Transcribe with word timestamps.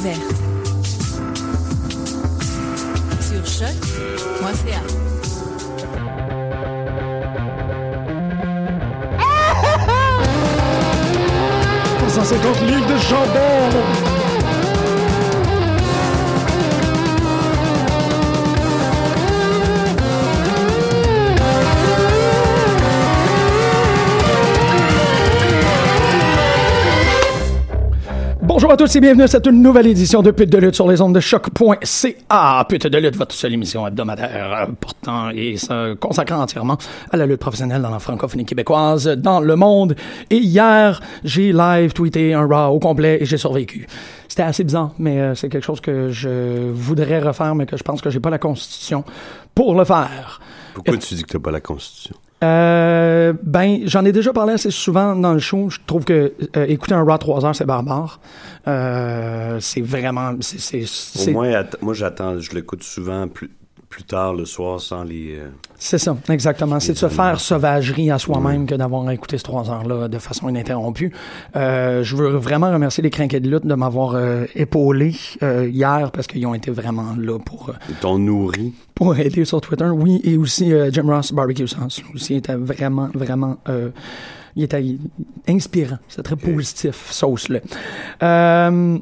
Découverte. 0.00 0.34
Sur 3.20 3.46
choc.ca. 3.46 4.80
150 12.08 12.60
livres 12.62 12.86
de 12.86 12.96
jambon. 12.96 14.19
Bonjour 28.70 28.84
à 28.84 28.86
tous 28.86 28.94
et 28.94 29.00
bienvenue 29.00 29.24
à 29.24 29.26
cette 29.26 29.48
nouvelle 29.48 29.88
édition 29.88 30.22
de 30.22 30.30
Pute 30.30 30.48
de 30.48 30.56
lutte 30.56 30.76
sur 30.76 30.86
les 30.86 31.00
ondes 31.00 31.12
de 31.12 31.18
choc.ca. 31.18 32.66
Pute 32.68 32.86
de 32.86 32.98
lutte, 32.98 33.16
votre 33.16 33.34
seule 33.34 33.54
émission 33.54 33.84
hebdomadaire 33.84 34.68
euh, 34.68 34.72
portant 34.80 35.30
et 35.30 35.56
se 35.56 35.94
consacrant 35.94 36.40
entièrement 36.40 36.78
à 37.10 37.16
la 37.16 37.26
lutte 37.26 37.40
professionnelle 37.40 37.82
dans 37.82 37.90
la 37.90 37.98
francophonie 37.98 38.44
québécoise 38.44 39.08
dans 39.08 39.40
le 39.40 39.56
monde. 39.56 39.96
Et 40.30 40.36
hier, 40.36 41.00
j'ai 41.24 41.52
live 41.52 41.92
tweeté 41.94 42.32
un 42.32 42.46
Raw 42.46 42.72
au 42.72 42.78
complet 42.78 43.18
et 43.20 43.24
j'ai 43.24 43.38
survécu. 43.38 43.88
C'était 44.28 44.44
assez 44.44 44.62
bizarre, 44.62 44.92
mais 45.00 45.18
euh, 45.18 45.34
c'est 45.34 45.48
quelque 45.48 45.64
chose 45.64 45.80
que 45.80 46.10
je 46.10 46.70
voudrais 46.70 47.18
refaire, 47.18 47.56
mais 47.56 47.66
que 47.66 47.76
je 47.76 47.82
pense 47.82 48.00
que 48.00 48.08
j'ai 48.08 48.20
pas 48.20 48.30
la 48.30 48.38
constitution 48.38 49.02
pour 49.52 49.74
le 49.74 49.84
faire. 49.84 50.40
Pourquoi 50.74 50.96
tu 50.96 51.14
dis 51.14 51.24
que 51.24 51.32
t'as 51.32 51.40
pas 51.40 51.50
la 51.50 51.60
constitution? 51.60 52.14
Euh, 52.42 53.34
ben, 53.42 53.80
j'en 53.84 54.04
ai 54.04 54.12
déjà 54.12 54.32
parlé 54.32 54.54
assez 54.54 54.70
souvent 54.70 55.14
dans 55.14 55.34
le 55.34 55.38
show. 55.38 55.68
Je 55.68 55.78
trouve 55.86 56.04
que 56.04 56.32
euh, 56.56 56.66
écouter 56.66 56.94
un 56.94 57.02
Raw 57.02 57.18
3 57.18 57.44
heures, 57.44 57.54
c'est 57.54 57.66
barbare. 57.66 58.20
Euh, 58.66 59.58
c'est 59.60 59.82
vraiment. 59.82 60.32
c'est 60.40 60.84
Au 61.28 61.32
moins, 61.32 61.64
moi, 61.82 61.94
j'attends, 61.94 62.38
je 62.38 62.52
l'écoute 62.54 62.82
souvent 62.82 63.28
plus, 63.28 63.50
plus 63.90 64.04
tard 64.04 64.32
le 64.34 64.44
soir 64.44 64.80
sans 64.80 65.02
les. 65.02 65.34
euh, 65.36 65.48
C'est 65.76 65.98
ça, 65.98 66.16
exactement. 66.30 66.78
C'est 66.78 66.92
de 66.92 66.98
se 66.98 67.08
faire 67.08 67.40
sauvagerie 67.40 68.10
à 68.12 68.18
soi-même 68.18 68.64
que 68.64 68.76
d'avoir 68.76 69.06
à 69.08 69.12
écouter 69.12 69.36
ces 69.36 69.42
trois 69.42 69.68
heures-là 69.68 70.06
de 70.08 70.18
façon 70.18 70.48
ininterrompue. 70.48 71.12
Euh, 71.56 72.04
je 72.04 72.14
veux 72.16 72.28
vraiment 72.36 72.70
remercier 72.72 73.02
les 73.02 73.10
crinquets 73.10 73.40
de 73.40 73.50
lutte 73.50 73.66
de 73.66 73.74
m'avoir 73.74 74.14
euh, 74.14 74.46
épaulé 74.54 75.14
hier 75.42 76.10
parce 76.12 76.28
qu'ils 76.28 76.46
ont 76.46 76.54
été 76.54 76.70
vraiment 76.70 77.14
là 77.18 77.38
pour, 77.40 77.72
Ils 77.88 77.96
t'ont 77.96 78.18
nourri. 78.18 78.72
pour 78.94 79.16
aider 79.18 79.44
sur 79.44 79.60
Twitter. 79.60 79.86
Oui, 79.92 80.20
et 80.22 80.36
aussi 80.36 80.72
Jim 80.92 81.06
Ross 81.08 81.32
Barbecue 81.32 81.66
Sauce. 81.66 82.00
Aussi 82.14 82.36
était 82.36 82.54
vraiment, 82.54 83.08
vraiment... 83.12 83.56
il 84.54 84.62
était 84.62 84.84
inspirant. 85.48 85.98
C'est 86.08 86.22
très 86.22 86.36
positif, 86.36 87.08
sauce-là. 87.10 87.58
Euh, 88.22 88.98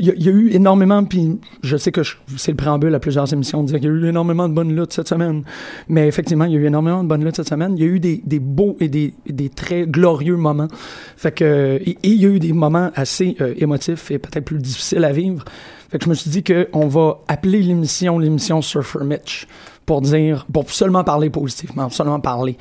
Il 0.00 0.06
y, 0.06 0.28
a- 0.28 0.32
eu 0.32 0.50
énormément, 0.52 1.04
puis 1.04 1.38
je 1.62 1.76
sais 1.76 1.92
que 1.92 2.00
c'est 2.36 2.52
le 2.52 2.56
préambule 2.56 2.94
à 2.94 2.98
plusieurs 2.98 3.30
émissions 3.32 3.62
de 3.62 3.68
dire 3.68 3.80
qu'il 3.80 3.88
y 3.88 3.92
a 3.92 3.94
eu 3.94 4.06
énormément 4.08 4.48
de 4.48 4.54
bonnes 4.54 4.74
luttes 4.74 4.92
cette 4.92 5.08
semaine. 5.08 5.42
Mais 5.88 6.06
effectivement, 6.08 6.44
il 6.46 6.52
y 6.52 6.56
a 6.56 6.58
eu 6.60 6.64
énormément 6.66 7.02
de 7.02 7.08
bonnes 7.08 7.24
luttes 7.24 7.36
cette 7.36 7.48
semaine. 7.48 7.74
Il 7.76 7.84
y 7.84 7.86
a 7.86 7.90
eu 7.90 8.00
des, 8.00 8.38
beaux 8.40 8.76
et 8.80 8.88
des, 8.88 9.12
très 9.54 9.86
glorieux 9.86 10.36
moments. 10.36 10.68
Fait 11.16 11.32
que, 11.32 11.78
et, 11.84 11.98
il 12.02 12.14
y 12.14 12.24
a 12.24 12.28
eu 12.28 12.38
des 12.38 12.52
moments 12.52 12.90
assez 12.94 13.36
euh, 13.40 13.54
émotifs 13.58 14.10
et 14.10 14.18
peut-être 14.18 14.44
plus 14.44 14.58
difficiles 14.58 15.04
à 15.04 15.12
vivre. 15.12 15.44
Fait 15.90 15.98
que 15.98 16.04
je 16.04 16.10
me 16.10 16.14
suis 16.14 16.30
dit 16.30 16.42
qu'on 16.42 16.88
va 16.88 17.18
appeler 17.28 17.62
l'émission 17.62 18.18
l'émission 18.18 18.60
Surfer 18.62 19.04
Mitch 19.04 19.46
pour 19.84 20.00
dire, 20.00 20.46
pour 20.52 20.68
seulement 20.70 21.04
parler 21.04 21.30
positivement, 21.30 21.88
seulement 21.90 22.18
parler 22.18 22.56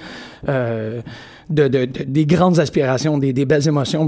euh, 0.48 1.02
de, 1.50 1.68
de- 1.68 1.86
de- 1.86 2.04
des 2.04 2.26
grandes 2.28 2.60
aspirations, 2.60 3.18
des, 3.18 3.34
belles 3.46 3.68
émotions, 3.68 4.06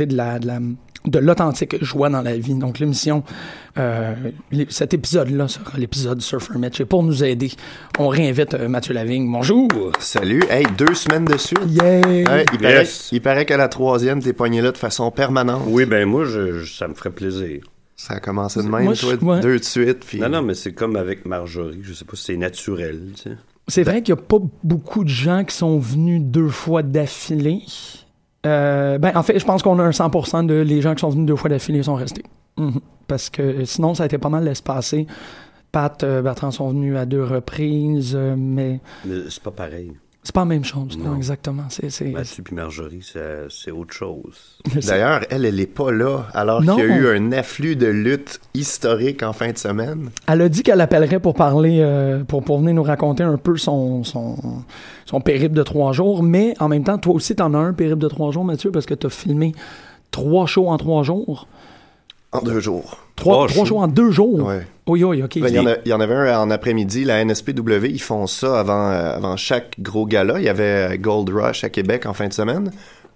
de 0.00 0.16
la, 0.16 0.38
de 0.38 0.46
la 0.46 0.58
de 1.04 1.18
l'authentique 1.18 1.82
joie 1.82 2.08
dans 2.10 2.22
la 2.22 2.36
vie. 2.36 2.54
Donc 2.54 2.78
l'émission, 2.78 3.24
euh, 3.76 4.14
cet 4.68 4.94
épisode-là 4.94 5.48
sera 5.48 5.76
l'épisode 5.76 6.20
Surfer 6.22 6.56
Mitch. 6.58 6.80
Et 6.80 6.84
pour 6.84 7.02
nous 7.02 7.24
aider, 7.24 7.50
on 7.98 8.06
réinvite 8.06 8.54
euh, 8.54 8.68
Mathieu 8.68 8.94
Lavigne. 8.94 9.28
Bonjour! 9.30 9.66
Salut, 9.98 10.44
hey, 10.48 10.64
deux 10.78 10.94
semaines 10.94 11.24
de 11.24 11.36
suite. 11.36 11.58
Yeah! 11.66 12.00
Ouais, 12.06 12.44
il, 12.52 12.58
paraît, 12.60 12.74
Yes. 12.74 13.08
il 13.10 13.20
paraît 13.20 13.44
qu'à 13.46 13.56
la 13.56 13.66
troisième, 13.68 14.22
t'es 14.22 14.32
pogné 14.32 14.60
là 14.62 14.70
de 14.70 14.78
façon 14.78 15.10
permanente. 15.10 15.64
Oui, 15.66 15.86
ben 15.86 16.06
moi, 16.06 16.24
je, 16.24 16.60
je- 16.60 16.72
ça 16.72 16.86
me 16.86 16.94
ferait 16.94 17.10
plaisir. 17.10 17.64
Ça 17.96 18.14
a 18.14 18.20
commencé 18.20 18.60
de 18.62 18.68
même, 18.68 18.84
Moi, 18.84 18.94
je- 18.94 19.06
ouais. 19.06 19.40
deux 19.40 19.58
de 19.58 19.64
suite. 19.64 20.04
Puis... 20.06 20.20
Non, 20.20 20.28
non, 20.28 20.42
mais 20.42 20.54
c'est 20.54 20.72
comme 20.72 20.94
avec 20.94 21.26
Marjorie. 21.26 21.80
Je 21.82 21.92
sais 21.94 22.04
pas 22.04 22.14
si 22.16 22.24
c'est 22.26 22.36
naturel, 22.36 23.00
tu 23.16 23.22
sais. 23.30 23.36
C'est 23.66 23.82
vrai 23.84 24.02
qu'il 24.02 24.14
n'y 24.14 24.20
a 24.20 24.22
pas 24.22 24.38
beaucoup 24.62 25.02
de 25.02 25.08
gens 25.08 25.42
qui 25.44 25.54
sont 25.56 25.78
venus 25.78 26.20
deux 26.22 26.48
fois 26.48 26.82
d'affilée. 26.84 27.60
Euh, 28.46 28.98
ben, 28.98 29.12
en 29.14 29.22
fait, 29.22 29.38
je 29.38 29.44
pense 29.44 29.62
qu'on 29.62 29.78
a 29.78 29.82
un 29.82 29.90
100% 29.90 30.46
de 30.46 30.54
les 30.54 30.80
gens 30.80 30.94
qui 30.94 31.00
sont 31.00 31.10
venus 31.10 31.26
deux 31.26 31.36
fois 31.36 31.50
d'affilée 31.50 31.82
sont 31.82 31.94
restés. 31.94 32.24
Mhm. 32.58 32.80
Parce 33.06 33.30
que 33.30 33.64
sinon, 33.64 33.94
ça 33.94 34.04
a 34.04 34.06
été 34.06 34.18
pas 34.18 34.28
mal 34.28 34.50
passer. 34.64 35.06
Pat, 35.70 36.02
euh, 36.04 36.20
Bertrand 36.20 36.50
sont 36.50 36.68
venus 36.70 36.96
à 36.96 37.06
deux 37.06 37.24
reprises, 37.24 38.12
euh, 38.14 38.34
mais 38.36 38.80
Mais 39.06 39.16
c'est 39.30 39.42
pas 39.42 39.50
pareil. 39.50 39.92
C'est 40.24 40.32
pas 40.34 40.42
la 40.42 40.46
même 40.46 40.64
chose. 40.64 40.96
Non, 40.98 41.10
Non. 41.10 41.16
exactement. 41.16 41.64
C'est, 41.68 41.90
c'est, 41.90 42.06
Mathieu 42.06 42.42
puis 42.44 42.54
Marjorie, 42.54 43.00
c'est 43.02 43.46
c'est 43.48 43.70
autre 43.72 43.92
chose. 43.92 44.58
D'ailleurs, 44.86 45.22
elle, 45.30 45.44
elle 45.44 45.58
est 45.58 45.66
pas 45.66 45.90
là, 45.90 46.26
alors 46.32 46.60
qu'il 46.60 46.70
y 46.78 46.80
a 46.80 46.84
eu 46.84 47.08
un 47.16 47.32
afflux 47.32 47.74
de 47.74 47.86
lutte 47.88 48.40
historique 48.54 49.22
en 49.24 49.32
fin 49.32 49.50
de 49.50 49.58
semaine. 49.58 50.10
Elle 50.28 50.42
a 50.42 50.48
dit 50.48 50.62
qu'elle 50.62 50.80
appellerait 50.80 51.18
pour 51.18 51.34
parler, 51.34 51.78
euh, 51.80 52.22
pour, 52.24 52.44
pour 52.44 52.58
venir 52.60 52.74
nous 52.74 52.82
raconter 52.84 53.24
un 53.24 53.36
peu 53.36 53.56
son, 53.56 54.04
son, 54.04 54.36
son 55.06 55.20
périple 55.20 55.54
de 55.56 55.62
trois 55.64 55.92
jours. 55.92 56.22
Mais 56.22 56.54
en 56.60 56.68
même 56.68 56.84
temps, 56.84 56.98
toi 56.98 57.14
aussi, 57.14 57.34
t'en 57.34 57.52
as 57.54 57.58
un 57.58 57.72
périple 57.72 57.98
de 58.00 58.08
trois 58.08 58.30
jours, 58.30 58.44
Mathieu, 58.44 58.70
parce 58.70 58.86
que 58.86 58.94
t'as 58.94 59.08
filmé 59.10 59.52
trois 60.12 60.46
shows 60.46 60.68
en 60.68 60.76
trois 60.76 61.02
jours. 61.02 61.48
En 62.32 62.40
deux 62.40 62.60
jours. 62.60 62.96
Trois, 63.16 63.34
Trois 63.34 63.48
trois 63.48 63.64
shows. 63.66 63.78
en 63.78 63.88
deux 63.88 64.10
jours? 64.10 64.46
Ouais. 64.46 64.66
Oui, 64.86 65.04
oui, 65.04 65.22
OK. 65.22 65.38
Ben, 65.38 65.48
Il 65.48 65.54
y, 65.54 65.58
en 65.58 65.66
a- 65.66 65.76
il 65.84 65.88
y 65.90 65.92
en 65.92 66.00
avait 66.00 66.14
un 66.14 66.38
en 66.40 66.50
après-midi, 66.50 67.04
la 67.04 67.20
NSPW, 67.24 67.86
ils 67.90 68.00
font 68.00 68.26
ça 68.26 68.58
avant, 68.58 68.88
euh, 68.90 69.16
avant 69.16 69.36
chaque 69.36 69.74
gros 69.78 70.06
gala. 70.06 70.38
Il 70.38 70.44
y 70.44 70.48
avait 70.48 70.94
euh, 70.94 70.96
Gold 70.96 71.28
Rush 71.28 71.62
à 71.64 71.68
Québec 71.68 72.06
en 72.06 72.14
fin 72.14 72.28
de 72.28 72.32
semaine. 72.32 72.72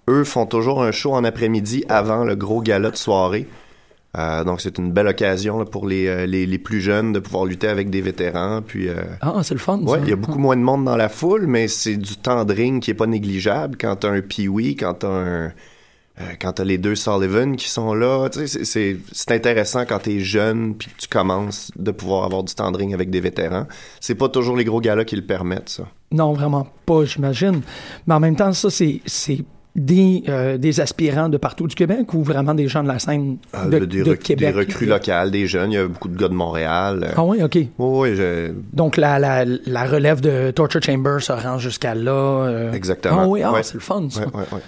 Eux 0.09 0.23
font 0.23 0.45
toujours 0.45 0.83
un 0.83 0.91
show 0.91 1.13
en 1.13 1.23
après-midi 1.23 1.83
avant 1.89 2.23
le 2.23 2.35
gros 2.35 2.61
gala 2.61 2.91
de 2.91 2.95
soirée. 2.95 3.47
Euh, 4.17 4.43
donc 4.43 4.61
c'est 4.61 4.77
une 4.77 4.91
belle 4.91 5.07
occasion 5.07 5.59
là, 5.59 5.65
pour 5.65 5.85
les, 5.87 6.25
les, 6.27 6.45
les 6.45 6.57
plus 6.57 6.79
jeunes 6.79 7.11
de 7.11 7.19
pouvoir 7.19 7.45
lutter 7.45 7.67
avec 7.67 7.89
des 7.89 8.01
vétérans. 8.01 8.61
Puis 8.65 8.87
euh, 8.87 8.95
Ah, 9.21 9.33
c'est 9.43 9.53
le 9.55 9.59
fun. 9.59 9.79
ouais, 9.79 9.97
ça. 9.97 10.03
il 10.05 10.09
y 10.09 10.13
a 10.13 10.15
beaucoup 10.15 10.39
moins 10.39 10.55
de 10.55 10.61
monde 10.61 10.85
dans 10.85 10.95
la 10.95 11.09
foule, 11.09 11.45
mais 11.47 11.67
c'est 11.67 11.97
du 11.97 12.15
temps 12.17 12.45
de 12.45 12.53
ring 12.53 12.81
qui 12.81 12.91
est 12.91 12.95
pas 12.95 13.07
négligeable 13.07 13.77
quand 13.81 13.95
t'as 13.97 14.09
un 14.09 14.21
Pee-Wee, 14.21 14.75
quand 14.75 14.93
t'as 14.93 15.07
un 15.09 15.51
euh, 16.19 16.23
quand 16.41 16.53
t'as 16.53 16.63
les 16.63 16.77
deux 16.77 16.95
Sullivan 16.95 17.55
qui 17.55 17.69
sont 17.69 17.93
là, 17.93 18.27
c'est- 18.31 18.97
intéressant 19.29 19.85
quand 19.85 19.99
t'es 19.99 20.19
jeune 20.19 20.75
puis 20.75 20.89
que 20.89 21.01
tu 21.01 21.07
commences 21.07 21.71
de 21.75 21.91
pouvoir 21.91 22.25
avoir 22.25 22.43
du 22.43 22.53
temps 22.55 22.71
de 22.71 22.77
ring 22.77 22.93
avec 22.93 23.09
des 23.09 23.19
vétérans. 23.19 23.67
C'est 23.99 24.15
pas 24.15 24.29
toujours 24.29 24.55
les 24.57 24.63
gros 24.65 24.81
galas 24.81 25.05
qui 25.05 25.15
le 25.15 25.21
permettent, 25.25 25.69
ça. 25.69 25.83
Non, 26.11 26.33
vraiment 26.33 26.67
pas, 26.85 27.03
j'imagine. 27.05 27.61
Mais 28.07 28.13
en 28.15 28.19
même 28.19 28.35
temps, 28.35 28.51
ça, 28.53 28.69
c'est 28.69 29.01
des, 29.75 30.23
euh, 30.27 30.57
des 30.57 30.79
aspirants 30.79 31.29
de 31.29 31.37
partout 31.37 31.67
du 31.67 31.75
Québec 31.75 32.11
ou 32.15 32.23
vraiment 32.23 32.55
des 32.55 32.67
gens 32.67 32.81
de 32.81 32.87
la 32.87 32.97
scène 32.97 33.37
Euh, 33.53 33.69
de, 33.69 33.85
des, 33.85 34.01
de 34.01 34.13
Québec? 34.15 34.53
des 34.55 34.59
recrues 34.59 34.87
locales, 34.87 35.29
des 35.29 35.45
jeunes. 35.45 35.71
Il 35.71 35.75
y 35.75 35.77
a 35.77 35.87
beaucoup 35.87 36.07
de 36.07 36.17
gars 36.17 36.29
de 36.29 36.33
Montréal. 36.33 37.03
euh. 37.03 37.13
Ah 37.15 37.23
oui, 37.23 37.43
OK. 37.43 37.53
Oui, 37.55 37.69
oui, 37.77 38.15
je- 38.15 38.53
Donc, 38.73 38.97
la, 38.97 39.19
la, 39.19 39.45
la 39.45 39.85
relève 39.85 40.19
de 40.19 40.49
Torture 40.49 40.81
Chamber 40.81 41.17
se 41.19 41.31
rend 41.31 41.59
jusqu'à 41.59 41.93
là. 41.93 42.11
euh. 42.11 42.71
exactement. 42.73 43.19
Ah 43.21 43.27
oui, 43.27 43.43
ah, 43.43 43.53
Ouais. 43.53 43.61
c'est 43.61 43.75
le 43.75 43.79
fun, 43.81 44.07
ça. 44.09 44.21
Ouais, 44.21 44.27
ouais, 44.51 44.59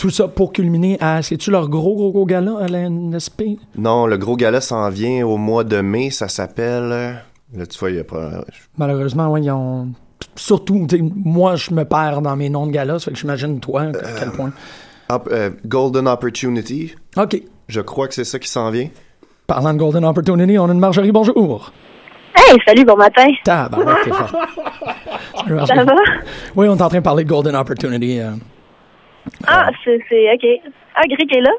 Tout 0.00 0.08
ça 0.08 0.28
pour 0.28 0.52
culminer 0.54 0.96
à... 1.00 1.20
C'est-tu 1.20 1.50
leur 1.50 1.68
gros, 1.68 1.94
gros, 1.94 2.10
gros 2.10 2.24
gala 2.24 2.52
à 2.58 2.68
la 2.68 2.88
NSP? 2.88 3.42
Non, 3.76 4.06
le 4.06 4.16
gros 4.16 4.34
gala 4.34 4.62
s'en 4.62 4.88
vient 4.88 5.26
au 5.26 5.36
mois 5.36 5.62
de 5.62 5.82
mai. 5.82 6.08
Ça 6.10 6.26
s'appelle... 6.28 6.90
euh, 6.90 7.12
Là, 7.54 7.66
tu 7.66 7.78
vois, 7.78 7.90
il 7.90 7.96
y 7.96 8.00
a 8.00 8.04
pas... 8.04 8.44
Malheureusement, 8.78 9.30
oui, 9.30 9.42
ils 9.42 9.50
ont... 9.50 9.88
Surtout, 10.36 10.86
moi, 11.16 11.56
je 11.56 11.72
me 11.74 11.84
perds 11.84 12.22
dans 12.22 12.34
mes 12.34 12.48
noms 12.48 12.66
de 12.66 12.72
galas, 12.72 13.00
ça 13.00 13.04
fait 13.06 13.10
que 13.10 13.18
j'imagine 13.18 13.60
toi, 13.60 13.82
à 13.82 13.92
quel 14.18 14.30
point. 14.30 14.52
Op- 15.10 15.28
euh, 15.32 15.50
Golden 15.66 16.06
Opportunity. 16.08 16.94
OK. 17.18 17.42
Je 17.68 17.80
crois 17.82 18.08
que 18.08 18.14
c'est 18.14 18.24
ça 18.24 18.38
qui 18.38 18.48
s'en 18.48 18.70
vient. 18.70 18.88
Parlant 19.46 19.72
de 19.74 19.78
Golden 19.78 20.04
Opportunity, 20.04 20.56
on 20.58 20.68
a 20.68 20.72
une 20.72 20.78
Marjorie, 20.78 21.12
bonjour. 21.12 21.72
Hey, 22.36 22.56
salut, 22.66 22.84
bon 22.86 22.96
matin. 22.96 23.26
Tabarouette, 23.44 23.96
t'es 24.04 24.10
fort. 24.12 24.30
Salut, 25.36 25.54
Marjorie. 25.56 25.78
Ça 25.80 25.84
va? 25.84 25.94
Oui, 26.56 26.68
on 26.68 26.76
est 26.76 26.82
en 26.82 26.88
train 26.88 26.98
de 26.98 27.02
parler 27.04 27.24
de 27.24 27.28
Golden 27.28 27.56
Opportunity. 27.56 28.20
euh. 28.20 28.30
Ah, 29.46 29.70
c'est, 29.84 29.98
c'est, 30.08 30.32
ok. 30.34 30.46
Ah, 30.94 31.02
Greg 31.08 31.36
est 31.36 31.40
là? 31.40 31.50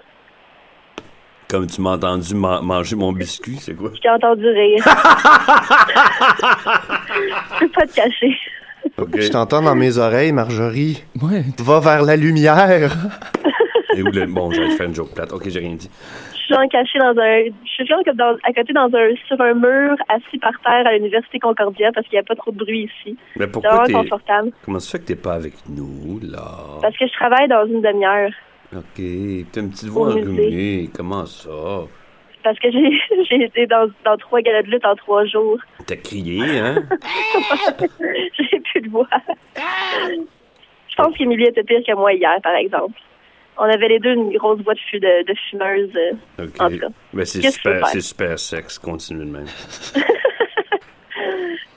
Comme 1.47 1.67
tu 1.67 1.81
m'as 1.81 1.91
entendu 1.95 2.33
ma- 2.33 2.61
manger 2.61 2.95
mon 2.95 3.11
biscuit, 3.11 3.57
c'est 3.59 3.73
quoi? 3.75 3.91
Je 3.93 3.99
t'ai 3.99 4.09
entendu 4.09 4.47
rire. 4.47 4.83
Je 7.53 7.59
peux 7.59 7.69
pas 7.69 7.85
te 7.87 7.93
cacher. 7.93 8.37
Je 9.15 9.27
t'entends 9.29 9.61
dans 9.61 9.75
mes 9.75 9.97
oreilles, 9.97 10.31
Marjorie. 10.31 11.03
Ouais. 11.21 11.43
Va 11.59 11.79
vers 11.79 12.03
la 12.03 12.15
lumière. 12.15 12.91
Et 13.95 14.01
où 14.01 14.07
le... 14.11 14.25
Bon, 14.27 14.51
j'allais 14.51 14.71
faire 14.71 14.87
une 14.87 14.95
joke 14.95 15.13
plate. 15.13 15.31
OK, 15.33 15.43
j'ai 15.49 15.59
rien 15.59 15.75
dit. 15.75 15.89
Cachée 16.69 16.99
dans 16.99 17.17
un... 17.17 17.43
Je 17.65 17.69
suis 17.83 17.87
comme 17.87 18.15
dans, 18.15 18.35
à 18.43 18.53
côté 18.53 18.73
dans 18.73 18.89
un, 18.93 19.15
sur 19.27 19.39
un 19.41 19.53
mur, 19.53 19.95
assis 20.09 20.37
par 20.39 20.53
terre 20.61 20.85
à 20.85 20.93
l'Université 20.93 21.39
Concordia 21.39 21.91
parce 21.93 22.07
qu'il 22.07 22.15
n'y 22.17 22.19
a 22.19 22.23
pas 22.23 22.35
trop 22.35 22.51
de 22.51 22.57
bruit 22.57 22.83
ici. 22.83 23.17
Mais 23.35 23.45
C'est 23.45 23.51
pourquoi 23.51 23.71
vraiment 23.83 23.85
t'es... 23.87 23.93
confortable. 24.09 24.51
Comment 24.65 24.79
ça 24.79 24.91
fait 24.91 25.03
que 25.03 25.07
t'es 25.07 25.15
pas 25.15 25.33
avec 25.33 25.53
nous, 25.69 26.19
là? 26.21 26.79
Parce 26.81 26.97
que 26.97 27.07
je 27.07 27.13
travaille 27.13 27.47
dans 27.47 27.65
une 27.65 27.81
demi-heure. 27.81 28.31
OK, 28.73 29.51
t'as 29.51 29.61
une 29.61 29.69
petite 29.71 29.89
voix 29.89 30.07
enrhumée. 30.09 30.89
Comment 30.95 31.25
ça? 31.25 31.49
Parce 32.43 32.57
que 32.59 32.71
j'ai, 32.71 32.99
j'ai 33.29 33.43
été 33.43 33.67
dans, 33.67 33.89
dans 34.05 34.17
trois 34.17 34.41
galas 34.41 34.63
de 34.63 34.71
lutte 34.71 34.85
en 34.85 34.95
trois 34.95 35.25
jours. 35.25 35.59
T'as 35.85 35.95
crié, 35.97 36.59
hein? 36.59 36.75
j'ai 38.39 38.59
plus 38.59 38.81
de 38.81 38.89
voix. 38.89 39.07
Je 39.55 40.95
pense 40.95 41.15
qu'Émilie 41.17 41.45
était 41.45 41.63
pire 41.63 41.81
que 41.85 41.95
moi 41.95 42.13
hier, 42.13 42.37
par 42.41 42.55
exemple. 42.55 42.99
On 43.63 43.65
avait 43.65 43.89
les 43.89 43.99
deux 43.99 44.13
une 44.13 44.35
grosse 44.37 44.59
voix 44.61 44.73
de, 44.73 44.79
fu- 44.79 44.99
de, 44.99 45.23
de 45.27 45.33
fumeuse. 45.49 45.91
euh, 45.95 46.45
OK. 46.45 46.59
En 46.59 46.69
tout 46.69 46.79
cas. 46.79 46.87
Ben, 47.13 47.25
c'est 47.25 47.47
super, 47.51 47.87
c'est 47.87 48.01
sexe. 48.39 48.79
Continue 48.79 49.25
de 49.25 49.31
même. 49.31 49.45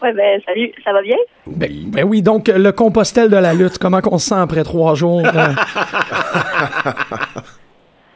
Ouais, 0.03 0.13
ben, 0.13 0.39
salut, 0.45 0.71
ça 0.85 0.93
va 0.93 1.01
bien? 1.01 1.17
Ben, 1.47 1.71
ben 1.87 2.05
oui, 2.05 2.21
donc 2.21 2.51
euh, 2.51 2.59
le 2.59 2.73
compostel 2.73 3.31
de 3.31 3.37
la 3.39 3.55
lutte, 3.55 3.79
comment 3.79 4.03
qu'on 4.03 4.19
se 4.19 4.29
sent 4.29 4.35
après 4.35 4.63
trois 4.63 4.95
jours? 4.95 5.23
euh? 5.25 5.49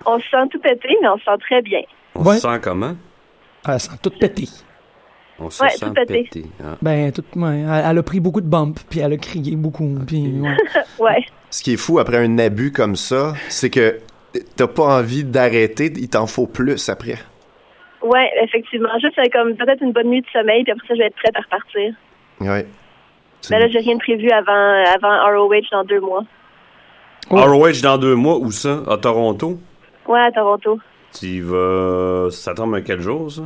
On 0.06 0.19
se 0.19 0.25
sent 0.29 0.49
tout 0.50 0.59
pété, 0.61 0.88
mais 1.00 1.09
on 1.09 1.17
se 1.19 1.25
sent 1.25 1.38
très 1.41 1.62
bien. 1.62 1.81
On 2.15 2.23
Ouais. 2.25 2.37
se 2.37 2.43
sent 2.43 2.61
comment? 2.62 2.94
elle 3.67 3.81
sent 3.81 3.93
toute 4.03 4.19
pétée. 4.19 4.49
On 5.38 5.49
se 5.50 5.62
Ouais, 5.62 5.70
sent 5.70 5.87
tout 5.87 5.93
pété. 5.94 6.25
pété. 6.25 6.44
hein. 6.62 6.76
Ben, 6.82 7.11
tout, 7.12 7.25
ouais, 7.37 7.61
elle, 7.61 7.85
elle 7.91 7.99
a 7.99 8.03
pris 8.03 8.20
beaucoup 8.20 8.41
de 8.43 8.49
bumps, 8.49 8.85
puis 8.91 9.00
elle 9.00 9.12
a 9.15 9.17
crié 9.17 9.56
beaucoup, 9.56 9.99
puis 10.06 10.41
ouais. 10.41 10.56
Ouais. 10.99 11.25
Ce 11.50 11.62
qui 11.62 11.74
est 11.74 11.76
fou 11.76 11.98
après 11.98 12.18
un 12.18 12.38
abus 12.38 12.72
comme 12.72 12.96
ça, 12.96 13.34
c'est 13.48 13.70
que 13.70 13.98
t'as 14.56 14.66
pas 14.66 14.98
envie 14.98 15.24
d'arrêter, 15.24 15.92
il 15.96 16.08
t'en 16.08 16.26
faut 16.26 16.46
plus 16.46 16.88
après. 16.88 17.16
Ouais, 18.02 18.30
effectivement. 18.42 18.90
Juste 19.00 19.18
euh, 19.18 19.24
comme 19.32 19.56
peut-être 19.56 19.82
une 19.82 19.92
bonne 19.92 20.08
nuit 20.08 20.20
de 20.20 20.26
sommeil, 20.32 20.62
puis 20.62 20.72
après 20.72 20.86
ça, 20.86 20.94
je 20.94 20.98
vais 21.00 21.06
être 21.06 21.16
prête 21.16 21.36
à 21.36 21.40
repartir. 21.40 21.94
Ouais. 22.40 22.66
Mais 23.50 23.58
là, 23.60 23.68
j'ai 23.68 23.78
rien 23.78 23.94
de 23.94 24.00
prévu 24.00 24.30
avant, 24.30 24.84
avant 24.94 25.38
ROH 25.46 25.62
dans 25.72 25.84
deux 25.84 26.00
mois. 26.00 26.24
Oh. 27.30 27.36
ROH 27.36 27.80
dans 27.82 27.98
deux 27.98 28.14
mois, 28.14 28.36
où 28.38 28.50
ça? 28.50 28.82
À 28.88 28.96
Toronto? 28.98 29.58
Ouais, 30.06 30.20
à 30.20 30.30
Toronto. 30.32 30.78
Tu 31.18 31.40
vas... 31.40 32.28
Ça 32.30 32.54
tombe 32.54 32.74
à 32.74 32.80
quel 32.82 33.00
jour, 33.00 33.30
ça? 33.30 33.42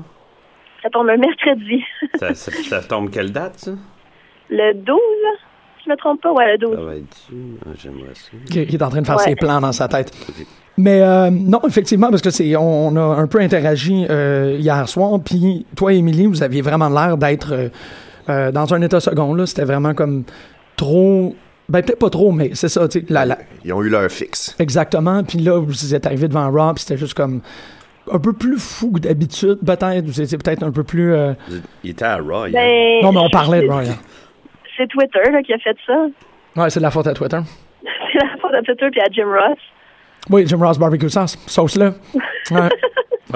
Ça 0.82 0.90
tombe 0.90 1.08
un 1.08 1.16
mercredi. 1.16 1.84
ça, 2.18 2.34
ça- 2.34 2.50
ça 2.52 2.82
tombe 2.82 3.10
quelle 3.10 3.32
date, 3.32 3.54
ça? 3.58 3.72
Le 4.50 4.74
12, 4.74 4.98
si 5.82 5.86
je 5.86 5.90
me 5.90 5.96
trompe 5.96 6.20
pas. 6.22 6.32
Ouais, 6.32 6.52
le 6.52 6.58
12. 6.58 6.74
Ça 6.76 6.80
va 6.82 6.94
être... 6.96 7.16
Ah, 7.66 7.68
J'aimerais 7.82 8.14
ça. 8.14 8.30
qui, 8.50 8.66
qui 8.66 8.76
est 8.76 8.82
en 8.82 8.88
train 8.88 9.00
de 9.02 9.06
faire 9.06 9.16
Ouais. 9.16 9.24
ses 9.24 9.34
plans 9.36 9.60
dans 9.60 9.72
sa 9.72 9.88
tête. 9.88 10.12
Mais 10.78 11.02
euh, 11.02 11.30
non, 11.30 11.60
effectivement, 11.68 12.08
parce 12.10 12.22
que 12.22 12.30
c'est 12.30 12.56
on, 12.56 12.88
on 12.88 12.96
a 12.96 13.16
un 13.20 13.26
peu 13.26 13.40
interagi 13.40 14.06
euh, 14.08 14.56
hier 14.58 14.88
soir, 14.88 15.18
puis 15.24 15.66
toi, 15.76 15.92
Émilie, 15.92 16.26
vous 16.26 16.42
aviez 16.42 16.62
vraiment 16.62 16.88
l'air 16.88 17.16
d'être 17.18 17.52
euh, 17.52 17.68
euh, 18.30 18.50
dans 18.52 18.72
un 18.72 18.80
état 18.80 19.00
second. 19.00 19.34
là. 19.34 19.44
C'était 19.46 19.64
vraiment 19.64 19.92
comme 19.94 20.24
trop... 20.76 21.34
Ben, 21.68 21.80
peut-être 21.82 21.98
pas 22.00 22.10
trop, 22.10 22.32
mais 22.32 22.50
c'est 22.54 22.68
ça, 22.68 22.86
tu 22.88 23.00
sais, 23.00 23.06
la, 23.08 23.24
la- 23.24 23.38
Ils 23.64 23.72
ont 23.72 23.82
eu 23.82 23.88
leur 23.88 24.10
fixe. 24.10 24.54
exactement. 24.58 25.22
Puis 25.22 25.38
là, 25.38 25.58
vous 25.58 25.94
êtes 25.94 26.06
arrivé 26.06 26.28
devant 26.28 26.50
Rob, 26.50 26.74
puis 26.74 26.84
c'était 26.84 26.98
juste 26.98 27.14
comme 27.14 27.40
un 28.10 28.18
peu 28.18 28.32
plus 28.32 28.58
fou 28.58 28.90
que 28.92 28.98
d'habitude, 28.98 29.58
peut-être. 29.64 30.04
Vous 30.04 30.20
étiez 30.20 30.36
peut-être 30.36 30.62
un 30.64 30.72
peu 30.72 30.82
plus... 30.82 31.14
euh, 31.14 31.34
Il 31.84 31.90
était 31.90 32.04
à 32.04 32.16
Raw. 32.16 32.48
Ben, 32.52 33.00
Non, 33.02 33.12
mais 33.12 33.20
on 33.20 33.30
parlait 33.30 33.62
de 33.62 33.68
Ryan. 33.70 33.94
C'est 34.82 34.88
Twitter 34.88 35.30
là, 35.30 35.42
qui 35.42 35.52
a 35.52 35.58
fait 35.58 35.76
ça. 35.86 36.06
Ouais, 36.56 36.68
c'est 36.70 36.80
de 36.80 36.82
la 36.82 36.90
faute 36.90 37.06
à 37.06 37.14
Twitter. 37.14 37.38
C'est 38.12 38.18
la 38.18 38.36
faute 38.40 38.52
à 38.54 38.62
Twitter 38.62 38.88
puis 38.90 39.00
à 39.00 39.06
Jim 39.12 39.26
Ross. 39.28 39.58
Oui, 40.30 40.44
Jim 40.46 40.58
Ross 40.58 40.78
Barbecue 40.78 41.08
Sauce, 41.08 41.38
sauce-là. 41.46 41.92
Ouais, 42.50 42.68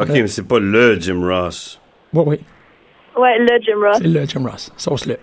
OK, 0.03 0.09
mais 0.09 0.27
c'est 0.27 0.47
pas 0.47 0.59
le 0.59 0.99
Jim 1.01 1.21
Ross. 1.25 1.81
oui, 2.13 2.25
oui, 2.27 2.41
Ouais, 3.17 3.39
le 3.39 3.61
Jim 3.63 3.77
Ross. 3.81 3.99
c'est 3.99 4.09
le 4.09 4.25
Jim 4.27 4.45
Ross, 4.45 4.73
sauce-là. 4.77 5.15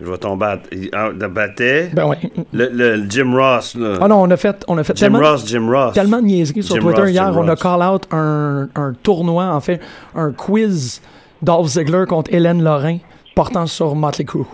Je 0.00 0.06
vais 0.06 0.16
tomber 0.18 0.46
à... 0.46 0.58
Ah? 0.94 1.10
Ben 1.12 2.06
oui. 2.08 2.16
Le, 2.52 2.68
le 2.72 3.08
Jim 3.08 3.32
Ross, 3.34 3.74
là. 3.76 3.98
Ah 4.00 4.08
non, 4.08 4.22
on 4.22 4.30
a 4.30 4.36
fait, 4.36 4.64
on 4.66 4.76
a 4.78 4.82
fait 4.84 4.96
Jim 4.96 5.06
tellement... 5.12 5.18
Ross, 5.30 5.46
Jim 5.46 5.68
Ross. 5.70 5.94
tellement 5.94 6.18
de 6.20 6.24
niaiseries 6.26 6.62
sur 6.62 6.74
Jim 6.76 6.82
Twitter 6.82 7.00
Ross, 7.02 7.10
hier. 7.10 7.32
Jim 7.32 7.38
on 7.38 7.48
a 7.48 7.56
call 7.56 7.82
out 7.82 8.06
un, 8.10 8.68
un 8.74 8.92
tournoi, 9.02 9.44
en 9.44 9.60
fait, 9.60 9.80
un 10.14 10.32
quiz 10.32 11.00
Dolph 11.42 11.66
Ziggler 11.68 12.04
contre 12.08 12.32
Hélène 12.34 12.62
Lorrain 12.62 12.98
portant 13.34 13.66
sur 13.66 13.94
Motley 13.94 14.24
Crue. 14.24 14.44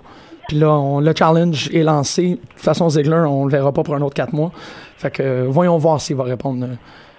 Puis 0.52 0.61
là, 0.61 0.68
on, 0.71 1.00
le 1.00 1.14
challenge 1.18 1.71
est 1.73 1.82
lancé. 1.82 2.23
De 2.32 2.37
toute 2.37 2.59
façon, 2.61 2.90
Ziggler, 2.90 3.25
on 3.26 3.47
le 3.47 3.50
verra 3.50 3.73
pas 3.73 3.82
pour 3.82 3.94
un 3.94 4.02
autre 4.02 4.12
quatre 4.14 4.35
mois. 4.35 4.50
Fait 4.99 5.11
que 5.11 5.23
euh, 5.23 5.44
voyons 5.49 5.78
voir 5.78 5.99
s'il 5.99 6.14
va 6.16 6.25
répondre. 6.25 6.66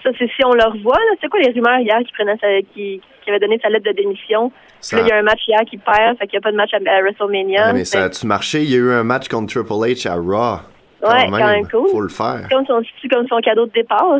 Ça, 0.03 0.11
c'est 0.19 0.27
si 0.27 0.45
on 0.45 0.53
le 0.53 0.63
revoit. 0.63 0.93
là. 0.97 1.15
C'est 1.19 1.29
quoi 1.29 1.39
les 1.39 1.49
rumeurs 1.51 1.79
hier 1.79 1.97
qui 2.05 2.11
prenait 2.13 2.37
sa, 2.39 2.47
qui, 2.75 3.01
qui 3.23 3.29
avait 3.31 3.39
donné 3.39 3.59
sa 3.63 3.69
lettre 3.69 3.85
de 3.85 3.95
démission? 3.95 4.51
Ça- 4.81 4.97
Puis 4.97 5.01
Là, 5.01 5.07
il 5.07 5.09
y 5.09 5.17
a 5.17 5.19
un 5.19 5.23
match 5.23 5.39
hier 5.47 5.61
qui 5.67 5.79
perd, 5.79 6.15
fait 6.19 6.27
qu'il 6.27 6.37
n'y 6.37 6.37
a 6.37 6.41
pas 6.41 6.51
de 6.51 6.57
match 6.57 6.69
à, 6.75 6.77
à 6.77 7.01
WrestleMania. 7.01 7.65
Ouais, 7.69 7.73
mais 7.73 7.85
ça 7.85 8.03
a-tu 8.03 8.27
marché? 8.27 8.61
Il 8.61 8.69
y 8.69 8.75
a 8.75 8.77
eu 8.77 8.91
un 8.91 9.03
match 9.03 9.27
contre 9.29 9.51
Triple 9.51 9.73
H 9.73 10.07
à 10.07 10.13
Raw. 10.13 10.59
Ouais, 11.01 11.25
quand 11.27 11.31
même 11.47 11.67
cool. 11.67 11.89
Faut 11.89 12.01
le 12.01 12.09
faire. 12.09 12.47
comme 12.51 12.67
son, 12.67 12.83
comme 13.09 13.27
son 13.27 13.39
cadeau 13.39 13.65
de 13.65 13.71
départ? 13.71 14.19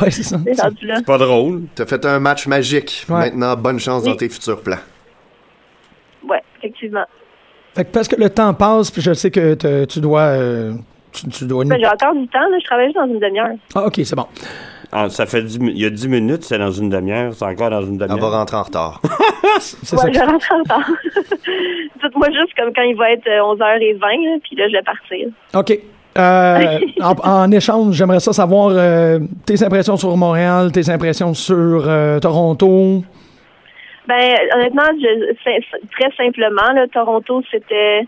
Ouais, 0.00 0.12
c'est 0.12 0.22
ça. 0.22 0.38
C'est. 0.46 1.04
Pas 1.04 1.18
drôle. 1.18 1.62
T'as 1.74 1.86
fait 1.86 2.04
un 2.06 2.20
match 2.20 2.46
magique. 2.46 3.04
Ouais. 3.08 3.16
Maintenant, 3.30 3.56
bonne 3.56 3.80
chance 3.80 4.04
dans 4.04 4.14
tes 4.14 4.28
futurs 4.28 4.62
plans. 4.62 4.76
Ouais, 6.28 6.40
effectivement. 6.58 7.04
Fait 7.74 7.84
que 7.84 7.90
parce 7.90 8.08
que 8.08 8.16
le 8.16 8.28
temps 8.30 8.52
passe, 8.54 8.90
puis 8.90 9.00
je 9.02 9.12
sais 9.14 9.30
que 9.30 9.54
te- 9.54 9.84
tu 9.86 10.00
dois... 10.00 10.20
euh, 10.20 10.72
tu, 11.12 11.28
tu 11.28 11.44
dois 11.46 11.64
nous... 11.64 11.70
Ben, 11.70 11.78
j'ai 11.80 11.86
encore 11.86 12.14
du 12.14 12.26
temps, 12.28 12.40
là. 12.40 12.56
Je 12.60 12.64
travaille 12.66 12.86
juste 12.86 12.96
dans 12.96 13.06
une 13.06 13.18
demi-heure. 13.18 13.56
Ah, 13.74 13.86
OK, 13.86 14.00
c'est 14.04 14.14
bon. 14.16 14.26
Ah, 14.94 15.08
ça 15.08 15.24
fait 15.24 15.40
dix 15.42 15.58
il 15.58 15.78
y 15.80 15.86
a 15.86 15.90
10 15.90 16.08
minutes, 16.08 16.44
c'est 16.44 16.58
dans 16.58 16.70
une 16.70 16.90
demi-heure, 16.90 17.32
c'est 17.32 17.46
encore 17.46 17.70
dans 17.70 17.80
une 17.80 17.94
Elle 17.94 18.00
va 18.00 18.08
demi-heure. 18.08 18.30
rentrer 18.32 18.56
en 18.58 18.62
retard. 18.62 19.00
C'est 19.58 19.86
ça. 19.86 19.96
Ouais, 20.04 20.10
qui- 20.10 20.18
je 20.18 20.22
rentre 20.24 20.46
en 20.52 20.58
retard. 20.58 20.90
Dites-moi 22.02 22.26
juste 22.30 22.52
comme 22.56 22.72
quand 22.74 22.82
il 22.82 22.96
va 22.96 23.12
être 23.12 23.26
euh, 23.26 23.54
11h20, 23.54 24.00
là, 24.00 24.38
puis 24.42 24.56
là, 24.56 24.68
je 24.68 24.72
vais 24.72 24.82
partir. 24.82 25.28
OK. 25.54 25.78
Euh, 26.18 26.78
en, 27.00 27.14
en 27.26 27.50
échange, 27.52 27.94
j'aimerais 27.94 28.20
ça 28.20 28.34
savoir 28.34 28.68
euh, 28.72 29.18
tes 29.46 29.62
impressions 29.64 29.96
sur 29.96 30.14
Montréal, 30.14 30.70
tes 30.72 30.90
impressions 30.90 31.32
sur 31.32 31.84
euh, 31.88 32.18
Toronto. 32.20 33.02
Ben, 34.08 34.34
honnêtement, 34.54 34.82
je, 35.00 35.32
très 35.92 36.10
simplement, 36.16 36.72
là, 36.74 36.86
Toronto, 36.88 37.42
c'était 37.50 38.02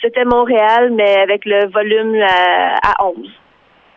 c'était 0.00 0.24
Montréal, 0.24 0.92
mais 0.92 1.18
avec 1.18 1.44
le 1.44 1.66
volume 1.70 2.14
à, 2.22 2.76
à 2.82 3.04
11. 3.04 3.30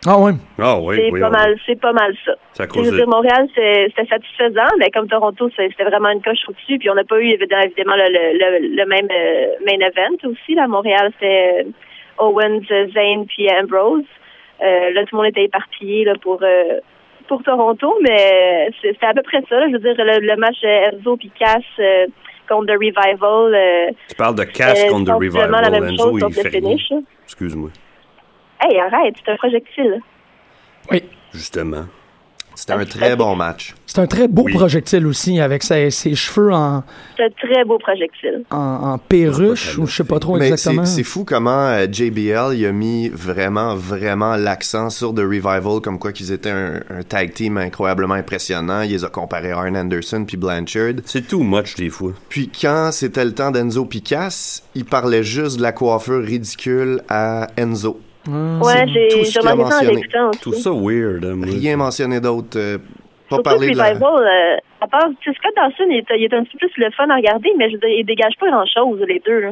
Ah 0.08 0.18
ouais? 0.18 0.32
Ah 0.60 0.80
oui, 0.80 0.96
c'est 0.98 1.12
oui. 1.12 1.20
pas 1.22 1.28
oui. 1.28 1.32
mal, 1.32 1.56
c'est 1.68 1.80
pas 1.80 1.94
mal 1.94 2.12
ça. 2.26 2.34
Je 2.60 2.64
cause 2.66 2.86
veux 2.86 2.92
de... 2.92 2.98
dire, 2.98 3.08
Montréal, 3.08 3.48
c'est- 3.54 3.86
c'était 3.90 4.08
satisfaisant, 4.08 4.66
mais 4.80 4.90
comme 4.90 5.08
Toronto, 5.08 5.48
c'est- 5.56 5.70
c'était 5.70 5.84
vraiment 5.84 6.10
une 6.10 6.24
coche 6.24 6.40
au-dessus. 6.50 6.80
Puis 6.80 6.90
on 6.90 6.96
n'a 6.96 7.04
pas 7.04 7.20
eu 7.20 7.28
évidemment, 7.30 7.96
le, 7.96 8.10
le, 8.12 8.34
le- 8.40 8.76
le 8.76 8.86
même 8.88 9.08
euh, 9.12 9.48
main 9.64 9.86
event 9.86 10.18
aussi. 10.32 10.56
Là, 10.56 10.68
Montréal, 10.68 11.12
c'était 11.14 11.64
euh, 11.66 11.72
Owens, 12.18 12.64
euh, 12.72 12.88
Zayn 12.96 13.26
puis 13.28 13.48
Ambrose. 13.52 14.04
Euh, 14.64 14.90
là, 14.92 15.02
tout 15.06 15.16
le 15.16 15.18
monde 15.18 15.28
était 15.28 15.44
éparpillé 15.44 16.04
là, 16.06 16.14
pour 16.20 16.40
euh, 16.42 16.80
pour 17.32 17.44
Toronto, 17.44 17.96
mais 18.02 18.70
c'est- 18.82 18.92
c'était 18.92 19.06
à 19.06 19.14
peu 19.14 19.22
près 19.24 19.42
ça. 19.48 19.56
là. 19.60 19.68
Je 19.68 19.74
veux 19.74 19.80
dire, 19.80 19.96
le, 19.98 20.20
le 20.20 20.36
match 20.36 20.58
Enzo 20.64 21.16
puis 21.16 21.32
Cass 21.40 21.64
euh, 21.80 22.08
contre 22.50 22.66
The 22.68 22.78
Revival. 22.78 23.56
Euh, 23.56 23.92
Tu 24.10 24.16
parles 24.16 24.36
de 24.36 24.44
Cass 24.44 24.84
euh, 24.84 24.90
contre 24.90 25.12
The 25.12 25.16
Revival. 25.16 25.52
la 25.62 25.70
même 25.70 25.84
Enzo, 25.94 26.10
chose 26.20 26.22
il 26.28 26.34
fait. 26.34 26.62
Excuse-moi. 27.24 27.70
Hey, 28.62 28.78
arrête, 28.80 29.16
c'est 29.24 29.32
un 29.32 29.38
projectile. 29.38 30.02
Oui. 30.92 31.04
Justement. 31.34 31.86
C'était 32.62 32.74
un 32.74 32.86
très 32.86 33.16
bon 33.16 33.36
match. 33.36 33.74
C'est 33.88 34.00
un 34.02 34.06
très 34.06 34.28
beau 34.28 34.44
Oui. 34.44 34.54
projectile 34.54 35.08
aussi, 35.08 35.40
avec 35.40 35.64
ses, 35.64 35.90
ses 35.90 36.14
cheveux 36.14 36.54
en, 36.54 36.84
C'est 37.18 37.24
un 37.24 37.30
très 37.32 37.66
beau 37.66 37.80
projectile. 37.80 38.44
en, 38.52 38.58
en 38.58 38.98
perruche, 39.00 39.80
ou 39.80 39.88
je 39.88 39.96
sais 39.96 40.04
pas 40.04 40.20
trop 40.20 40.38
Mais 40.38 40.50
exactement. 40.50 40.86
c'est 40.86 40.98
c'est 40.98 41.04
fou 41.04 41.26
comment 41.26 41.50
euh, 41.70 41.88
JBL 41.92 42.54
il 42.56 42.66
a 42.68 42.72
mis 42.72 43.10
vraiment, 43.10 43.74
vraiment 43.76 44.36
l'accent 44.36 44.92
sur 44.92 45.12
The 45.12 45.22
Revival, 45.22 45.82
comme 45.84 45.98
quoi 45.98 46.12
qu'ils 46.12 46.32
étaient 46.32 46.52
un, 46.52 46.82
un 46.92 47.02
tag 47.02 47.34
team 47.34 47.58
incroyablement 47.58 48.14
impressionnant. 48.14 48.84
Il 48.84 48.92
les 48.92 49.04
a 49.04 49.10
comparés 49.10 49.52
à 49.54 49.58
Arn 49.58 49.76
Anderson 49.76 50.24
puis 50.28 50.38
Blanchard. 50.38 51.02
C'est 51.06 51.28
too 51.28 51.42
much 51.42 51.76
des 51.78 51.90
fois. 51.90 52.14
Puis 52.30 52.50
quand 52.50 52.92
c'était 52.92 53.26
le 53.26 53.34
temps 53.34 53.50
d'Enzo 53.50 53.86
Picasso, 53.86 54.62
il 54.76 54.86
parlait 54.86 55.24
juste 55.24 55.58
de 55.58 55.64
la 55.64 55.72
coiffure 55.72 56.24
ridicule 56.24 57.02
à 57.10 57.48
Enzo. 57.58 58.00
Ouais, 58.28 58.88
j'ai 58.88 59.08
tout 59.08 59.48
a 59.48 59.52
remarqué 59.52 59.72
ça 59.72 59.78
en 59.80 59.82
mentionné. 59.82 59.94
l'écoutant 59.96 60.30
aussi. 60.30 60.40
Tout 60.42 60.54
ça 60.54 60.70
weird. 60.72 61.26
hein, 61.26 61.36
moi. 61.36 61.48
Rien 61.50 61.78
mentionné 61.78 62.20
d'autre. 62.20 62.58
euh, 62.58 62.78
pas 62.78 63.36
Surtout 63.38 63.44
parler 63.44 63.72
de 63.72 63.78
la... 63.78 63.90
Revival, 63.90 64.24
euh, 64.28 64.58
à 64.82 64.88
part, 64.88 65.08
tu 65.22 65.32
sais, 65.32 65.38
Scott 65.38 65.54
Dawson, 65.56 65.86
il 65.90 65.98
est, 65.98 66.06
il 66.18 66.24
est 66.26 66.34
un 66.34 66.44
petit 66.44 66.58
peu 66.58 66.68
plus 66.68 66.84
le 66.84 66.92
fun 66.92 67.10
à 67.10 67.16
regarder, 67.16 67.50
mais 67.58 67.70
je 67.70 67.74
veux 67.76 67.80
dire, 67.80 67.90
il 67.90 68.06
dégage 68.06 68.34
pas 68.40 68.50
grand-chose, 68.50 69.00
les 69.08 69.20
deux. 69.26 69.40
là. 69.40 69.52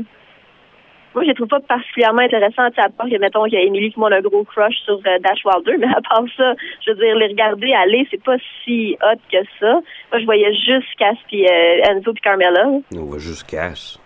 Moi, 1.16 1.24
je 1.24 1.30
les 1.30 1.34
trouve 1.34 1.48
pas 1.48 1.60
particulièrement 1.62 2.22
intéressants, 2.22 2.68
à 2.78 2.90
part 2.90 3.08
que, 3.10 3.18
mettons, 3.18 3.46
qu'il 3.46 3.54
y 3.54 3.58
a 3.58 3.62
Emily 3.66 3.92
qui 3.92 4.00
m'a 4.00 4.08
un 4.16 4.22
gros 4.22 4.44
crush 4.44 4.76
sur 4.86 4.96
euh, 5.08 5.18
Dash 5.24 5.40
Wilder, 5.44 5.78
mais 5.80 5.88
à 5.88 6.02
part 6.08 6.24
ça, 6.38 6.54
je 6.86 6.92
veux 6.92 6.98
dire, 6.98 7.16
les 7.16 7.28
regarder 7.28 7.74
aller, 7.74 8.06
c'est 8.12 8.24
pas 8.24 8.36
si 8.64 8.96
hot 9.02 9.18
que 9.32 9.38
ça. 9.60 9.72
Moi, 10.12 10.20
je 10.20 10.26
voyais 10.26 10.54
juste 10.54 10.88
Cass 11.00 11.18
puis 11.28 11.48
euh, 11.48 11.82
Enzo 11.90 12.14
puis 12.14 12.22
Carmella. 12.22 12.68
On 12.96 13.06
va 13.06 13.18
juste 13.18 13.50
Cass. 13.50 14.00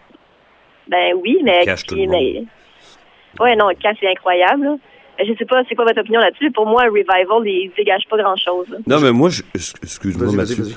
Ben 0.88 1.14
oui, 1.22 1.40
mais... 1.44 1.66
Cash 1.66 1.84
tout 1.86 1.96
qui- 1.96 2.06
le 2.06 2.12
monde. 2.12 2.22
mais- 2.22 2.44
Ouais, 3.40 3.56
non, 3.56 3.68
Cass, 3.82 3.98
c'est 4.00 4.10
incroyable, 4.10 4.64
là. 4.64 4.76
Je 5.20 5.32
sais 5.38 5.46
pas, 5.46 5.62
c'est 5.70 5.76
quoi 5.76 5.86
votre 5.86 6.00
opinion 6.02 6.20
là-dessus? 6.20 6.52
Pour 6.52 6.66
moi, 6.66 6.84
Revival, 6.86 7.46
il 7.46 7.72
dégage 7.78 8.04
pas 8.10 8.18
grand-chose. 8.18 8.66
Non, 8.88 9.00
mais 9.00 9.12
moi, 9.12 9.30
je- 9.30 9.44
excuse-moi, 9.56 10.32
Mathieu. 10.32 10.64
vas-y. 10.64 10.76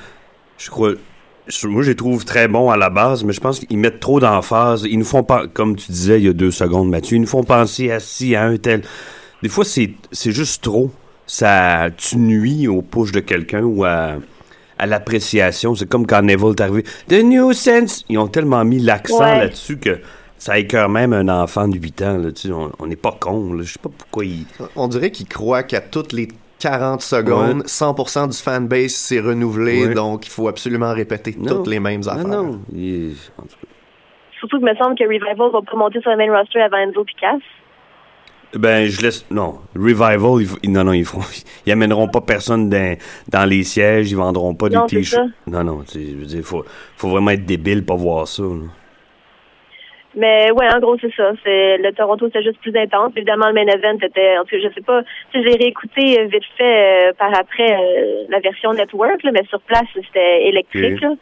Je 0.58 0.70
crois. 0.70 0.92
Moi, 1.64 1.82
je 1.82 1.90
les 1.90 1.96
trouve 1.96 2.24
très 2.24 2.48
bons 2.48 2.70
à 2.70 2.76
la 2.76 2.90
base, 2.90 3.22
mais 3.24 3.32
je 3.32 3.40
pense 3.40 3.60
qu'ils 3.60 3.78
mettent 3.78 4.00
trop 4.00 4.20
d'emphase. 4.20 4.84
Ils 4.88 4.98
nous 4.98 5.04
font 5.04 5.22
pas, 5.22 5.46
comme 5.46 5.76
tu 5.76 5.90
disais 5.92 6.18
il 6.20 6.26
y 6.26 6.28
a 6.28 6.32
deux 6.32 6.50
secondes, 6.50 6.88
Mathieu, 6.90 7.16
ils 7.16 7.20
nous 7.20 7.26
font 7.26 7.44
penser 7.44 7.90
à 7.92 8.00
ci, 8.00 8.34
à 8.34 8.44
un 8.44 8.56
tel. 8.56 8.82
Des 9.42 9.48
fois, 9.48 9.64
c'est 9.64 9.92
c'est 10.12 10.32
juste 10.32 10.62
trop. 10.64 10.90
Ça, 11.26 11.88
tu 11.96 12.16
nuis 12.18 12.68
au 12.68 12.82
push 12.82 13.12
de 13.12 13.20
quelqu'un 13.20 13.62
ou 13.62 13.84
à, 13.84 14.14
à 14.78 14.86
l'appréciation. 14.86 15.74
C'est 15.74 15.88
comme 15.88 16.06
quand 16.06 16.22
Neville 16.22 16.50
est 16.50 16.60
arrivé. 16.60 16.82
The 17.08 17.22
New 17.22 17.52
Sense! 17.52 18.04
Ils 18.08 18.18
ont 18.18 18.28
tellement 18.28 18.64
mis 18.64 18.80
l'accent 18.80 19.20
Ouais. 19.20 19.38
là-dessus 19.38 19.78
que 19.78 19.98
ça 20.38 20.58
écœure 20.58 20.88
même 20.88 21.12
un 21.12 21.28
enfant 21.28 21.68
de 21.68 21.76
8 21.78 22.02
ans. 22.02 22.18
Là, 22.18 22.32
tu 22.32 22.48
sais, 22.48 22.54
on 22.78 22.86
n'est 22.86 22.96
pas 22.96 23.16
con. 23.18 23.52
là. 23.54 23.62
Je 23.62 23.72
sais 23.72 23.78
pas 23.82 23.90
pourquoi 23.96 24.24
ils. 24.24 24.46
On 24.76 24.88
dirait 24.88 25.10
qu'il 25.10 25.26
croit 25.28 25.62
qu'à 25.62 25.80
toutes 25.80 26.12
les 26.12 26.28
40 26.58 27.02
secondes, 27.02 27.64
100% 27.66 28.28
du 28.28 28.36
fanbase 28.38 28.92
s'est 28.92 29.20
renouvelé, 29.20 29.86
Ouais. 29.88 29.94
donc 29.94 30.26
il 30.26 30.30
faut 30.30 30.48
absolument 30.48 30.92
répéter 30.94 31.34
Non. 31.38 31.56
toutes 31.56 31.66
les 31.68 31.80
mêmes 31.80 32.00
Non, 32.00 32.08
affaires. 32.08 32.26
non. 32.26 32.60
il- 32.74 33.14
en 33.38 33.42
tout 33.42 33.48
cas. 33.60 33.66
Surtout 34.38 34.60
que 34.60 34.64
me 34.64 34.74
semble 34.76 34.96
que 34.98 35.04
Revival 35.04 35.50
va 35.52 35.60
pas 35.62 35.76
monter 35.76 36.00
sur 36.00 36.10
le 36.10 36.16
main 36.16 36.30
roster 36.34 36.60
avant 36.60 36.78
Enzo 36.78 37.04
puis 37.04 37.14
Cass. 37.20 37.40
Ben, 38.54 38.86
je 38.88 39.02
laisse. 39.02 39.26
Non. 39.30 39.58
Revival, 39.74 40.46
ils, 40.62 40.70
non, 40.70 40.84
non, 40.84 40.92
ils 40.92 41.04
feront. 41.04 41.22
Ils 41.66 41.72
amèneront 41.72 42.08
pas 42.08 42.20
personne 42.20 42.70
dans, 42.70 42.96
dans 43.28 43.44
les 43.44 43.64
sièges, 43.64 44.10
ils 44.10 44.16
vendront 44.16 44.54
pas 44.54 44.68
Non, 44.68 44.86
des 44.86 44.96
t-shirts. 44.98 45.28
Non, 45.46 45.64
non, 45.64 45.82
tu 45.82 45.92
sais, 45.98 46.06
je 46.12 46.16
veux 46.16 46.24
dire, 46.26 46.42
faut, 46.44 46.64
faut 46.96 47.08
vraiment 47.10 47.32
être 47.32 47.44
débile 47.44 47.84
pour 47.84 47.96
voir 47.98 48.28
ça. 48.28 48.42
là. 48.42 48.60
Mais 50.16 50.50
ouais, 50.52 50.66
en 50.74 50.78
gros, 50.80 50.96
c'est 50.98 51.12
ça. 51.14 51.32
C'est 51.44 51.76
le 51.78 51.92
Toronto, 51.92 52.28
c'est 52.32 52.42
juste 52.42 52.58
plus 52.60 52.74
intense. 52.76 53.12
Évidemment, 53.16 53.48
le 53.48 53.52
main 53.52 53.66
event 53.66 53.98
était, 54.02 54.38
en 54.38 54.44
tout 54.44 54.56
cas, 54.56 54.62
je 54.68 54.74
sais 54.74 54.80
pas, 54.80 55.02
tu 55.02 55.42
sais, 55.42 55.50
j'ai 55.50 55.56
réécouté 55.58 56.18
euh, 56.20 56.24
vite 56.24 56.42
fait 56.56 57.08
euh, 57.08 57.12
par 57.18 57.32
après 57.38 57.70
euh, 57.72 58.24
la 58.30 58.40
version 58.40 58.72
network, 58.72 59.22
là, 59.22 59.30
mais 59.32 59.44
sur 59.50 59.60
place, 59.60 59.84
c'était 59.94 60.48
électrique. 60.48 61.00
Là. 61.02 61.12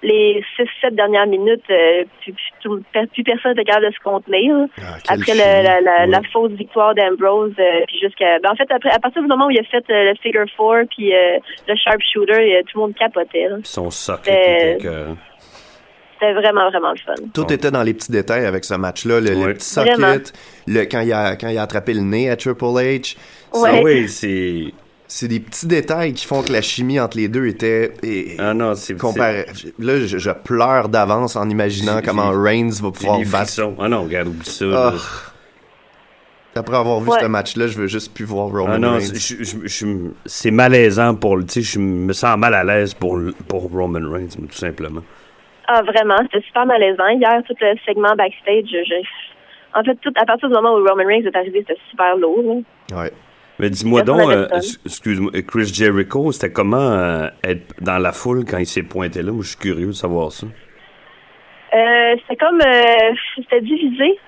Les 0.00 0.44
6-7 0.56 0.94
dernières 0.94 1.26
minutes, 1.26 1.64
euh, 1.70 2.04
plus, 2.22 2.32
plus, 2.62 3.24
personne 3.24 3.50
n'était 3.56 3.64
capable 3.64 3.86
de 3.88 3.92
se 3.92 3.98
contenir. 3.98 4.54
Ah, 4.80 4.94
après 5.08 5.32
le- 5.34 5.64
la, 5.64 5.80
la, 5.80 6.06
la 6.06 6.20
fausse 6.32 6.52
victoire 6.52 6.94
d'Ambrose, 6.94 7.54
euh, 7.58 7.80
puis 7.88 7.98
jusqu'à, 7.98 8.38
ben, 8.38 8.52
en 8.52 8.54
fait, 8.54 8.70
après, 8.70 8.90
à 8.90 9.00
partir 9.00 9.22
du 9.22 9.26
moment 9.26 9.46
où 9.46 9.50
il 9.50 9.58
a 9.58 9.64
fait 9.64 9.84
euh, 9.90 10.10
le 10.10 10.14
figure 10.22 10.44
four, 10.56 10.76
puis 10.96 11.12
euh, 11.12 11.38
le 11.66 11.74
sharpshooter, 11.74 12.62
tout 12.70 12.78
le 12.78 12.82
monde 12.82 12.94
capotait. 12.94 13.48
là. 13.48 13.56
Son 13.64 13.90
socle 13.90 14.30
Euh, 14.30 14.34
qui 14.34 14.40
était 14.76 14.84
que- 14.84 15.14
C'était 16.20 16.32
vraiment, 16.32 16.68
vraiment 16.70 16.90
le 16.92 16.98
fun. 16.98 17.14
Tout 17.32 17.52
était 17.52 17.70
dans 17.70 17.82
les 17.82 17.94
petits 17.94 18.10
détails 18.10 18.44
avec 18.44 18.64
ce 18.64 18.74
match-là. 18.74 19.20
Le, 19.20 19.54
petit 19.54 19.66
socket, 19.68 19.96
Vraiment. 19.98 20.20
le, 20.66 20.80
quand, 20.84 21.00
il 21.00 21.12
a, 21.12 21.36
quand 21.36 21.48
il 21.48 21.58
a 21.58 21.62
attrapé 21.62 21.94
le 21.94 22.00
nez 22.00 22.28
à 22.28 22.36
Triple 22.36 22.64
H. 22.64 23.16
Ouais. 23.54 23.70
Ah 23.72 23.80
oui, 23.82 24.08
c'est. 24.08 24.72
C'est 25.10 25.26
des 25.28 25.40
petits 25.40 25.66
détails 25.66 26.12
qui 26.12 26.26
font 26.26 26.42
que 26.42 26.52
la 26.52 26.60
chimie 26.60 27.00
entre 27.00 27.16
les 27.16 27.28
deux 27.28 27.46
était... 27.46 27.94
et- 28.02 28.36
Ah 28.38 28.52
non, 28.52 28.74
c'est. 28.74 28.94
comparé. 28.98 29.46
Là, 29.78 29.98
je, 30.04 30.18
je 30.18 30.30
pleure 30.30 30.90
d'avance 30.90 31.34
en 31.34 31.48
imaginant 31.48 32.02
comment 32.04 32.30
Reigns 32.30 32.72
va 32.82 32.90
pouvoir 32.90 33.18
battre. 33.24 33.52
Ah 33.80 33.88
non, 33.88 34.02
regarde, 34.02 34.28
oublie 34.28 34.44
ça. 34.50 34.66
Ah. 34.74 34.94
Après 36.56 36.76
avoir 36.76 37.00
vu 37.00 37.08
Ouais. 37.08 37.20
ce 37.20 37.26
match-là, 37.26 37.68
je 37.68 37.78
veux 37.78 37.86
juste 37.86 38.12
plus 38.12 38.24
voir 38.24 38.48
Roman 38.48 38.72
Ah 38.74 38.78
non, 38.78 38.92
Reigns. 38.94 40.02
c'est- 40.26 40.50
malaisant 40.50 41.14
pour 41.14 41.36
le. 41.36 41.44
Tu 41.44 41.62
sais, 41.62 41.72
je 41.74 41.78
me 41.78 42.12
sens 42.12 42.36
mal 42.36 42.52
à 42.52 42.64
l'aise 42.64 42.92
pour, 42.94 43.18
pour 43.46 43.70
Roman 43.70 44.00
Reigns, 44.10 44.28
tout 44.36 44.56
simplement. 44.58 45.02
Ah, 45.70 45.82
vraiment, 45.82 46.16
c'était 46.22 46.44
super 46.46 46.64
malaisant. 46.66 47.08
Hier, 47.08 47.42
tout 47.46 47.54
le 47.60 47.74
segment 47.86 48.14
backstage, 48.16 48.64
je- 48.70 49.78
en 49.78 49.84
fait, 49.84 49.94
tout, 49.96 50.12
à 50.16 50.24
partir 50.24 50.48
du 50.48 50.54
moment 50.54 50.72
où 50.72 50.78
Roman 50.84 51.04
Reigns 51.06 51.26
est 51.26 51.36
arrivé, 51.36 51.58
c'était 51.66 51.78
super 51.90 52.16
lourd. 52.16 52.42
là. 52.90 52.98
Ouais. 53.02 53.10
Mais 53.58 53.68
dis-moi 53.70 54.02
donc, 54.02 54.20
euh, 54.30 54.46
excuse-moi, 54.86 55.30
Chris 55.46 55.66
Jericho, 55.74 56.32
c'était 56.32 56.52
comment 56.52 56.76
euh, 56.92 57.26
être 57.44 57.74
dans 57.82 57.98
la 57.98 58.12
foule 58.12 58.44
quand 58.48 58.58
il 58.58 58.66
s'est 58.66 58.84
pointé 58.84 59.20
là? 59.20 59.32
Moi, 59.32 59.42
je 59.42 59.48
suis 59.50 59.58
curieux 59.58 59.88
de 59.88 59.92
savoir 59.92 60.30
ça. 60.32 60.46
Euh, 61.74 62.16
c'était 62.22 62.36
comme, 62.36 62.60
euh, 62.60 63.14
c'était 63.36 63.60
divisé. 63.60 64.18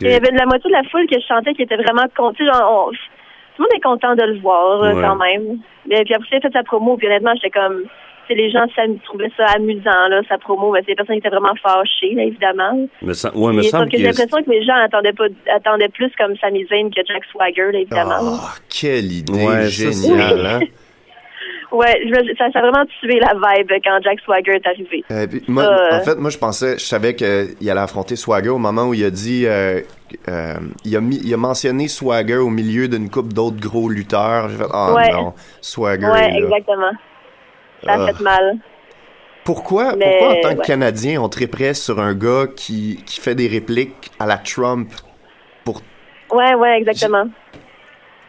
Il 0.00 0.08
y 0.10 0.14
avait 0.14 0.30
de 0.32 0.38
la 0.38 0.46
moitié 0.46 0.70
de 0.70 0.74
la 0.76 0.82
foule 0.90 1.06
que 1.06 1.20
je 1.20 1.26
sentais 1.26 1.54
qui 1.54 1.62
était 1.62 1.76
vraiment 1.76 2.06
contente. 2.16 2.38
Genre, 2.38 2.88
on- 2.88 2.90
tout 2.92 3.62
le 3.62 3.64
monde 3.64 3.72
est 3.76 3.80
content 3.80 4.14
de 4.14 4.22
le 4.22 4.38
voir, 4.40 4.80
Ouais. 4.80 5.02
quand 5.02 5.16
même. 5.16 5.58
Mais 5.86 6.02
puis 6.04 6.14
après, 6.14 6.28
il 6.32 6.36
a 6.36 6.40
fait 6.40 6.52
sa 6.52 6.62
promo, 6.62 6.96
puis 6.96 7.06
honnêtement, 7.08 7.34
j'étais 7.34 7.50
comme, 7.50 7.82
les 8.34 8.50
gens 8.50 8.66
s'am- 8.74 8.98
trouvaient 9.00 9.30
ça 9.36 9.44
amusant, 9.56 10.08
là, 10.10 10.20
sa 10.28 10.38
promo. 10.38 10.72
Mais 10.72 10.80
c'est 10.80 10.92
des 10.92 10.94
personnes 10.96 11.16
qui 11.16 11.26
étaient 11.26 11.36
vraiment 11.36 11.54
fâchées, 11.62 12.14
là, 12.14 12.24
évidemment. 12.24 12.88
Me 13.02 13.12
sem- 13.12 13.32
ouais, 13.34 13.52
me 13.52 13.60
Et 13.62 13.68
semble 13.68 13.88
que 13.90 13.96
j'ai 13.96 14.04
l'impression 14.04 14.42
que 14.42 14.50
les 14.50 14.64
gens 14.64 14.74
attendaient 14.76 15.12
pas, 15.12 15.26
attendaient 15.54 15.88
plus 15.88 16.10
comme 16.18 16.36
Sami 16.36 16.66
Zayn 16.66 16.90
que 16.90 17.00
Jack 17.06 17.24
Swagger, 17.32 17.72
là, 17.72 17.78
évidemment. 17.80 18.14
Ah, 18.20 18.54
quelle 18.68 19.12
idée 19.12 19.32
Ouais, 19.32 19.68
ça, 19.68 19.90
géniale, 19.90 20.46
hein? 20.46 20.60
Ouais, 21.70 22.00
ça, 22.38 22.50
ça 22.50 22.60
a 22.60 22.62
vraiment 22.62 22.86
tué 22.98 23.20
la 23.20 23.34
vibe 23.34 23.70
quand 23.84 23.98
Jack 24.02 24.20
Swagger 24.20 24.52
est 24.52 24.66
arrivé. 24.66 25.04
Euh, 25.10 25.26
puis 25.26 25.42
moi, 25.48 25.64
Euh. 25.64 25.98
En 25.98 26.00
fait, 26.00 26.14
moi, 26.16 26.30
je 26.30 26.38
pensais, 26.38 26.78
je 26.78 26.84
savais 26.84 27.14
qu'il 27.14 27.26
allait 27.70 27.78
affronter 27.80 28.16
Swagger 28.16 28.48
au 28.48 28.56
moment 28.58 28.84
où 28.86 28.94
il 28.94 29.04
a 29.04 29.10
dit, 29.10 29.44
euh, 29.46 29.82
euh, 30.30 30.54
il, 30.86 30.96
a 30.96 31.00
mis, 31.02 31.20
il 31.22 31.34
a 31.34 31.36
mentionné 31.36 31.86
Swagger 31.88 32.36
au 32.38 32.48
milieu 32.48 32.88
d'une 32.88 33.10
coupe 33.10 33.34
d'autres 33.34 33.60
gros 33.60 33.90
lutteurs. 33.90 34.48
J'ai 34.48 34.56
fait, 34.56 34.64
ah 34.72 34.94
Ouais. 34.94 35.12
non, 35.12 35.34
Swagger 35.60 36.06
Ouais, 36.06 36.40
là. 36.40 36.58
Ça 37.84 37.92
a 37.92 38.02
Ah. 38.02 38.06
fait 38.12 38.22
mal. 38.22 38.56
Pourquoi, 39.44 39.96
Mais, 39.96 40.18
pourquoi 40.18 40.36
en 40.36 40.40
tant 40.42 40.54
que 40.54 40.58
ouais. 40.60 40.66
Canadien, 40.66 41.22
on 41.22 41.28
triperait 41.28 41.72
sur 41.74 41.98
un 42.00 42.14
gars 42.14 42.46
qui, 42.54 43.02
qui 43.06 43.20
fait 43.20 43.34
des 43.34 43.48
répliques 43.48 44.10
à 44.18 44.26
la 44.26 44.36
Trump 44.36 44.90
pour... 45.64 45.80
Ouais, 46.30 46.54
ouais, 46.54 46.78
exactement. 46.78 47.26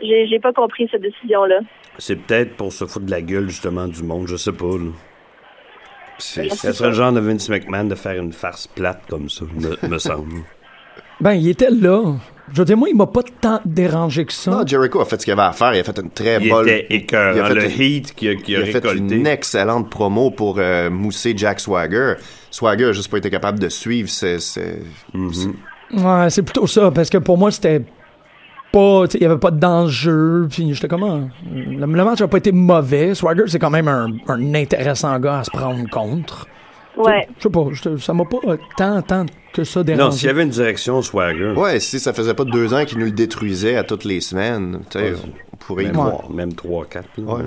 J'ai 0.02 0.28
j'ai 0.28 0.40
pas 0.40 0.54
compris 0.54 0.88
cette 0.90 1.02
décision-là. 1.02 1.60
C'est 1.98 2.16
peut-être 2.16 2.56
pour 2.56 2.72
se 2.72 2.86
foutre 2.86 3.06
de 3.06 3.12
la 3.12 3.22
gueule, 3.22 3.50
justement, 3.50 3.88
du 3.88 4.02
monde, 4.04 4.28
je 4.28 4.38
sais 4.38 4.54
pas. 4.54 4.78
là. 4.78 4.92
C'est, 6.20 6.50
Ça 6.50 6.72
serait 6.74 6.90
le 6.90 6.96
genre 6.96 7.12
de 7.12 7.20
Vince 7.20 7.50
McMahon 7.50 7.86
de 7.86 7.96
faire 7.96 8.22
une 8.22 8.32
farce 8.34 8.68
plate 8.68 9.02
comme 9.10 9.30
ça, 9.30 9.44
me, 9.54 9.88
me 9.90 9.98
semble. 9.98 10.42
Ben, 11.20 11.34
il 11.34 11.50
était 11.50 11.70
là 11.70 12.14
Je 12.54 12.60
veux 12.60 12.66
dire, 12.66 12.78
moi, 12.78 12.90
il 12.90 12.96
m'a 12.96 13.06
pas 13.08 13.22
tant 13.42 13.60
dérangé 13.66 14.26
que 14.26 14.34
ça. 14.34 14.52
Non, 14.52 14.66
Jericho 14.66 15.00
a 15.02 15.06
fait 15.06 15.20
ce 15.20 15.26
qu'il 15.26 15.34
avait 15.34 15.42
à 15.44 15.52
faire. 15.52 15.74
Il 15.76 15.80
a 15.80 15.84
fait 15.84 15.98
une 16.00 16.10
très 16.10 16.38
Il 16.42 16.50
bonne. 16.50 16.68
était 16.68 16.88
écœurant. 16.90 17.36
il 17.36 17.42
a 17.42 17.46
fait 17.46 17.54
Le 17.56 17.64
une- 17.66 17.82
heat 17.82 18.16
qu'il 18.16 18.30
a, 18.30 18.34
Il 18.48 18.56
a 18.56 18.66
fait 18.66 18.94
une 18.96 19.28
excellente 19.28 19.90
promo 19.90 20.32
pour 20.32 20.56
euh, 20.58 20.90
mousser 20.90 21.34
Jack 21.36 21.60
Swagger. 21.60 22.14
Swagger 22.52 22.86
a 22.86 22.92
juste 22.94 23.10
pas 23.12 23.18
été 23.18 23.30
capable 23.30 23.60
de 23.60 23.70
suivre. 23.70 24.10
C'est, 24.10 24.40
c'est- 24.40 24.82
Ouais, 25.94 26.30
c'est 26.30 26.44
plutôt 26.44 26.68
ça, 26.68 26.92
parce 26.92 27.10
que 27.10 27.18
pour 27.18 27.38
moi, 27.38 27.52
c'était 27.52 27.82
pas. 28.72 29.06
Il 29.16 29.22
y 29.22 29.26
avait 29.26 29.38
pas 29.40 29.52
d'enjeu, 29.52 30.48
puis 30.50 30.74
j'étais 30.74 30.88
comment. 30.88 31.30
Le, 31.52 31.80
le 31.80 32.04
match 32.04 32.22
a 32.22 32.28
pas 32.28 32.38
été 32.38 32.52
mauvais. 32.52 33.16
Swagger, 33.16 33.44
c'est 33.48 33.58
quand 33.60 33.72
même 33.72 33.88
un, 33.88 34.08
un 34.28 34.54
intéressant 34.56 35.18
gars 35.20 35.40
à 35.40 35.44
se 35.44 35.50
prendre 35.52 35.90
contre. 35.90 36.48
Ouais. 37.00 37.28
Je 37.38 37.44
sais 37.44 37.50
pas, 37.50 37.66
je- 37.72 37.98
ça 37.98 38.14
m'a 38.14 38.26
pas 38.26 38.38
tant, 38.78 39.02
tant 39.02 39.26
que 39.54 39.64
ça 39.64 39.84
dérangé. 39.84 40.04
Non, 40.04 40.12
s'il 40.12 40.28
y 40.28 40.30
avait 40.30 40.44
une 40.44 40.50
direction 40.50 41.02
Swagger, 41.02 41.54
Ouais, 41.56 41.80
si 41.80 42.00
ça 42.00 42.14
faisait 42.14 42.34
pas 42.34 42.44
deux 42.44 42.74
ans 42.74 42.86
qu'il 42.86 43.00
nous 43.00 43.06
le 43.06 43.12
détruisait 43.12 43.76
à 43.78 43.84
toutes 43.84 44.04
les 44.06 44.20
semaines, 44.22 44.82
tu 44.90 45.00
sais, 45.00 45.12
Ouais. 45.12 45.18
on 45.54 45.58
pourrait 45.58 45.84
y 45.84 45.88
même, 45.88 45.96
croire. 45.96 46.30
même 46.32 46.54
3-4. 46.54 47.04
Ouais. 47.18 47.42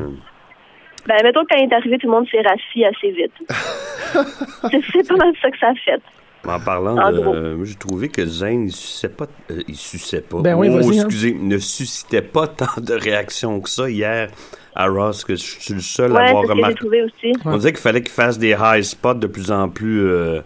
Ben, 1.06 1.16
mettons 1.22 1.42
que 1.42 1.48
quand 1.50 1.58
il 1.60 1.68
est 1.70 1.74
arrivé, 1.74 1.98
tout 1.98 2.06
le 2.06 2.12
monde 2.12 2.26
s'est 2.30 2.40
rassis 2.42 2.84
assez 2.84 3.10
vite. 3.10 3.32
c'est 4.92 5.08
pas 5.08 5.16
mal 5.16 5.32
ça 5.40 5.50
que 5.50 5.58
ça 5.58 5.68
a 5.68 5.74
fait. 5.74 6.00
En 6.44 6.58
parlant 6.58 6.96
En 6.98 7.12
de. 7.12 7.18
euh, 7.18 7.56
moi, 7.56 7.64
j'ai 7.66 7.76
trouvé 7.76 8.08
que 8.08 8.24
Zayn, 8.26 8.64
il 8.66 8.72
suçait 8.72 9.08
pas. 9.08 9.26
euh, 9.50 9.62
il 9.68 9.76
suçait 9.76 10.20
pas. 10.22 10.40
Ben 10.40 10.54
oui, 10.56 10.68
oh, 10.72 10.78
hein. 10.78 11.34
ne 11.40 11.58
suscitait 11.58 12.22
pas 12.22 12.46
tant 12.48 12.80
de 12.80 12.94
réactions 12.94 13.60
que 13.60 13.68
ça 13.70 13.88
hier 13.88 14.28
à 14.74 14.86
Ross, 14.88 15.24
que 15.24 15.34
je 15.36 15.42
suis 15.42 15.74
le 15.74 15.80
seul 15.80 16.12
à 16.12 16.20
Ouais, 16.22 16.28
avoir 16.28 16.44
remarqué. 16.46 16.86
aussi. 17.02 17.32
On 17.44 17.56
disait 17.56 17.72
qu'il 17.72 17.80
fallait 17.80 18.00
qu'il 18.02 18.10
fasse 18.12 18.38
des 18.38 18.56
high 18.58 18.82
spots 18.82 19.14
de 19.14 19.26
plus 19.26 19.50
en 19.50 19.68
plus. 19.68 20.02
euh, 20.06 20.40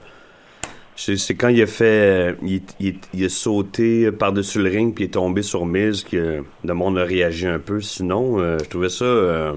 c'est 0.96 1.34
quand 1.34 1.48
il 1.48 1.60
a 1.62 1.66
fait. 1.66 2.36
il, 2.42 2.62
il- 2.80 2.96
il 3.12 3.24
a 3.24 3.28
sauté 3.28 4.10
par-dessus 4.10 4.62
le 4.62 4.70
ring 4.70 4.94
puis 4.94 5.04
il 5.04 5.08
est 5.08 5.10
tombé 5.10 5.42
sur 5.42 5.66
Miz 5.66 6.02
que 6.04 6.42
le 6.64 6.74
monde 6.74 6.98
a 6.98 7.04
réagi 7.04 7.46
un 7.46 7.58
peu. 7.58 7.80
Sinon, 7.80 8.40
euh, 8.40 8.56
je 8.64 8.68
trouvais 8.68 8.88
ça. 8.88 9.04
euh, 9.04 9.52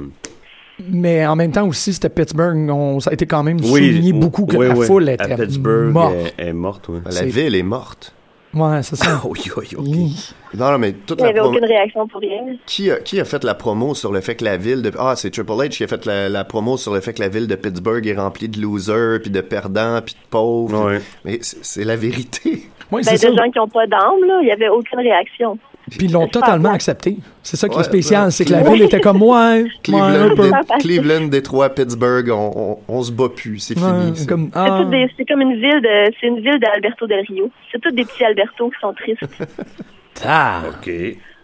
Mais 0.89 1.25
en 1.25 1.35
même 1.35 1.51
temps 1.51 1.67
aussi, 1.67 1.93
c'était 1.93 2.09
Pittsburgh. 2.09 2.69
On, 2.69 2.99
ça 2.99 3.09
a 3.09 3.13
été 3.13 3.25
quand 3.25 3.41
même 3.43 3.57
oui, 3.61 3.67
souligné 3.69 4.13
beaucoup 4.13 4.45
que 4.45 4.57
oui, 4.57 4.67
la 4.67 4.75
oui. 4.75 4.85
foule 4.85 5.09
À 5.09 5.13
était 5.13 5.35
Pittsburgh 5.35 5.91
morte. 5.93 6.13
est, 6.37 6.47
est 6.47 6.53
morte. 6.53 6.85
oui. 6.89 6.99
La 7.05 7.25
ville 7.25 7.55
est 7.55 7.63
morte. 7.63 8.13
Ouais, 8.53 8.81
c'est 8.83 8.95
ça. 8.95 9.21
Oui. 9.77 10.15
Non, 10.57 10.71
non, 10.71 10.79
mais 10.79 10.93
toute 10.93 11.19
Il 11.19 11.23
n'y 11.23 11.29
avait 11.29 11.39
promo... 11.39 11.55
aucune 11.55 11.65
réaction 11.65 12.07
pour 12.07 12.19
rien. 12.21 12.41
Qui 12.65 12.89
a, 12.89 12.99
qui 12.99 13.19
a 13.19 13.25
fait 13.25 13.43
la 13.43 13.53
promo 13.53 13.93
sur 13.93 14.11
le 14.11 14.21
fait 14.21 14.35
que 14.35 14.43
la 14.43 14.57
ville 14.57 14.81
de... 14.81 14.91
Ah, 14.97 15.13
c'est 15.15 15.29
Triple 15.29 15.51
H 15.51 15.69
qui 15.69 15.83
a 15.83 15.87
fait 15.87 16.05
la, 16.05 16.27
la 16.29 16.43
promo 16.43 16.75
sur 16.77 16.93
le 16.93 16.99
fait 17.01 17.13
que 17.13 17.21
la 17.21 17.29
ville 17.29 17.45
de 17.47 17.55
Pittsburgh 17.55 18.05
est 18.07 18.15
remplie 18.15 18.49
de 18.49 18.59
losers, 18.59 19.19
puis 19.21 19.29
de 19.29 19.41
perdants, 19.41 19.99
puis 20.03 20.15
de 20.15 20.29
pauvres. 20.31 20.85
Ouais. 20.87 21.01
Mais 21.25 21.37
c'est 21.41 21.83
la 21.83 21.95
vérité. 21.95 22.63
Ouais, 22.91 23.01
Ben, 23.03 23.15
c'est 23.15 23.27
de 23.29 23.35
ça. 23.35 23.43
gens 23.45 23.51
qui 23.51 23.59
n'ont 23.59 23.67
pas 23.67 23.85
d'âme, 23.85 24.23
là, 24.27 24.39
il 24.41 24.45
n'y 24.45 24.51
avait 24.51 24.69
aucune 24.69 24.99
réaction. 24.99 25.59
Puis 25.97 26.07
ils 26.07 26.11
l'ont 26.11 26.27
totalement 26.27 26.69
accepté. 26.71 27.17
C'est 27.43 27.57
ça 27.57 27.67
qui 27.69 27.75
Ouais, 27.75 27.81
est 27.81 27.85
spécial, 27.85 28.25
ouais. 28.25 28.31
c'est 28.31 28.45
que 28.45 28.51
la 28.51 28.63
ville 28.63 28.81
était 28.83 28.99
comme 29.01 29.21
ouais, 29.23 29.63
ouais, 29.63 29.63
un 29.63 29.67
Cleveland, 29.83 30.35
peu. 30.35 30.43
Dé-. 30.49 30.79
Cleveland, 30.79 31.27
Détroit, 31.27 31.69
Pittsburgh, 31.69 32.29
on, 32.31 32.51
on, 32.55 32.93
on 32.95 33.01
se 33.03 33.11
bat 33.11 33.29
plus, 33.29 33.59
c'est 33.59 33.77
Ouais, 33.79 34.13
fini. 34.13 34.25
comme, 34.27 34.49
ah, 34.53 34.81
c'est 35.17 35.25
comme 35.25 35.41
une 35.41 35.55
ville 35.55 35.81
de, 35.81 36.13
c'est 36.19 36.27
une 36.27 36.39
ville 36.41 36.59
d'Alberto 36.59 37.07
del 37.07 37.25
Rio. 37.27 37.49
C'est 37.71 37.79
tous 37.81 37.91
des 37.91 38.03
petits 38.05 38.23
Alberto 38.23 38.69
qui 38.69 38.75
sont 38.81 38.93
tristes. 38.93 39.21
ah. 40.25 40.61
OK. 40.69 40.91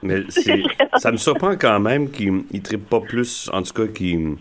Mais 0.04 0.22
c'est- 0.30 0.62
ça 0.98 1.12
me 1.12 1.18
surprend 1.18 1.56
quand 1.60 1.80
même 1.80 2.10
qu'ils 2.12 2.34
ne 2.54 2.60
trippent 2.60 2.90
pas 2.90 3.00
plus, 3.02 3.50
en 3.54 3.62
tout 3.64 3.74
cas, 3.74 3.88
qu'ils 3.92 4.36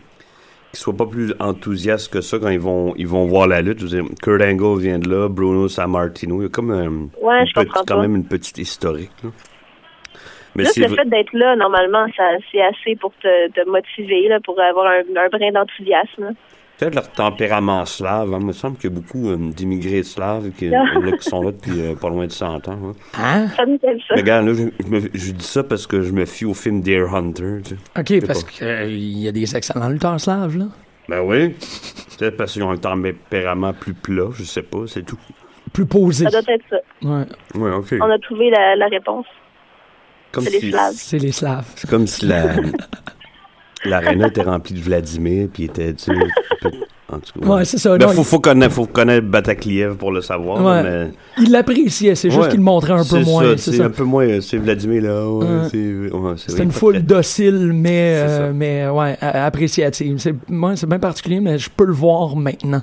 qu'ils 0.72 0.80
soient 0.82 0.96
pas 0.96 1.06
plus 1.06 1.32
enthousiastes 1.38 2.12
que 2.12 2.20
ça 2.20 2.36
quand 2.40 2.48
ils 2.48 2.58
vont, 2.58 2.94
ils 2.96 3.06
vont 3.06 3.26
voir 3.26 3.46
la 3.46 3.62
lutte. 3.62 3.78
Je 3.78 3.84
veux 3.84 3.90
dire, 4.02 4.04
Kurt 4.20 4.42
Angle 4.42 4.80
vient 4.80 4.98
de 4.98 5.08
là, 5.08 5.28
Bruno 5.28 5.68
Sammartino. 5.68 6.40
Il 6.40 6.42
y 6.42 6.46
a 6.46 6.48
comme 6.48 6.72
un, 6.72 6.88
Ouais, 7.24 7.42
une 7.42 7.46
je 7.46 7.54
comprends 7.54 7.72
petite- 7.74 7.88
quand 7.88 7.94
pas. 7.94 8.02
même 8.02 8.16
une 8.16 8.24
petite 8.24 8.58
historique. 8.58 9.12
là. 9.22 9.30
Mais 10.56 10.64
Juste 10.64 10.74
c'est 10.74 10.80
le 10.82 10.86
vrai- 10.88 10.96
fait 11.02 11.08
d'être 11.10 11.32
là, 11.32 11.56
normalement, 11.56 12.06
ça, 12.16 12.24
c'est 12.52 12.62
assez 12.62 12.96
pour 12.96 13.12
te, 13.22 13.50
te 13.50 13.68
motiver, 13.68 14.28
là, 14.28 14.38
pour 14.44 14.60
avoir 14.60 14.86
un, 14.86 15.00
un 15.00 15.28
brin 15.28 15.50
d'enthousiasme. 15.52 16.34
peut-être 16.78 16.94
leur 16.94 17.10
tempérament 17.10 17.84
slave. 17.86 18.32
hein. 18.32 18.38
Il 18.40 18.46
me 18.46 18.52
semble 18.52 18.76
qu'il 18.76 18.90
y 18.90 18.92
a 18.92 18.96
beaucoup 18.96 19.30
euh, 19.30 19.36
d'immigrés 19.36 20.02
slaves 20.04 20.50
qui, 20.52 20.68
là, 20.70 20.84
qui 21.18 21.28
sont 21.28 21.42
là 21.42 21.50
depuis 21.52 21.80
euh, 21.80 21.94
pas 21.96 22.08
loin 22.08 22.26
de 22.26 22.32
100 22.32 22.68
ans. 22.68 22.78
hein. 22.84 22.92
Hein? 23.18 23.48
Ça 23.56 23.66
me 23.66 23.78
fait 23.78 23.96
ça. 24.06 24.14
Mais 24.14 24.20
regarde, 24.22 24.46
là, 24.46 24.52
je, 24.54 24.84
je 24.84 24.88
me- 24.90 25.10
je 25.12 25.32
dis 25.32 25.44
ça 25.44 25.64
parce 25.64 25.86
que 25.86 26.02
je 26.02 26.12
me 26.12 26.24
fie 26.24 26.44
au 26.44 26.54
film 26.54 26.82
Deer 26.82 27.12
Hunter. 27.14 27.58
tu 27.64 27.70
sais. 27.74 27.76
Ok, 28.20 28.26
parce 28.26 28.44
qu'il 28.44 29.18
y 29.22 29.26
a 29.28 29.32
des 29.32 29.56
excellents 29.56 29.88
lutteurs 29.88 30.20
slaves, 30.20 30.56
là. 30.56 30.66
Ben 31.08 31.20
oui. 31.20 31.50
Peut-être 32.18 32.36
parce 32.36 32.52
qu'ils 32.52 32.62
ont 32.62 32.70
un 32.70 32.76
tempérament 32.76 33.72
plus 33.74 33.92
plat, 33.94 34.28
je 34.32 34.44
sais 34.44 34.62
pas, 34.62 34.84
c'est 34.86 35.04
tout. 35.04 35.18
Plus 35.72 35.84
posés. 35.86 36.24
Ça 36.28 36.40
doit 36.40 36.54
être 36.54 36.64
ça. 36.70 36.76
Ouais, 37.02 37.24
Ouais, 37.56 37.72
ok. 37.72 37.94
On 38.00 38.08
a 38.10 38.18
trouvé 38.20 38.50
la, 38.50 38.76
la 38.76 38.86
réponse. 38.86 39.26
Comme 40.34 40.44
c'est 40.44 40.50
les 40.60 40.70
Slaves. 40.70 40.94
c'est 40.96 41.18
les 41.18 41.32
slaves. 41.32 41.64
C'est 41.76 41.88
comme 41.90 42.06
si 42.06 42.26
la 42.26 42.56
l'aréna 43.84 44.28
était 44.28 44.42
remplie 44.42 44.74
de 44.74 44.80
Vladimir, 44.80 45.48
puis 45.52 45.64
était, 45.64 45.92
tu 45.94 46.04
sais, 46.04 46.12
peu- 46.60 46.70
en 47.12 47.18
tout 47.18 47.38
cas. 47.38 47.46
Ouais, 47.46 47.64
c'est 47.66 47.76
ça. 47.78 47.96
Ben, 47.98 48.06
non, 48.06 48.12
faut, 48.12 48.24
faut 48.24 48.40
connaître, 48.40 48.74
faut 48.74 48.86
connaître 48.86 49.26
Batakliev 49.26 49.94
pour 49.96 50.10
le 50.10 50.22
savoir, 50.22 50.64
Ouais. 50.64 50.82
mais... 50.82 51.10
il 51.38 51.50
l'appréciait, 51.52 52.14
c'est 52.14 52.30
juste 52.30 52.42
Ouais. 52.42 52.48
qu'il 52.48 52.58
le 52.58 52.64
montrait 52.64 52.94
un 52.94 52.98
peu 53.04 53.04
C'est 53.04 53.24
moins. 53.24 53.42
ça, 53.42 53.56
C'est 53.58 53.70
c'est 53.72 53.76
ça. 53.76 53.84
un 53.84 53.90
peu 53.90 54.04
moins, 54.04 54.40
c'est 54.40 54.56
Vladimir 54.56 55.02
là, 55.02 55.68
c'est... 55.70 55.76
ouais, 56.10 56.34
c'est 56.36 56.62
une 56.62 56.72
foule 56.72 56.94
très- 56.94 57.02
docile, 57.02 57.72
mais, 57.74 58.14
euh, 58.26 58.52
mais 58.54 58.88
ouais, 58.88 59.18
appréciative. 59.20 60.16
C'est, 60.18 60.34
moi, 60.48 60.76
c'est 60.76 60.88
bien 60.88 60.98
particulier, 60.98 61.40
mais 61.40 61.58
je 61.58 61.68
peux 61.68 61.84
le 61.84 61.92
voir 61.92 62.34
maintenant. 62.36 62.82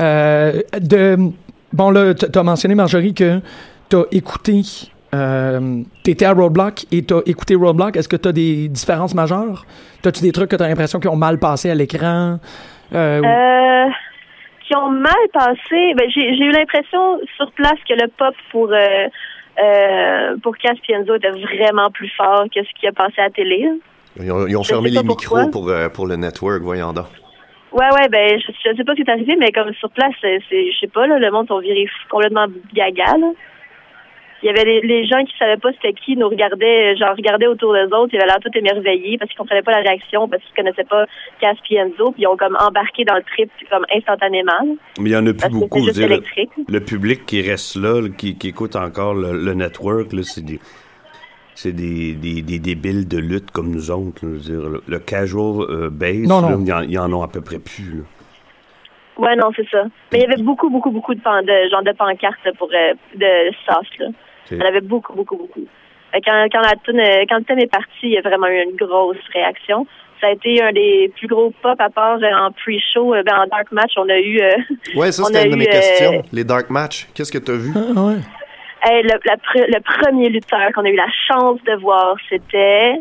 Euh, 0.00 0.60
de, 0.80 1.18
bon, 1.72 1.90
là, 1.90 2.14
t- 2.14 2.28
t'as 2.28 2.42
mentionné, 2.42 2.74
Marjorie, 2.74 3.12
que 3.14 3.40
t'as 3.90 4.04
écouté, 4.10 4.62
euh, 5.14 5.82
t'étais 6.02 6.24
à 6.24 6.32
Roadblock 6.32 6.84
et 6.92 7.02
t'as 7.04 7.20
écouté 7.26 7.54
Roadblock. 7.54 7.96
Est-ce 7.96 8.08
que 8.08 8.16
t'as 8.16 8.32
des 8.32 8.68
différences 8.68 9.14
majeures? 9.14 9.64
T'as-tu 10.02 10.22
des 10.22 10.32
trucs 10.32 10.50
que 10.50 10.56
t'as 10.56 10.68
l'impression 10.68 10.98
qu'ils 11.00 11.10
ont 11.10 11.16
mal 11.16 11.38
passé 11.38 11.70
à 11.70 11.74
l'écran? 11.74 12.38
Euh, 12.94 13.20
ou- 13.20 13.24
Euh, 13.24 13.90
qui 14.66 14.76
ont 14.76 14.90
mal 14.90 15.12
passé? 15.32 15.94
Ben, 15.96 16.10
j'ai, 16.14 16.28
eu 16.36 16.50
l'impression 16.50 17.20
sur 17.36 17.50
place 17.52 17.78
que 17.88 17.94
le 17.94 18.08
pop 18.08 18.34
pour 18.50 18.70
euh, 18.72 19.06
euh, 19.62 20.36
pour 20.42 20.56
Caspienzo 20.56 21.14
était 21.14 21.30
vraiment 21.30 21.90
plus 21.90 22.10
fort 22.16 22.44
que 22.54 22.62
ce 22.64 22.80
qui 22.80 22.86
a 22.86 22.92
passé 22.92 23.14
à 23.18 23.24
la 23.24 23.30
télé. 23.30 23.68
Ils 24.20 24.30
ont, 24.32 24.46
ils 24.46 24.56
ont 24.56 24.62
Je 24.62 24.68
fermé 24.68 24.90
les 24.90 25.02
pourquoi. 25.02 25.40
micros 25.44 25.50
pour, 25.50 25.68
euh, 25.68 25.88
pour 25.88 26.06
le 26.06 26.16
network, 26.16 26.62
voyons 26.62 26.92
donc. 26.92 27.06
Ouais, 27.72 27.88
ouais, 27.94 28.08
ben 28.08 28.38
je, 28.38 28.46
je 28.52 28.76
sais 28.76 28.84
pas 28.84 28.92
ce 28.92 28.96
qui 28.96 29.02
est 29.02 29.10
arrivé, 29.10 29.36
mais 29.38 29.50
comme 29.50 29.72
sur 29.74 29.90
place, 29.90 30.12
je 30.22 30.38
sais 30.80 30.86
pas, 30.86 31.06
là, 31.08 31.18
le 31.18 31.30
monde 31.32 31.48
sont 31.48 31.58
virés 31.58 31.86
fou- 31.86 32.08
complètement 32.08 32.46
gaga. 32.72 33.16
Là. 33.18 33.30
Il 34.44 34.48
y 34.48 34.50
avait 34.50 34.64
les, 34.64 34.80
les 34.82 35.06
gens 35.06 35.24
qui 35.24 35.32
savaient 35.38 35.56
pas 35.56 35.72
c'était 35.72 35.94
qui 35.94 36.16
nous 36.18 36.28
regardaient, 36.28 36.94
genre 36.96 37.16
regardaient 37.16 37.46
autour 37.46 37.72
d'eux 37.72 37.88
autres, 37.96 38.12
ils 38.12 38.18
avaient 38.18 38.26
l'air 38.26 38.38
tout 38.40 38.50
émerveillés 38.54 39.16
parce 39.16 39.30
qu'ils 39.30 39.38
comprenaient 39.38 39.62
pas 39.62 39.70
la 39.72 39.80
réaction, 39.80 40.28
parce 40.28 40.42
qu'ils 40.44 40.54
connaissaient 40.54 40.84
pas 40.84 41.06
Caspienzo, 41.40 42.12
puis 42.12 42.22
ils 42.22 42.26
ont 42.26 42.36
comme 42.36 42.54
embarqué 42.60 43.04
dans 43.06 43.14
le 43.16 43.22
trip 43.22 43.50
comme 43.70 43.86
instantanément. 43.90 44.76
Mais 45.00 45.08
il 45.10 45.12
y 45.12 45.16
en 45.16 45.26
a 45.26 45.32
plus 45.32 45.48
beaucoup, 45.48 45.78
juste 45.80 45.96
veux 45.96 46.06
dire, 46.06 46.12
électrique. 46.12 46.50
le 46.68 46.80
public 46.80 47.24
qui 47.24 47.40
reste 47.40 47.76
là, 47.76 48.02
qui, 48.18 48.36
qui 48.36 48.48
écoute 48.48 48.76
encore 48.76 49.14
le, 49.14 49.32
le 49.32 49.54
network, 49.54 50.08
c'est 50.22 50.44
des... 50.44 50.60
C'est 51.56 51.70
des, 51.72 52.14
des, 52.14 52.42
des 52.42 52.58
débiles 52.58 53.06
de 53.06 53.16
lutte 53.16 53.52
comme 53.52 53.70
nous 53.70 53.92
autres. 53.92 54.26
là. 54.26 54.32
Je 54.42 54.50
veux 54.52 54.58
dire, 54.60 54.68
le, 54.68 54.82
le 54.88 54.98
casual 54.98 55.62
euh, 55.70 55.88
base, 55.88 56.26
Non, 56.28 56.40
là, 56.40 56.50
non. 56.50 56.58
il 56.60 56.66
y 56.66 56.72
en- 56.72 56.80
il 56.82 56.90
y, 56.90 56.98
en 56.98 57.12
a 57.20 57.24
à 57.24 57.28
peu 57.28 57.40
près 57.42 57.60
plus. 57.60 57.98
là. 57.98 58.02
Ouais, 59.18 59.36
non, 59.36 59.50
c'est 59.54 59.68
ça. 59.70 59.84
Mais 60.12 60.18
il 60.18 60.22
y 60.22 60.24
avait 60.24 60.42
beaucoup, 60.42 60.68
beaucoup, 60.68 60.90
beaucoup 60.90 61.14
de, 61.14 61.20
pan 61.20 61.42
de 61.42 61.68
genre 61.70 61.84
de 61.84 61.92
pancartes 61.92 62.50
pour 62.58 62.68
euh, 62.74 62.94
de 63.14 63.54
sauce, 63.64 63.86
là. 64.00 64.06
En 64.52 64.60
avait 64.60 64.80
beaucoup, 64.80 65.14
beaucoup, 65.14 65.36
beaucoup. 65.36 65.66
Fait 66.12 66.20
que 66.20 66.26
Quand, 66.30 66.46
quand, 66.52 66.60
la 66.60 66.76
toune, 66.84 67.00
euh, 67.00 67.24
quand 67.28 67.38
le 67.38 67.44
thème 67.44 67.58
est 67.58 67.70
parti, 67.70 67.88
il 68.04 68.10
y 68.12 68.18
a 68.18 68.20
vraiment 68.20 68.46
eu 68.48 68.62
une 68.62 68.76
grosse 68.76 69.16
réaction. 69.32 69.86
Ça 70.20 70.28
a 70.28 70.30
été 70.32 70.62
un 70.62 70.72
des 70.72 71.12
plus 71.16 71.26
gros 71.26 71.52
pop 71.62 71.78
à 71.80 71.90
part 71.90 72.18
euh, 72.22 72.30
en 72.46 72.50
pre-show, 72.52 73.14
euh, 73.14 73.22
ben, 73.24 73.34
en 73.36 73.46
dark 73.46 73.70
match, 73.72 73.92
on 73.96 74.08
a 74.08 74.18
eu 74.18 74.40
euh, 74.40 74.50
Ouais, 74.96 75.10
ça, 75.12 75.24
c'était 75.24 75.44
une 75.46 75.50
de 75.52 75.56
mes 75.56 75.68
euh, 75.68 75.72
questions. 75.72 76.22
Les 76.32 76.44
dark 76.44 76.70
match, 76.70 77.08
qu'est-ce 77.14 77.32
que 77.32 77.38
t'as 77.38 77.52
vu? 77.56 77.72
ah, 77.74 78.00
ouais. 78.00 78.16
hey, 78.84 79.02
le, 79.02 79.10
la 79.26 79.36
pre- 79.36 79.66
le 79.66 79.80
premier 79.80 80.28
lutteur 80.28 80.70
qu'on 80.74 80.84
a 80.84 80.88
eu 80.88 80.96
la 80.96 81.08
chance 81.28 81.58
de 81.64 81.74
voir, 81.80 82.14
c'était 82.30 82.94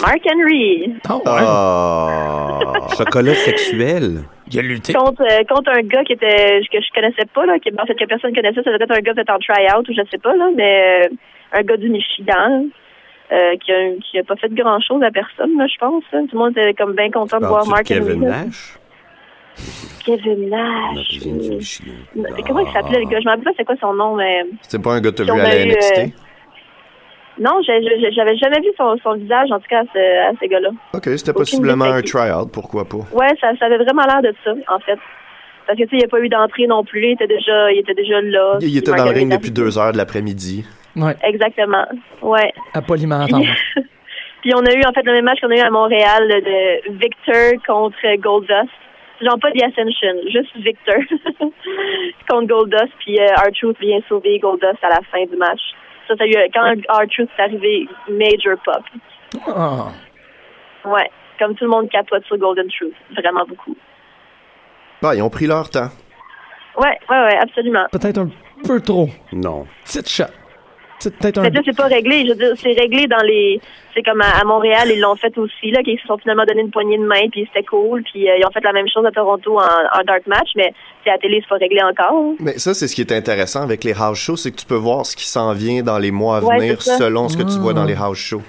Mark 0.00 0.20
Henry. 0.26 0.94
Ah, 1.08 1.16
ouais. 1.16 1.22
Ah! 1.26 2.58
Chocolat 2.96 3.34
sexuel. 3.34 4.20
Il 4.50 4.58
a 4.58 4.62
lutté. 4.62 4.92
contre, 4.92 5.22
euh, 5.22 5.44
contre 5.48 5.70
un 5.70 5.82
gars 5.82 6.04
qui 6.04 6.12
était 6.14 6.60
que 6.70 6.78
je 6.80 6.92
connaissais 6.94 7.24
pas 7.34 7.46
là, 7.46 7.58
qui 7.58 7.70
en 7.78 7.86
fait 7.86 7.94
que 7.94 8.04
personne 8.06 8.34
connaissait, 8.34 8.62
ça 8.62 8.70
devait 8.72 8.84
être 8.84 8.90
un 8.96 9.00
gars 9.00 9.14
peut-être 9.14 9.30
en 9.30 9.38
try-out 9.38 9.88
ou 9.88 9.92
je 9.92 10.02
sais 10.10 10.18
pas 10.18 10.34
là, 10.36 10.48
mais 10.54 11.04
euh, 11.06 11.08
un 11.58 11.62
gars 11.62 11.76
du 11.76 11.88
Michigan 11.88 12.66
euh, 13.32 13.56
qui 13.64 13.72
a 13.72 13.90
qui 14.02 14.18
a 14.18 14.24
pas 14.24 14.36
fait 14.36 14.52
grand 14.52 14.78
chose 14.80 15.02
à 15.02 15.10
personne 15.10 15.56
là, 15.56 15.66
je 15.66 15.78
pense. 15.78 16.04
là. 16.12 16.20
Tout 16.20 16.28
le 16.32 16.38
monde 16.38 16.56
était 16.58 16.74
comme 16.74 16.94
bien 16.94 17.10
content 17.10 17.40
de 17.40 17.46
voir 17.46 17.66
Mark 17.66 17.84
Kevin 17.84 18.24
Henry. 18.24 18.44
Nash? 18.46 18.78
Kevin 20.04 20.50
Nash. 20.50 21.18
euh, 21.26 21.56
Michigan. 21.56 21.92
Comment 22.46 22.60
il 22.60 22.72
s'appelait 22.72 23.00
le 23.00 23.06
gars? 23.08 23.20
Je 23.20 23.24
me 23.24 23.30
rappelle 23.30 23.44
pas 23.44 23.50
c'est 23.56 23.64
quoi 23.64 23.76
son 23.80 23.94
nom 23.94 24.16
mais 24.16 24.42
C'était 24.62 24.82
pas 24.82 24.94
un 24.94 25.00
gars 25.00 25.10
que 25.12 25.16
t'as 25.22 25.24
vu 25.24 25.40
à 25.40 25.44
la 25.44 25.64
eu, 25.64 25.68
NXT? 25.68 26.14
Non, 27.42 27.60
j'avais 27.66 28.36
jamais 28.36 28.60
vu 28.60 28.70
son, 28.76 28.96
son 29.02 29.14
visage 29.14 29.50
en 29.50 29.58
tout 29.58 29.68
cas 29.68 29.80
à 29.80 29.84
ce, 29.92 30.30
à 30.30 30.32
ce 30.40 30.46
gars-là. 30.48 30.70
Ok, 30.94 31.08
c'était 31.16 31.32
possiblement 31.32 31.86
un 31.86 32.02
try-out, 32.02 32.50
pourquoi 32.52 32.84
pas? 32.84 32.98
Ouais, 33.12 33.28
ça, 33.40 33.48
ça 33.58 33.66
avait 33.66 33.78
vraiment 33.78 34.04
l'air 34.04 34.22
de 34.22 34.34
ça 34.44 34.52
en 34.68 34.78
fait. 34.78 34.98
Parce 35.66 35.78
que 35.78 35.84
tu 35.84 35.90
sais, 35.90 35.96
il 35.96 35.98
n'y 35.98 36.04
a 36.04 36.08
pas 36.08 36.20
eu 36.20 36.28
d'entrée 36.28 36.66
non 36.66 36.84
plus, 36.84 37.04
il 37.04 37.12
était 37.12 37.26
déjà 37.26 37.72
il 37.72 37.78
était 37.78 37.94
déjà 37.94 38.20
là. 38.20 38.58
Il 38.60 38.76
était 38.76 38.92
dans 38.92 39.04
le 39.04 39.10
ring 39.10 39.30
depuis 39.32 39.50
deux 39.50 39.78
heures 39.78 39.92
de 39.92 39.96
l'après-midi. 39.96 40.64
Ouais, 40.96 41.16
Exactement. 41.22 41.86
Ouais. 42.20 42.52
à 42.74 42.82
Polymentor. 42.82 43.40
Puis 44.42 44.52
on 44.54 44.64
a 44.64 44.72
eu 44.74 44.82
en 44.84 44.92
fait 44.92 45.02
le 45.04 45.12
même 45.12 45.24
match 45.24 45.40
qu'on 45.40 45.50
a 45.50 45.56
eu 45.56 45.60
à 45.60 45.70
Montréal 45.70 46.28
de 46.28 46.92
Victor 46.98 47.62
contre 47.66 47.96
Goldust. 48.18 48.70
Genre 49.20 49.38
pas 49.40 49.52
The 49.52 49.62
Ascension, 49.62 50.14
juste 50.32 50.50
Victor 50.56 50.96
contre 52.28 52.46
Goldust. 52.48 52.92
Puis 52.98 53.18
euh, 53.20 53.26
R-Truth 53.36 53.78
vient 53.80 54.00
sauver 54.08 54.38
Goldust 54.40 54.82
à 54.82 54.88
la 54.88 55.00
fin 55.10 55.24
du 55.30 55.36
match. 55.36 55.60
Ça, 56.12 56.18
ça 56.18 56.24
a 56.24 56.26
eu, 56.26 56.50
quand 56.52 56.62
R-Truth 56.88 57.30
est 57.38 57.42
arrivé, 57.42 57.88
major 58.08 58.58
pop. 58.64 58.82
Ah. 59.46 59.88
Ouais. 60.84 61.10
Comme 61.38 61.54
tout 61.54 61.64
le 61.64 61.70
monde 61.70 61.88
capote 61.88 62.24
sur 62.26 62.36
Golden 62.36 62.68
Truth. 62.68 62.94
Vraiment 63.16 63.44
beaucoup. 63.46 63.76
Bah, 65.00 65.14
ils 65.14 65.22
ont 65.22 65.30
pris 65.30 65.46
leur 65.46 65.70
temps. 65.70 65.88
Ouais, 66.76 66.98
ouais, 67.08 67.20
ouais, 67.22 67.38
absolument. 67.38 67.86
Peut-être 67.90 68.18
un 68.18 68.30
peu 68.66 68.80
trop. 68.80 69.08
Non. 69.32 69.66
Petite 69.84 70.08
shot. 70.08 70.24
C'est 71.02 71.16
peut-être 71.16 71.38
un. 71.38 71.42
C'est 71.64 71.76
pas 71.76 71.86
réglé. 71.86 72.24
Je 72.24 72.28
veux 72.30 72.34
dire, 72.36 72.52
c'est 72.56 72.72
réglé 72.72 73.06
dans 73.06 73.22
les. 73.24 73.60
C'est 73.94 74.02
comme 74.02 74.20
à, 74.22 74.40
à 74.40 74.44
Montréal, 74.44 74.88
ils 74.90 75.00
l'ont 75.00 75.16
fait 75.16 75.36
aussi, 75.36 75.70
là, 75.70 75.82
qu'ils 75.82 75.98
se 75.98 76.06
sont 76.06 76.16
finalement 76.16 76.44
donné 76.46 76.62
une 76.62 76.70
poignée 76.70 76.96
de 76.96 77.04
main, 77.04 77.28
puis 77.30 77.46
c'était 77.52 77.66
cool. 77.66 78.02
Puis 78.04 78.28
euh, 78.30 78.36
ils 78.38 78.46
ont 78.46 78.50
fait 78.50 78.62
la 78.64 78.72
même 78.72 78.88
chose 78.88 79.04
à 79.04 79.10
Toronto 79.10 79.58
en, 79.58 79.62
en 79.62 80.04
dark 80.06 80.26
match, 80.26 80.48
mais 80.56 80.72
c'est 81.04 81.10
à 81.10 81.14
la 81.14 81.18
télé, 81.18 81.40
c'est 81.42 81.48
pas 81.48 81.56
réglé 81.56 81.80
encore. 81.82 82.16
hein. 82.16 82.34
Mais 82.40 82.58
ça, 82.58 82.72
c'est 82.74 82.88
ce 82.88 82.94
qui 82.94 83.00
est 83.02 83.12
intéressant 83.12 83.62
avec 83.62 83.84
les 83.84 83.92
house 83.92 84.18
shows, 84.18 84.36
c'est 84.36 84.50
que 84.50 84.56
tu 84.56 84.66
peux 84.66 84.76
voir 84.76 85.04
ce 85.04 85.14
qui 85.16 85.26
s'en 85.28 85.52
vient 85.52 85.82
dans 85.82 85.98
les 85.98 86.10
mois 86.10 86.36
à 86.38 86.40
venir 86.40 86.80
selon 86.80 87.28
ce 87.28 87.36
que 87.36 87.42
tu 87.42 87.58
vois 87.58 87.74
dans 87.74 87.82
Ah. 87.82 87.86
les 87.86 87.96
house 87.96 88.18
shows. 88.18 88.42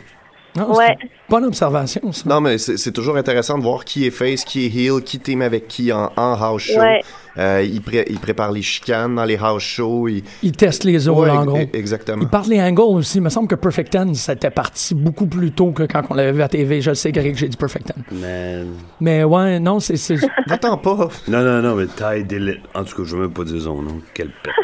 Non, 0.55 0.75
Ouais. 0.75 0.95
c'est 0.99 1.03
une 1.05 1.09
bonne 1.29 1.45
observation, 1.45 2.11
ça. 2.11 2.29
Non, 2.29 2.39
mais 2.41 2.57
c'est 2.57 2.91
toujours 2.91 3.17
intéressant 3.17 3.57
de 3.57 3.63
voir 3.63 3.85
qui 3.85 4.05
est 4.05 4.11
face, 4.11 4.43
qui 4.45 4.65
est 4.65 4.69
heel, 4.75 5.01
qui 5.03 5.19
team 5.19 5.41
avec 5.41 5.67
qui 5.67 5.91
en, 5.91 6.11
en 6.15 6.33
house 6.33 6.61
show. 6.63 6.79
Ouais. 6.79 7.01
Euh, 7.39 7.63
ils, 7.67 7.81
pré- 7.81 8.05
ils 8.11 8.19
préparent 8.19 8.51
les 8.51 8.61
chicanes 8.61 9.15
dans 9.15 9.25
les 9.25 9.37
house 9.37 9.63
shows. 9.63 10.07
Ils... 10.07 10.23
Il 10.43 10.51
teste 10.51 10.83
les 10.83 11.07
autres, 11.07 11.21
Ouais, 11.21 11.29
en 11.31 11.45
gros. 11.45 11.57
e- 11.57 11.67
exactement. 11.73 12.21
Il 12.21 12.27
parle 12.27 12.47
des 12.49 12.61
angles 12.61 12.81
aussi. 12.81 13.17
Il 13.17 13.21
me 13.21 13.29
semble 13.29 13.47
que 13.47 13.55
Perfect 13.55 13.91
Ten, 13.91 14.13
c'était 14.13 14.51
parti 14.51 14.93
beaucoup 14.93 15.25
plus 15.25 15.51
tôt 15.51 15.71
que 15.71 15.81
quand 15.83 16.03
on 16.11 16.13
l'avait 16.13 16.31
vu 16.31 16.43
à 16.43 16.47
TV. 16.47 16.79
Je 16.81 16.91
le 16.91 16.95
sais, 16.95 17.11
Greg, 17.11 17.35
j'ai 17.35 17.47
dit 17.47 17.57
Perfect 17.57 17.87
Ten. 17.87 18.03
Man. 18.19 18.67
Mais 19.01 19.23
ouais, 19.23 19.59
non, 19.59 19.79
c'est. 19.79 19.95
Va-t'en 20.47 20.77
pas. 20.77 21.09
Non, 21.27 21.41
non, 21.43 21.63
non, 21.63 21.73
mais 21.75 21.87
taille 21.87 22.23
d'élite. 22.25 22.59
En 22.75 22.83
tout 22.83 22.97
cas, 22.97 23.03
je 23.03 23.15
veux 23.15 23.23
même 23.23 23.33
pas 23.33 23.43
dire 23.45 23.59
son 23.61 23.81
nom. 23.81 23.99
Quelle 24.13 24.29
perte. 24.43 24.57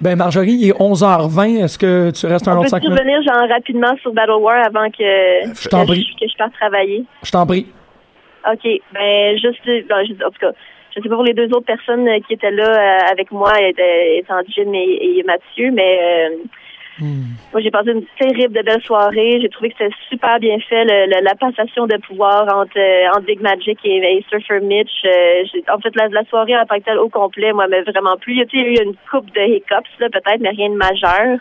Ben, 0.00 0.16
Marjorie, 0.16 0.52
il 0.52 0.68
est 0.70 0.72
11h20. 0.78 1.64
Est-ce 1.64 1.78
que 1.78 2.10
tu 2.10 2.26
restes 2.26 2.46
un 2.48 2.52
autre 2.56 2.62
peut 2.64 2.68
5 2.68 2.82
minutes? 2.82 2.98
revenir 2.98 3.22
genre 3.22 3.48
rapidement 3.48 3.96
sur 4.00 4.12
Battle 4.12 4.32
War 4.40 4.64
avant 4.66 4.88
que, 4.90 5.02
Je 5.02 5.68
t'en 5.68 5.82
que, 5.82 5.86
prie. 5.92 6.06
je, 6.18 6.24
que 6.24 6.30
je 6.30 6.36
parte 6.36 6.52
travailler? 6.54 7.04
Je 7.24 7.30
t'en 7.30 7.44
prie. 7.46 7.66
OK. 8.50 8.68
Ben, 8.94 9.36
juste, 9.38 9.60
ben, 9.66 10.04
je- 10.06 10.24
en 10.24 10.30
tout 10.30 10.38
cas, 10.40 10.52
je 10.96 11.02
sais 11.02 11.08
pas 11.08 11.14
pour 11.16 11.24
les 11.24 11.34
deux 11.34 11.46
autres 11.48 11.66
personnes 11.66 12.06
euh, 12.08 12.18
qui 12.26 12.34
étaient 12.34 12.50
là 12.50 12.68
euh, 12.68 12.98
avec 13.10 13.30
moi, 13.32 13.52
étant 13.60 14.40
Jim 14.48 14.72
et, 14.72 15.18
et 15.18 15.22
Mathieu, 15.24 15.70
mais 15.72 15.98
euh, 16.00 16.36
moi, 17.00 17.60
j'ai 17.60 17.70
passé 17.70 17.90
une 17.92 18.04
terrible 18.18 18.54
de 18.56 18.62
belle 18.62 18.82
soirée. 18.82 19.38
J'ai 19.40 19.48
trouvé 19.48 19.70
que 19.70 19.76
c'était 19.78 19.94
super 20.08 20.38
bien 20.40 20.58
fait, 20.68 20.84
le- 20.84 21.06
le- 21.06 21.22
la 21.24 21.34
passation 21.34 21.86
de 21.86 21.96
pouvoir 21.98 22.42
entre, 22.54 22.78
euh, 22.78 23.08
entre 23.10 23.26
Big 23.26 23.40
Magic 23.40 23.78
et, 23.84 23.96
et 23.98 24.24
Surfer 24.28 24.60
Mitch. 24.60 24.90
Euh, 25.06 25.42
en 25.72 25.78
fait, 25.80 25.94
la, 25.96 26.08
la 26.08 26.24
soirée 26.24 26.56
en 26.56 26.66
tant 26.66 26.76
que 26.78 26.84
telle 26.84 26.98
au 26.98 27.08
complet, 27.08 27.52
moi, 27.52 27.66
m'a 27.68 27.80
vraiment 27.82 28.16
plu. 28.16 28.34
Il 28.34 28.38
y 28.38 28.42
a, 28.42 28.66
eu 28.66 28.84
une 28.84 28.94
coupe 29.10 29.32
de 29.34 29.40
hiccups, 29.56 29.98
là, 30.00 30.08
peut-être, 30.10 30.40
mais 30.40 30.50
rien 30.50 30.70
de 30.70 30.76
majeur. 30.76 31.38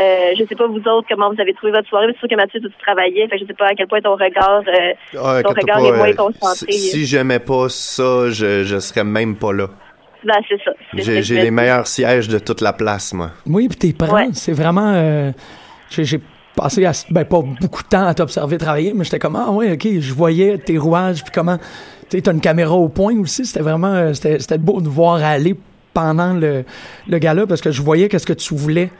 Euh, 0.00 0.32
je 0.38 0.44
sais 0.46 0.54
pas 0.54 0.66
vous 0.66 0.78
autres 0.88 1.06
comment 1.06 1.30
vous 1.30 1.40
avez 1.40 1.52
trouvé 1.52 1.72
votre 1.72 1.86
soirée. 1.88 2.06
mais 2.06 2.12
C'est 2.14 2.20
sûr 2.20 2.28
que 2.28 2.34
Mathieu, 2.36 2.60
tu 2.60 2.68
travaillais. 2.82 3.28
Fait 3.28 3.36
que 3.36 3.42
je 3.42 3.46
sais 3.46 3.52
pas 3.54 3.66
à 3.66 3.74
quel 3.74 3.86
point 3.88 4.00
ton 4.00 4.14
regard, 4.14 4.62
euh, 4.66 4.92
Ah, 5.22 5.42
ton 5.42 5.50
regard 5.50 5.80
pas, 5.80 5.86
est 5.88 5.92
moins 5.92 6.12
concentré. 6.14 6.72
si 6.72 6.78
si 6.90 7.04
j'aimais 7.06 7.40
pas 7.40 7.68
ça, 7.68 8.30
je, 8.30 8.64
je 8.64 8.78
serais 8.78 9.04
même 9.04 9.36
pas 9.36 9.52
là. 9.52 9.66
Ben, 10.24 10.34
c'est 10.48 10.58
ça. 10.64 10.70
J'ai 11.22 11.42
les 11.42 11.50
meilleurs 11.50 11.86
sièges 11.86 12.28
de 12.28 12.38
toute 12.38 12.60
la 12.60 12.72
place, 12.72 13.12
moi. 13.12 13.30
Oui, 13.46 13.68
puis 13.68 13.76
t'es 13.78 13.92
prêt. 13.92 14.10
Ouais. 14.10 14.28
C'est 14.32 14.52
vraiment. 14.52 14.92
euh, 14.94 15.32
j'ai 15.90 16.04
j'ai 16.04 16.20
passé, 16.54 16.84
à- 16.84 16.92
ben, 17.10 17.24
pas 17.24 17.40
beaucoup 17.60 17.82
de 17.82 17.88
temps 17.88 18.06
à 18.06 18.14
t'observer 18.14 18.58
travailler, 18.58 18.92
mais 18.94 19.04
j'étais 19.04 19.18
comme, 19.18 19.36
ah 19.36 19.50
ouais, 19.50 19.72
ok, 19.72 19.88
je 20.00 20.12
voyais 20.14 20.58
tes 20.58 20.78
rouages, 20.78 21.22
puis 21.22 21.32
comment. 21.34 21.58
Tu 22.08 22.18
sais, 22.18 22.22
t'as 22.22 22.32
une 22.32 22.40
caméra 22.40 22.74
au 22.74 22.88
point 22.88 23.16
aussi. 23.18 23.44
C'était 23.46 23.60
vraiment. 23.62 23.92
euh, 23.94 24.12
C'était 24.14 24.38
c'était 24.38 24.58
beau 24.58 24.80
de 24.80 24.88
voir 24.88 25.22
aller 25.24 25.56
pendant 25.94 26.32
le, 26.34 26.64
le 27.08 27.18
gala 27.18 27.46
parce 27.46 27.60
que 27.60 27.70
je 27.70 27.82
voyais 27.82 28.08
qu'est-ce 28.08 28.26
que 28.26 28.32
tu 28.32 28.54
voulais 28.54 28.90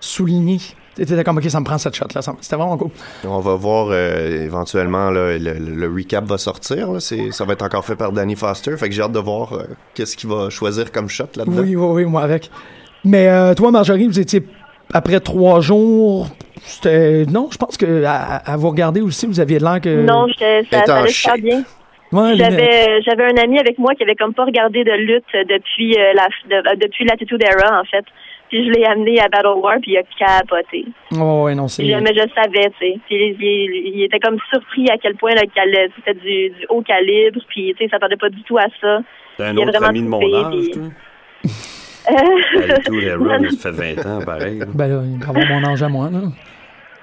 souligner. 0.00 0.58
T'étais 0.94 1.24
comme, 1.24 1.38
ok, 1.38 1.44
ça 1.48 1.58
me 1.60 1.64
prend 1.64 1.78
cette 1.78 1.94
shot-là. 1.94 2.20
C'était 2.40 2.56
vraiment 2.56 2.76
cool. 2.76 2.90
On 3.26 3.40
va 3.40 3.54
voir 3.54 3.88
euh, 3.90 4.44
éventuellement 4.44 5.10
là, 5.10 5.38
le, 5.38 5.52
le- 5.54 5.88
recap 5.94 6.24
va 6.24 6.36
sortir. 6.38 6.92
là. 6.92 7.00
Ça 7.00 7.44
va 7.44 7.52
être 7.54 7.62
encore 7.62 7.84
fait 7.84 7.96
par 7.96 8.12
Danny 8.12 8.36
Foster. 8.36 8.76
Fait 8.76 8.88
que 8.88 8.94
j'ai 8.94 9.02
hâte 9.02 9.12
de 9.12 9.18
voir 9.18 9.54
euh, 9.54 9.62
qu'est-ce 9.94 10.16
qu'il 10.16 10.28
va 10.28 10.50
choisir 10.50 10.92
comme 10.92 11.08
shot 11.08 11.24
là-dedans. 11.36 11.62
Oui, 11.62 11.74
oui, 11.76 11.86
oui, 11.92 12.04
moi 12.04 12.22
avec. 12.22 12.50
Mais 13.04 13.28
euh, 13.28 13.54
toi, 13.54 13.70
Marjorie, 13.70 14.06
vous 14.06 14.20
étiez 14.20 14.42
après 14.92 15.20
trois 15.20 15.60
jours. 15.60 16.28
C'était. 16.62 17.24
Non, 17.26 17.48
je 17.50 17.56
pense 17.56 17.76
que 17.76 18.04
à, 18.04 18.36
à 18.36 18.56
vous 18.56 18.68
regarder 18.68 19.00
aussi, 19.00 19.26
vous 19.26 19.40
aviez 19.40 19.58
l'air 19.58 19.80
que. 19.80 20.04
Non, 20.04 20.26
ça, 20.38 20.84
ça 20.86 20.96
allait 20.98 21.08
super 21.10 21.36
bien. 21.38 21.64
Ouais, 22.12 22.32
les- 22.34 22.38
J'avais 22.44 23.00
j'avais 23.06 23.24
un 23.24 23.42
ami 23.42 23.58
avec 23.58 23.78
moi 23.78 23.94
qui 23.94 24.02
avait 24.02 24.14
comme 24.14 24.34
pas 24.34 24.44
regardé 24.44 24.84
de 24.84 24.92
lutte 24.92 25.24
depuis 25.48 25.94
euh, 25.98 26.12
la 26.14 26.28
de- 26.50 26.68
euh, 26.68 26.74
depuis 26.78 27.06
l'attitude 27.06 27.42
era 27.42 27.80
en 27.80 27.84
fait. 27.84 28.04
Puis 28.52 28.66
je 28.66 28.70
l'ai 28.70 28.84
amené 28.84 29.18
à 29.18 29.28
Battle 29.28 29.56
War 29.62 29.76
puis 29.80 29.92
il 29.92 29.96
a 29.96 30.02
capoté. 30.02 30.84
Oh, 31.18 31.44
ouais, 31.44 31.54
non, 31.54 31.68
c'est. 31.68 31.86
Jamais 31.86 32.12
je 32.12 32.20
savais, 32.34 32.68
tu 32.78 32.86
sais. 32.86 32.98
Puis 33.06 33.16
il, 33.16 33.36
il- 33.40 33.92
il 33.96 34.02
était 34.04 34.20
comme 34.20 34.36
surpris 34.50 34.90
à 34.90 34.98
quel 34.98 35.14
point 35.14 35.30
c'était 35.38 36.12
du, 36.20 36.50
du 36.50 36.66
haut 36.68 36.82
calibre 36.82 37.40
puis 37.48 37.72
tu 37.72 37.78
sais, 37.78 37.84
il 37.86 37.90
s'attendait 37.90 38.16
pas 38.18 38.28
du 38.28 38.42
tout 38.42 38.58
à 38.58 38.66
ça. 38.78 39.00
T'es 39.38 39.44
un 39.44 39.52
Il 39.54 39.58
autre 39.60 39.82
ami 39.82 40.02
de 40.02 40.06
mon 40.08 40.20
âge, 40.20 40.54
puis- 40.54 40.70
toi? 40.70 40.82
Euh, 42.10 42.12
Ben, 42.68 42.82
tout 42.84 42.92
les 42.98 43.14
runs, 43.14 43.50
ça 43.58 43.72
fait 43.72 43.94
20 43.94 44.06
ans, 44.18 44.24
pareil. 44.24 44.58
là. 44.58 44.66
Ben 44.74 44.88
là, 44.88 45.02
il 45.04 45.18
va 45.18 45.28
avoir 45.30 45.46
mon 45.60 45.68
âge 45.70 45.82
à 45.82 45.88
moi, 45.88 46.10
là. 46.10 46.18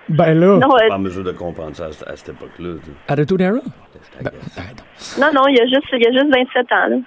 Ben 0.09 0.33
là, 0.39 0.57
non, 0.59 0.75
euh, 0.75 0.87
Pas 0.87 0.95
en 0.95 0.99
mesure 0.99 1.23
de 1.23 1.31
comprendre 1.31 1.75
ça 1.75 1.85
à, 1.85 1.91
cette- 1.93 2.07
à 2.07 2.15
cette 2.15 2.29
époque-là. 2.35 2.75
tu 2.83 2.85
sais. 2.85 2.91
Attitude 3.07 3.41
Era? 3.41 3.59
J'étais 3.59 4.23
Ben, 4.23 4.31
arrête. 4.57 4.83
non, 5.19 5.27
non, 5.33 5.47
il 5.47 5.55
y 5.55 5.59
a 5.61 5.65
juste 5.65 5.87
il 5.93 6.03
y 6.03 6.07
a 6.07 6.11
juste 6.11 6.31
27 6.31 6.71
ans 6.73 6.87
là. 6.89 6.97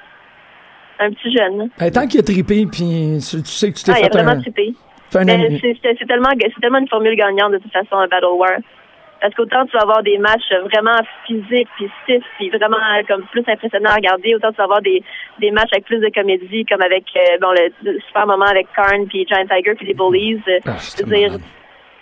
Un 1.04 1.10
petit 1.10 1.32
jeune. 1.36 1.68
Ben, 1.78 1.90
tant 1.90 2.06
qu'il 2.06 2.20
a 2.20 2.22
trippé, 2.22 2.66
puis 2.70 3.18
tu, 3.18 3.44
sais 3.44 3.72
que 3.72 3.76
tu 3.78 3.84
t'es 3.84 3.92
Ah, 3.92 3.98
il 3.98 4.04
a 4.04 4.08
fait, 4.08 4.18
vraiment 4.18 4.38
un, 4.38 4.40
trippé. 4.40 4.72
fait 5.10 5.96
c'est 5.98 6.06
tellement, 6.06 6.28
tellement 6.60 6.78
une 6.78 6.88
formule 6.88 7.16
gagnante 7.16 7.52
de 7.52 7.58
toute 7.58 7.72
façon 7.72 7.96
un 7.96 8.06
Battle 8.08 8.26
War. 8.36 8.52
Parce 9.20 9.34
qu'autant 9.34 9.64
tu 9.66 9.72
vas 9.76 9.82
avoir 9.82 10.02
des 10.02 10.18
matchs 10.18 10.50
vraiment 10.72 10.98
physiques, 11.26 11.68
puis 11.76 11.88
stiff, 12.02 12.24
puis 12.38 12.50
vraiment 12.50 12.76
euh, 12.76 13.02
comme 13.08 13.22
plus 13.30 13.44
impressionnants 13.46 13.90
à 13.90 13.94
regarder, 13.94 14.34
autant 14.34 14.50
tu 14.50 14.56
vas 14.56 14.64
avoir 14.64 14.82
des, 14.82 15.02
des 15.40 15.50
matchs 15.52 15.70
avec 15.72 15.84
plus 15.86 15.98
de 16.00 16.08
comédie, 16.14 16.64
comme 16.66 16.82
avec 16.82 17.04
euh, 17.16 17.38
bon 17.40 17.50
le, 17.52 17.72
le 17.92 18.00
super 18.00 18.26
moment 18.26 18.46
avec 18.46 18.66
Karn, 18.74 19.06
puis 19.06 19.24
Giant 19.28 19.46
Tiger, 19.46 19.74
puis 19.76 19.86
les 19.86 19.94
Bullies. 19.94 20.40
Euh, 20.48 20.58
Ah, 20.66 20.74
je 20.78 20.82
c'était 20.82 21.04
veux 21.04 21.16
dire, 21.16 21.28
malade. 21.30 21.40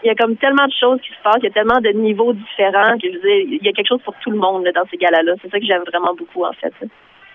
il 0.03 0.07
y 0.07 0.11
a 0.11 0.15
comme 0.15 0.37
tellement 0.37 0.67
de 0.67 0.73
choses 0.81 1.01
qui 1.03 1.11
se 1.11 1.23
passent, 1.23 1.41
il 1.43 1.45
y 1.45 1.49
a 1.49 1.51
tellement 1.53 1.81
de 1.81 1.91
niveaux 1.91 2.33
différents 2.33 2.97
que 2.97 3.07
je 3.09 3.13
veux 3.17 3.21
dire, 3.21 3.41
il 3.61 3.65
y 3.65 3.69
a 3.69 3.73
quelque 3.73 3.89
chose 3.89 4.03
pour 4.03 4.15
tout 4.23 4.31
le 4.31 4.39
monde 4.39 4.65
là, 4.65 4.73
dans 4.73 4.85
ces 4.91 4.97
galas-là. 4.97 5.35
C'est 5.43 5.51
ça 5.51 5.59
que 5.61 5.67
j'aime 5.67 5.85
vraiment 5.87 6.15
beaucoup 6.15 6.45
en 6.45 6.53
fait. 6.55 6.73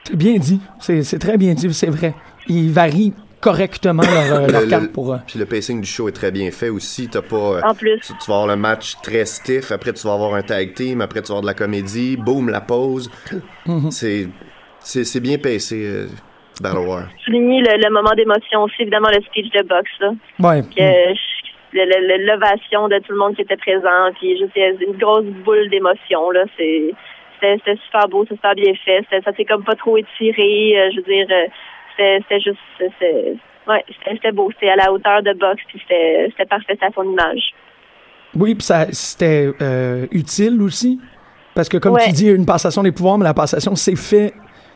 C'est 0.06 0.16
bien 0.16 0.38
dit. 0.38 0.60
C'est 0.80 1.20
très 1.20 1.38
bien 1.38 1.54
dit, 1.54 1.74
c'est 1.74 1.90
vrai. 1.90 2.14
Ils 2.48 2.72
varient 2.72 3.14
correctement 3.42 4.02
leur, 4.04 4.40
euh, 4.40 4.48
leur 4.48 4.62
Le- 4.62 4.68
carte 4.68 4.92
pour. 4.92 5.14
euh, 5.14 5.18
Puis 5.28 5.38
le 5.38 5.46
pacing 5.46 5.82
du 5.82 5.88
show 5.88 6.08
est 6.08 6.12
très 6.14 6.32
bien 6.32 6.50
fait 6.52 6.70
aussi. 6.70 7.08
T'as 7.10 7.22
pas. 7.22 7.36
euh, 7.36 7.62
En 7.64 7.76
plus. 7.76 8.00
tu, 8.00 8.14
tu 8.18 8.28
vas 8.30 8.36
avoir 8.36 8.48
le 8.48 8.56
match 8.56 8.96
très 9.04 9.26
stiff, 9.26 9.72
après 9.72 9.94
tu 9.94 10.08
vas 10.08 10.14
avoir 10.14 10.34
un 10.36 10.42
tag 10.42 10.74
team, 10.74 11.02
après 11.02 11.22
tu 11.22 11.28
vas 11.28 11.34
avoir 11.38 11.42
de 11.42 11.48
la 11.48 11.54
comédie, 11.54 12.18
boum, 12.18 12.50
la 12.50 12.62
pause. 12.62 13.12
Mhm. 13.68 13.92
C'est 13.92 15.20
bien 15.20 15.38
pacé, 15.38 15.84
euh, 15.86 16.08
Battle 16.62 16.78
War. 16.88 17.04
Souligner 17.26 17.62
le, 17.62 17.78
le 17.84 17.90
moment 17.92 18.14
d'émotion 18.16 18.64
aussi, 18.64 18.76
évidemment 18.82 19.10
le 19.10 19.22
speech 19.24 19.52
de 19.52 19.62
boxe 19.68 19.92
là. 20.00 20.12
Ouais. 20.40 20.62
Puis, 20.64 20.84
euh, 20.84 21.14
l'ovation 22.20 22.88
de 22.88 22.98
tout 23.00 23.12
le 23.12 23.18
monde 23.18 23.36
qui 23.36 23.42
était 23.42 23.58
présent, 23.58 24.12
puis 24.20 24.38
juste 24.38 24.56
une 24.56 24.98
grosse 24.98 25.26
boule 25.44 25.70
d'émotion 25.70 26.32
là, 26.32 26.46
c'est 26.58 26.94
c'était 27.36 27.58
c'était 27.66 27.80
super 27.86 28.08
beau, 28.10 28.26
c'est 28.28 28.36
super 28.36 28.56
bien 28.56 28.74
fait, 28.84 29.02
C'était- 29.10 29.22
ça 29.24 29.36
s'est 29.36 29.46
comme 29.46 29.64
pas 29.64 29.76
trop 29.76 29.98
étiré, 29.98 30.74
euh, 30.78 30.90
je 30.92 30.98
veux 30.98 31.04
dire, 31.04 31.28
euh, 31.30 31.46
c'était 31.92 32.20
c'était 32.24 32.40
juste, 32.42 32.60
ouais, 33.68 33.84
c'était 33.88 34.16
c'était 34.16 34.32
beau, 34.32 34.50
c'était 34.54 34.70
à 34.72 34.76
la 34.76 34.92
hauteur 34.92 35.22
de 35.24 35.34
boxe, 35.34 35.62
puis 35.68 35.80
c'était 35.82 36.28
c'était 36.32 36.46
parfait 36.46 36.66
c'était 36.74 36.86
à 36.86 36.92
son 36.94 37.04
image. 37.04 37.54
Oui, 38.36 38.56
puis 38.56 38.64
ça 38.64 38.86
c'était 38.92 39.52
euh, 39.62 40.08
utile 40.12 40.62
aussi. 40.62 41.00
Parce 41.54 41.70
que 41.70 41.78
comme 41.78 41.94
Ouais. 41.94 42.04
tu 42.06 42.12
dis, 42.12 42.28
une 42.30 42.46
passation 42.46 42.84
des 42.84 42.92
pouvoirs, 42.92 43.18
mais 43.18 43.24
la 43.24 43.34
passation 43.34 43.76
s'est 43.76 43.96
fait 43.96 44.34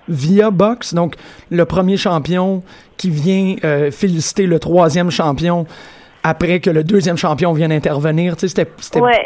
via 0.08 0.50
box. 0.50 0.94
Donc, 0.94 1.16
le 1.52 1.66
premier 1.66 1.98
champion 1.98 2.64
qui 2.96 3.10
vient 3.10 3.58
féliciter 3.92 4.48
le 4.48 4.60
troisième 4.60 5.12
champion 5.12 5.66
après 6.24 6.62
que 6.62 6.70
le 6.70 6.86
deuxième 6.86 7.18
champion 7.18 7.52
vienne 7.52 7.74
intervenir. 7.74 8.36
Tu 8.38 8.42
sais, 8.42 8.48
c'était, 8.48 8.72
c'était- 8.78 9.02
Ouais, 9.02 9.26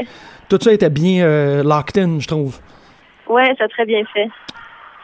tout 0.50 0.58
ça 0.60 0.74
était 0.74 0.90
bien 0.90 1.62
locked 1.64 1.96
in, 2.04 2.20
je 2.20 2.28
trouve. 2.28 2.60
Ouais, 3.34 3.54
c'est 3.58 3.68
très 3.70 3.86
bien 3.86 4.04
fait. 4.14 4.28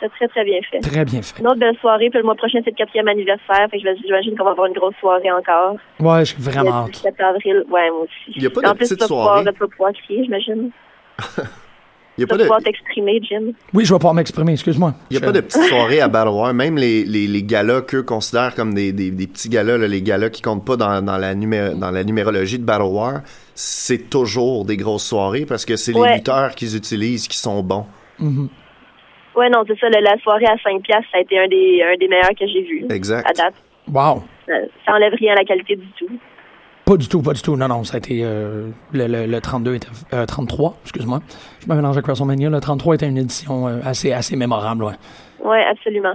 C'est 0.02 0.10
très 0.14 0.28
très 0.30 0.46
bien 0.46 0.60
fait. 0.72 0.80
Très 0.80 1.04
bien 1.04 1.22
fait. 1.22 1.40
Une 1.42 1.48
autre 1.48 1.60
belle 1.60 1.76
soirée, 1.82 2.10
puis 2.10 2.20
le 2.20 2.24
mois 2.26 2.36
prochain 2.36 2.60
c'est 2.64 2.70
le 2.72 2.76
quatrième 2.78 3.10
anniversaire, 3.10 3.68
fait 3.70 3.80
que 3.82 3.84
je 3.84 4.02
j'imagine 4.06 4.38
qu'on 4.38 4.46
va 4.46 4.52
avoir 4.52 4.68
une 4.68 4.74
grosse 4.74 4.96
soirée 5.02 5.30
encore. 5.32 5.76
Ouais, 6.00 6.24
j'ai 6.24 6.36
Le 6.38 6.44
vraiment 6.44 6.86
hâte. 6.86 6.92
17 6.92 7.16
avril, 7.20 7.64
ouais, 7.70 7.90
moi 7.90 8.02
aussi. 8.04 8.32
Il 8.38 8.44
y 8.44 8.48
a 8.48 8.50
pas 8.50 8.62
de 8.62 8.68
en 8.68 8.76
plus, 8.76 8.88
petite 8.88 9.00
pouvoir, 9.08 9.26
soirée. 9.44 9.52
tu 9.54 9.60
vas 9.60 9.68
pouvoir 9.68 9.92
crier, 9.94 10.24
j'imagine. 10.24 10.70
Il 12.18 12.24
y 12.24 12.26
a 12.26 12.28
Tu 12.28 12.32
pas 12.32 12.36
vas 12.36 12.38
de, 12.40 12.44
pouvoir 12.44 12.62
t'exprimer, 12.64 13.22
Jim. 13.24 13.54
Oui, 13.74 13.86
je 13.86 13.94
vais 13.94 13.98
pouvoir 13.98 14.14
m'exprimer, 14.14 14.52
excuse-moi. 14.52 14.94
il 15.10 15.14
y 15.14 15.18
a 15.18 15.20
Je- 15.22 15.26
pas 15.26 15.32
de 15.32 15.40
petites 15.40 15.64
soirées 15.64 16.02
à 16.02 16.08
Battle 16.10 16.32
War. 16.32 16.54
Même 16.54 16.78
les, 16.78 17.06
les, 17.06 17.28
les 17.28 17.44
galas 17.44 17.80
qu'eux 17.82 18.04
considèrent 18.04 18.56
comme 18.56 18.74
des, 18.74 18.92
des, 18.92 19.10
des 19.12 19.26
petits 19.28 19.48
galas, 19.48 19.78
là, 19.78 19.88
les 19.88 20.02
galas 20.02 20.30
qui 20.30 20.42
comptent 20.42 20.66
pas 20.66 20.76
dans, 20.76 21.02
dans, 21.02 21.18
la 21.18 21.34
numé- 21.34 21.78
dans 21.80 21.92
la 21.92 22.04
numérologie 22.04 22.60
de 22.60 22.66
Battle 22.66 22.84
War, 22.84 23.22
c'est 23.56 24.10
toujours 24.10 24.66
des 24.66 24.76
grosses 24.76 25.06
soirées 25.06 25.46
parce 25.46 25.64
que 25.64 25.78
c'est 25.78 25.94
les 25.94 26.00
Ouais. 26.00 26.16
lutteurs 26.16 26.56
qu'ils 26.56 26.76
utilisent 26.76 27.28
qui 27.30 27.38
sont 27.38 27.62
bons. 27.64 27.86
Ouais, 29.36 29.50
non, 29.50 29.64
c'est 29.68 29.78
ça. 29.80 29.88
le- 29.90 30.04
la 30.04 30.18
soirée 30.20 30.46
à 30.48 30.58
5 30.64 30.82
piastres, 30.82 31.08
ça 31.12 31.18
a 31.20 31.22
été 31.22 31.40
un 31.40 31.48
des, 31.48 31.82
un 31.84 31.98
des 31.98 32.08
meilleurs 32.08 32.30
que 32.38 32.46
j'ai 32.48 32.62
vus. 32.62 32.86
Exact. 32.90 33.26
À 33.30 33.34
date. 33.34 33.54
Wow. 33.92 34.24
Ça, 34.48 34.54
ça 34.86 34.94
enlève 34.94 35.14
rien 35.14 35.34
à 35.34 35.36
la 35.36 35.44
qualité 35.44 35.76
du 35.76 35.88
tout. 35.98 36.10
Pas 36.86 36.98
du 36.98 37.08
tout, 37.08 37.22
pas 37.22 37.34
du 37.34 37.42
tout. 37.42 37.56
Non, 37.56 37.68
non, 37.68 37.84
ça 37.84 37.96
a 37.96 37.98
été. 38.00 38.22
euh, 38.24 38.70
le, 38.94 39.06
le, 39.08 39.26
le 39.28 39.42
32 39.42 39.76
était. 39.76 39.88
euh, 40.14 40.26
33, 40.26 40.76
excuse-moi. 40.84 41.20
Je 41.62 41.70
me 41.72 41.76
mélange 41.76 41.96
avec 41.96 42.06
WrestleMania. 42.08 42.50
Le 42.50 42.60
33 42.60 42.96
était 42.96 43.08
une 43.08 43.18
édition 43.18 43.68
euh, 43.68 43.80
assez, 43.86 44.12
assez 44.12 44.36
mémorable, 44.36 44.84
ouais. 44.84 44.94
Ouais, 45.44 45.64
absolument. 45.70 46.14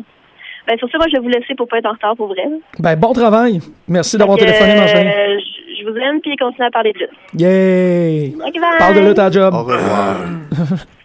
Ben, 0.67 0.77
sur 0.79 0.90
ça, 0.90 0.99
moi, 0.99 1.07
je 1.09 1.12
vais 1.17 1.23
vous 1.23 1.29
laisser 1.29 1.55
pour 1.55 1.69
pas 1.69 1.79
être 1.79 1.87
en 1.87 1.93
retard 1.93 2.17
pour 2.17 2.27
vrai. 2.29 2.43
Ben, 2.81 2.97
bon 2.97 3.12
travail. 3.12 3.61
Merci 3.87 4.19
d'avoir 4.19 4.37
téléphoné, 4.38 4.75
ma 4.75 4.83
euh, 4.83 4.87
chérie. 4.88 5.40
je, 5.40 5.83
je 5.85 5.90
vous 5.90 5.97
aime, 5.97 6.21
puis 6.21 6.37
continuez 6.37 6.67
à 6.67 6.71
parler 6.71 6.93
de 6.93 6.99
lutte. 6.99 7.11
Yay! 7.35 8.35
Bye 8.37 8.53
bye. 8.61 8.79
Parle 8.79 8.95
de 8.97 9.01
lutte 9.09 9.19
à 9.19 9.31
job. 9.31 9.55
Au 9.55 9.59
revoir. 9.62 10.17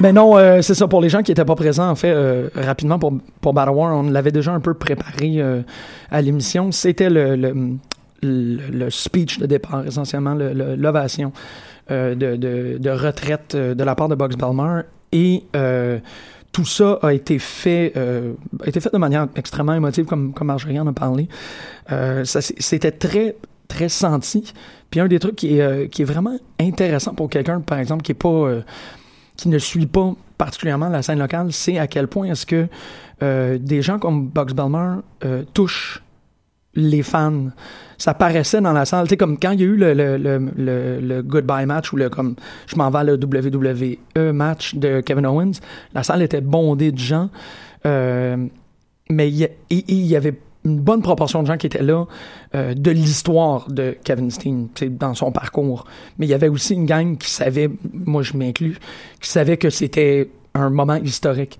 Mais 0.00 0.12
non, 0.12 0.36
euh, 0.38 0.62
c'est 0.62 0.74
ça. 0.74 0.86
Pour 0.86 1.00
les 1.00 1.08
gens 1.08 1.22
qui 1.22 1.30
n'étaient 1.32 1.44
pas 1.44 1.56
présents, 1.56 1.90
en 1.90 1.94
fait, 1.96 2.12
euh, 2.12 2.48
rapidement 2.54 2.98
pour, 3.00 3.12
pour 3.40 3.52
Battle 3.52 3.70
War, 3.72 3.96
on 3.96 4.10
l'avait 4.10 4.30
déjà 4.30 4.52
un 4.52 4.60
peu 4.60 4.74
préparé 4.74 5.40
euh, 5.40 5.62
à 6.10 6.22
l'émission. 6.22 6.70
C'était 6.70 7.10
le, 7.10 7.34
le, 7.34 7.52
le, 8.22 8.60
le 8.70 8.90
speech 8.90 9.38
de 9.40 9.46
départ, 9.46 9.84
essentiellement, 9.86 10.34
le- 10.34 10.52
le- 10.52 10.76
l'ovation 10.76 11.32
euh, 11.90 12.14
de, 12.14 12.36
de, 12.36 12.78
de 12.78 12.90
retraite 12.90 13.54
euh, 13.56 13.74
de 13.74 13.82
la 13.82 13.96
part 13.96 14.08
de 14.08 14.14
Bugs 14.14 14.36
Belmar. 14.38 14.84
Et 15.10 15.42
euh, 15.56 15.98
tout 16.52 16.64
ça 16.64 16.98
a 17.02 17.12
été 17.12 17.38
fait, 17.40 17.92
a 17.96 18.68
été 18.68 18.78
fait 18.80 18.92
de 18.92 18.98
manière 18.98 19.26
extrêmement 19.36 19.74
émotive, 19.74 20.04
comme, 20.04 20.32
comme 20.32 20.46
Marjorie 20.46 20.78
en 20.78 20.86
a 20.86 20.92
parlé. 20.92 21.28
C'était 22.24 22.90
très, 22.92 23.36
très 23.68 23.88
senti. 23.88 24.52
Puis 24.90 25.00
un 25.00 25.08
des 25.08 25.18
trucs 25.18 25.36
qui 25.36 25.58
est, 25.58 25.88
qui 25.90 26.02
est 26.02 26.04
vraiment 26.06 26.36
intéressant 26.60 27.14
pour 27.14 27.28
quelqu'un, 27.30 27.60
par 27.60 27.78
exemple, 27.78 28.02
qui 28.02 28.12
est 28.12 28.14
pas... 28.14 28.62
qui 29.38 29.48
ne 29.48 29.58
suit 29.58 29.86
pas 29.86 30.12
particulièrement 30.36 30.88
la 30.88 31.00
scène 31.00 31.20
locale, 31.20 31.52
c'est 31.52 31.78
à 31.78 31.86
quel 31.86 32.08
point 32.08 32.26
est-ce 32.26 32.44
que 32.44 32.66
euh, 33.22 33.56
des 33.58 33.80
gens 33.80 33.98
comme 33.98 34.28
Bugs 34.28 34.52
Belmer 34.54 35.00
euh, 35.24 35.44
touchent 35.54 36.02
les 36.74 37.02
fans. 37.02 37.48
Ça 37.96 38.14
paraissait 38.14 38.60
dans 38.60 38.72
la 38.72 38.84
salle, 38.84 39.06
tu 39.06 39.10
sais, 39.10 39.16
comme 39.16 39.38
quand 39.38 39.52
il 39.52 39.60
y 39.60 39.62
a 39.64 39.66
eu 39.66 39.76
le, 39.76 39.94
le, 39.94 40.16
le, 40.16 41.00
le, 41.00 41.22
goodbye 41.22 41.66
match 41.66 41.92
ou 41.92 41.96
le 41.96 42.08
comme 42.08 42.36
je 42.66 42.76
m'en 42.76 42.90
vais 42.90 43.04
le 43.04 43.14
WWE 43.14 44.32
match 44.32 44.74
de 44.74 45.00
Kevin 45.00 45.26
Owens, 45.26 45.60
la 45.94 46.02
salle 46.04 46.22
était 46.22 46.40
bondée 46.40 46.92
de 46.92 46.98
gens, 46.98 47.30
euh, 47.86 48.36
mais 49.10 49.30
il 49.30 50.06
y 50.06 50.16
avait 50.16 50.38
une 50.68 50.80
bonne 50.80 51.02
proportion 51.02 51.42
de 51.42 51.46
gens 51.46 51.56
qui 51.56 51.66
étaient 51.66 51.82
là 51.82 52.06
euh, 52.54 52.74
de 52.74 52.90
l'histoire 52.90 53.68
de 53.68 53.96
Kevin 54.04 54.30
Steen, 54.30 54.68
dans 54.90 55.14
son 55.14 55.32
parcours. 55.32 55.84
Mais 56.18 56.26
il 56.26 56.28
y 56.28 56.34
avait 56.34 56.48
aussi 56.48 56.74
une 56.74 56.86
gang 56.86 57.16
qui 57.16 57.30
savait, 57.30 57.70
moi 57.92 58.22
je 58.22 58.36
m'inclus, 58.36 58.78
qui 59.20 59.28
savait 59.28 59.56
que 59.56 59.70
c'était 59.70 60.30
un 60.54 60.70
moment 60.70 60.96
historique. 60.96 61.58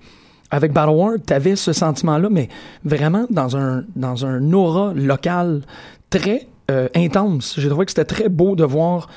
Avec 0.51 0.73
Battle 0.73 0.91
War, 0.91 1.13
tu 1.25 1.33
avais 1.33 1.55
ce 1.55 1.73
sentiment-là, 1.73 2.29
mais 2.31 2.49
vraiment 2.83 3.27
dans 3.29 3.55
un, 3.55 3.83
dans 3.95 4.25
un 4.25 4.51
aura 4.51 4.93
local 4.93 5.61
très 6.09 6.47
euh, 6.71 6.87
intense. 6.95 7.55
J'ai 7.57 7.69
trouvé 7.69 7.85
que 7.85 7.91
c'était 7.91 8.05
très 8.05 8.29
beau 8.29 8.55
de 8.55 8.63
voir 8.63 9.09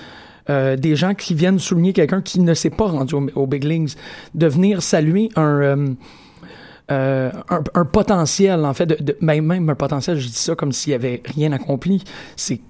euh, 0.50 0.76
des 0.76 0.96
gens 0.96 1.14
qui 1.14 1.34
viennent 1.34 1.58
souligner 1.58 1.92
quelqu'un 1.92 2.20
qui 2.20 2.40
ne 2.40 2.52
s'est 2.52 2.70
pas 2.70 2.86
rendu 2.86 3.14
au, 3.14 3.26
au 3.34 3.46
Big 3.46 3.64
Leagues, 3.64 3.92
de 4.34 4.46
venir 4.46 4.82
saluer 4.82 5.30
un, 5.36 5.94
euh, 6.90 7.30
un, 7.48 7.62
un 7.74 7.84
potentiel, 7.84 8.64
en 8.64 8.74
fait, 8.74 8.86
de, 8.86 8.96
de- 9.02 9.16
même, 9.20 9.46
même 9.46 9.68
un 9.70 9.74
potentiel, 9.74 10.18
je 10.18 10.26
dis 10.26 10.32
ça 10.34 10.54
comme 10.54 10.72
s'il 10.72 10.92
y 10.92 10.94
avait 10.94 11.22
rien 11.24 11.52
accompli. 11.52 12.02
C'est 12.36 12.60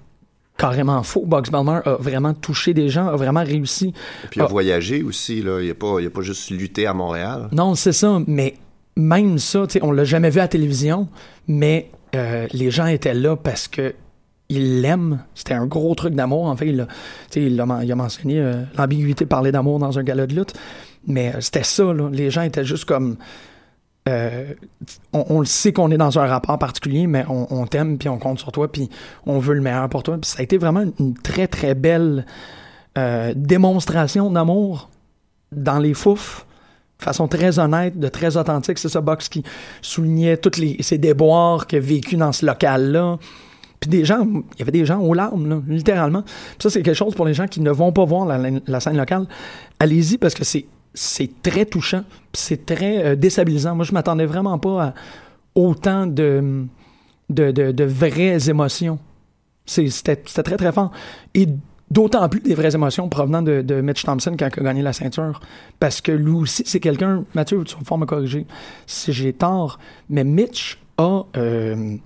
carrément 0.59 1.03
faux. 1.03 1.25
Bugs 1.27 1.51
Belmer 1.51 1.81
a 1.85 1.96
vraiment 1.98 2.35
touché 2.35 2.75
des 2.75 2.88
gens, 2.88 3.09
a 3.09 3.16
vraiment 3.16 3.42
réussi. 3.42 3.88
Et 4.25 4.29
puis 4.29 4.38
il 4.38 4.42
a 4.42 4.44
Ah. 4.44 4.48
voyagé 4.48 5.03
aussi, 5.03 5.42
là. 5.42 5.61
Il 5.62 5.70
a 5.70 5.75
pas, 5.75 5.96
il 6.01 6.07
a 6.07 6.11
pas 6.11 6.20
juste 6.22 6.51
lutté 6.51 6.87
à 6.87 6.94
Montréal. 6.94 7.48
Non, 7.53 7.75
c'est 7.75 7.92
ça, 7.92 8.20
mais 8.27 8.55
même 8.96 9.38
ça, 9.38 9.64
on 9.81 9.90
l'a 9.92 10.05
jamais 10.05 10.31
vu 10.31 10.38
à 10.38 10.42
la 10.42 10.48
télévision, 10.48 11.09
mais 11.48 11.90
euh, 12.14 12.46
les 12.53 12.70
gens 12.70 12.87
étaient 12.87 13.14
là 13.14 13.37
parce 13.37 13.66
que 13.66 13.94
ils 14.51 14.83
l'aiment. 14.83 15.20
C'était 15.35 15.55
un 15.55 15.64
gros 15.66 15.94
truc 15.94 16.14
d'amour. 16.14 16.44
En 16.44 16.57
fait, 16.57 16.68
il 16.68 16.81
a, 16.83 16.87
il 17.35 17.59
a, 17.59 17.81
il 17.83 17.90
a 17.90 17.94
mentionné 17.96 18.38
euh, 18.38 18.62
l'ambiguïté 18.77 19.25
de 19.25 19.29
parler 19.31 19.51
d'amour 19.51 19.79
dans 19.79 19.98
un 19.98 20.03
gala 20.03 20.27
de 20.27 20.35
lutte, 20.35 20.53
mais 21.07 21.35
euh, 21.35 21.40
c'était 21.40 21.62
ça. 21.64 21.85
Là. 21.94 22.11
Les 22.12 22.29
gens 22.31 22.42
étaient 22.42 22.64
juste 22.64 22.85
comme 22.85 23.16
euh, 24.09 24.55
on, 25.12 25.38
le 25.38 25.47
sait 25.47 25.73
qu'on 25.73 25.91
est 25.93 25.97
dans 25.97 26.19
un 26.19 26.27
rapport 26.27 26.59
particulier, 26.59 27.07
mais 27.07 27.25
on, 27.29 27.67
t'aime, 27.67 27.99
puis 27.99 28.09
on 28.09 28.19
compte 28.19 28.41
sur 28.41 28.51
toi, 28.51 28.71
puis 28.71 28.91
on 29.27 29.38
veut 29.38 29.55
le 29.55 29.61
meilleur 29.61 29.88
pour 29.88 30.03
toi. 30.03 30.19
Puis 30.21 30.31
ça 30.31 30.41
a 30.41 30.43
été 30.43 30.59
vraiment 30.59 30.85
une, 30.99 31.15
très, 31.15 31.47
très 31.47 31.75
belle 31.75 32.27
euh, 32.99 33.33
démonstration 33.37 34.31
d'amour 34.31 34.91
dans 35.53 35.79
les 35.79 35.95
fouf, 35.95 36.47
de 36.99 37.05
façon 37.05 37.29
très 37.29 37.61
honnête, 37.61 37.99
de 37.99 38.09
très 38.09 38.37
authentique. 38.37 38.79
C'est 38.79 38.88
ça, 38.88 39.01
Box 39.01 39.29
qui 39.29 39.45
soulignait 39.83 40.37
tous 40.37 40.59
les, 40.59 40.79
ces 40.81 40.99
déboires 40.99 41.69
qu'il 41.69 41.79
a 41.79 41.83
vécu 41.83 42.17
dans 42.17 42.33
ce 42.33 42.45
local-là. 42.45 43.19
Puis 43.79 43.88
des 43.88 44.05
gens, 44.05 44.25
il 44.25 44.59
y 44.59 44.62
avait 44.62 44.73
des 44.73 44.85
gens 44.85 45.01
aux 45.01 45.15
larmes, 45.15 45.49
là, 45.49 45.61
littéralement. 45.69 46.25
Ça, 46.59 46.71
c'est 46.71 46.83
quelque 46.83 46.97
chose 46.97 47.15
pour 47.15 47.27
les 47.27 47.35
gens 47.35 47.47
qui 47.47 47.61
ne 47.61 47.71
vont 47.71 47.93
pas 47.93 48.05
voir 48.05 48.27
la 48.27 48.81
scène 48.81 48.97
locale. 48.97 49.27
Allez-y 49.79 50.19
parce 50.19 50.35
que 50.35 50.45
c'est 50.45 50.67
c'est 50.94 51.42
très 51.42 51.66
touchant, 51.66 52.05
c'est 52.33 52.66
très 52.66 53.05
euh, 53.05 53.16
déstabilisant. 53.16 53.74
Moi, 53.74 53.85
je 53.85 53.92
m'attendais 53.92 54.26
vraiment 54.26 54.59
pas 54.59 54.85
à 54.85 54.94
autant 55.55 56.07
de, 56.07 56.66
vraies 57.28 58.48
émotions. 58.48 58.98
C'était 59.64 60.16
très, 60.16 60.57
très 60.57 60.72
fort. 60.72 60.92
Et 61.35 61.48
d'autant 61.90 62.28
plus 62.28 62.40
des 62.40 62.55
vraies 62.55 62.74
émotions 62.74 63.09
provenant 63.09 63.42
de, 63.42 63.81
Mitch 63.81 64.05
Thompson 64.05 64.35
quand 64.38 64.48
il 64.55 64.61
a 64.61 64.62
gagné 64.62 64.83
la 64.83 64.92
ceinture. 64.92 65.40
Parce 65.78 66.00
que 66.00 66.12
lui 66.12 66.33
aussi, 66.33 66.62
c'est 66.66 66.81
quelqu'un... 66.81 67.24
Mathieu, 67.35 67.62
tu 67.64 67.76
vas 67.76 67.96
me 67.96 68.07
corriger 68.07 68.46
si 68.87 69.12
j'ai 69.12 69.33
tort, 69.33 69.78
mais 70.09 70.24
Mitch 70.24 70.78
a 70.98 71.22
euh, 71.37 71.96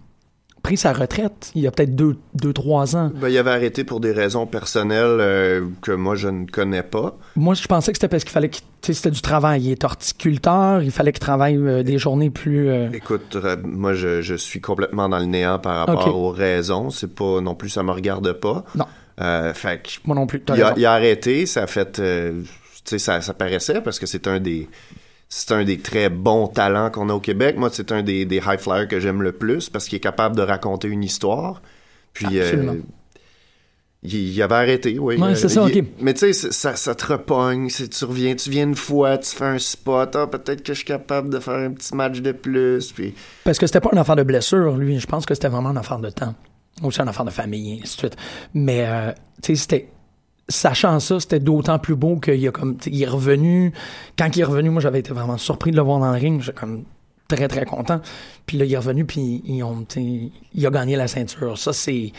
pris 0.66 0.76
sa 0.76 0.92
retraite 0.92 1.52
il 1.54 1.62
y 1.62 1.68
a 1.68 1.70
peut-être 1.70 1.94
deux, 1.94 2.16
deux, 2.34 2.52
trois 2.52 2.96
ans. 2.96 3.12
Ben, 3.14 3.28
il 3.28 3.38
avait 3.38 3.52
arrêté 3.52 3.84
pour 3.84 4.00
des 4.00 4.10
raisons 4.10 4.46
personnelles 4.46 5.18
euh, 5.20 5.64
que 5.80 5.92
moi 5.92 6.16
je 6.16 6.26
ne 6.26 6.44
connais 6.44 6.82
pas. 6.82 7.16
Moi, 7.36 7.54
je 7.54 7.64
pensais 7.68 7.92
que 7.92 7.98
c'était 7.98 8.08
parce 8.08 8.24
qu'il 8.24 8.32
fallait 8.32 8.48
qu'il... 8.48 8.64
C'était 8.82 9.12
du 9.12 9.20
travail. 9.20 9.62
Il 9.62 9.70
est 9.70 9.84
horticulteur, 9.84 10.82
il 10.82 10.90
fallait 10.90 11.12
qu'il 11.12 11.20
travaille 11.20 11.56
euh, 11.56 11.84
des 11.84 11.98
journées 11.98 12.30
plus... 12.30 12.68
euh, 12.68 12.88
Écoute, 12.92 13.36
moi 13.64 13.94
je, 13.94 14.22
je 14.22 14.34
suis 14.34 14.60
complètement 14.60 15.08
dans 15.08 15.20
le 15.20 15.26
néant 15.26 15.60
par 15.60 15.86
rapport 15.86 16.16
aux 16.16 16.30
raisons. 16.30 16.90
C'est 16.90 17.14
pas 17.14 17.40
non 17.40 17.54
plus 17.54 17.68
ça 17.68 17.84
me 17.84 17.92
regarde 17.92 18.32
pas. 18.32 18.64
Non. 18.74 18.86
Euh, 19.20 19.54
fait 19.54 19.80
que 19.82 19.88
Moi 20.04 20.16
non 20.16 20.26
plus. 20.26 20.42
il 20.48 20.50
a, 20.62 20.66
raison. 20.66 20.74
il 20.78 20.86
a 20.86 20.92
arrêté, 20.94 21.46
ça 21.46 21.62
a 21.62 21.66
fait, 21.68 21.92
tu 21.92 22.02
sais, 22.84 22.98
ça, 22.98 23.20
ça 23.20 23.34
paraissait 23.34 23.80
parce 23.80 24.00
que 24.00 24.06
c'est 24.06 24.26
un 24.26 24.40
des, 24.40 24.68
c'est 25.28 25.52
un 25.52 25.64
des 25.64 25.78
très 25.78 26.08
bons 26.08 26.46
talents 26.48 26.90
qu'on 26.90 27.08
a 27.08 27.14
au 27.14 27.20
Québec. 27.20 27.56
Moi, 27.56 27.70
c'est 27.72 27.90
un 27.92 28.02
des, 28.02 28.24
des 28.24 28.36
high 28.36 28.58
flyers 28.58 28.86
que 28.88 29.00
j'aime 29.00 29.22
le 29.22 29.32
plus 29.32 29.68
parce 29.68 29.86
qu'il 29.86 29.96
est 29.96 30.00
capable 30.00 30.36
de 30.36 30.42
raconter 30.42 30.88
une 30.88 31.02
histoire. 31.04 31.62
Puis, 32.12 32.38
euh, 32.40 32.74
il, 34.02 34.14
il 34.34 34.42
avait 34.42 34.54
arrêté, 34.54 34.98
oui. 34.98 35.16
Ouais, 35.16 35.34
c'est 35.34 35.46
Euh, 35.46 35.48
ça, 35.48 35.68
il- 35.68 35.80
ok. 35.80 35.86
Mais 36.00 36.14
tu 36.14 36.32
sais, 36.32 36.52
ça, 36.52 36.76
ça 36.76 36.94
te 36.94 37.06
repogne. 37.06 37.68
Tu 37.68 38.04
reviens, 38.04 38.34
tu 38.36 38.50
viens 38.50 38.64
une 38.64 38.76
fois, 38.76 39.18
tu 39.18 39.34
fais 39.34 39.44
un 39.46 39.58
spot. 39.58 40.14
Ah, 40.14 40.26
peut-être 40.26 40.62
que 40.62 40.72
je 40.72 40.78
suis 40.78 40.84
capable 40.86 41.28
de 41.30 41.40
faire 41.40 41.54
un 41.54 41.72
petit 41.72 41.94
match 41.94 42.20
de 42.20 42.32
plus. 42.32 42.92
Puis, 42.92 43.14
Parce 43.44 43.58
que 43.58 43.66
c'était 43.66 43.80
pas 43.80 43.90
une 43.92 43.98
affaire 43.98 44.16
de 44.16 44.22
blessure, 44.22 44.76
lui. 44.76 45.00
Je 45.00 45.06
pense 45.06 45.26
que 45.26 45.34
c'était 45.34 45.48
vraiment 45.48 45.70
une 45.70 45.78
affaire 45.78 45.98
de 45.98 46.10
temps. 46.10 46.34
Aussi 46.82 47.00
une 47.00 47.08
affaire 47.08 47.24
de 47.24 47.30
famille, 47.30 47.78
et 47.78 47.82
ainsi 47.82 47.94
de 47.96 48.00
suite. 48.00 48.16
Mais, 48.54 48.84
euh, 48.86 49.12
tu 49.42 49.56
sais, 49.56 49.62
c'était. 49.62 49.88
Sachant 50.48 51.00
ça, 51.00 51.18
c'était 51.18 51.40
d'autant 51.40 51.78
plus 51.80 51.96
beau 51.96 52.16
qu'il 52.20 52.46
a 52.46 52.52
comme. 52.52 52.76
Il 52.86 53.02
est 53.02 53.06
revenu. 53.08 53.72
Quand 54.16 54.36
il 54.36 54.40
est 54.40 54.44
revenu, 54.44 54.70
moi, 54.70 54.80
j'avais 54.80 55.00
été 55.00 55.12
vraiment 55.12 55.38
surpris 55.38 55.72
de 55.72 55.76
le 55.76 55.82
voir 55.82 55.98
dans 55.98 56.12
le 56.12 56.18
ring. 56.18 56.40
J'étais 56.40 56.58
comme 56.60 56.84
très, 57.26 57.48
très 57.48 57.64
content. 57.64 58.00
Puis 58.46 58.56
là, 58.56 58.64
il 58.64 58.72
est 58.72 58.76
revenu, 58.76 59.04
puis 59.04 59.42
ils 59.44 59.62
ont, 59.64 59.84
il 59.96 60.66
a 60.66 60.70
gagné 60.70 60.94
la 60.96 61.08
ceinture. 61.08 61.58
Ça, 61.58 61.72
c'est. 61.72 62.12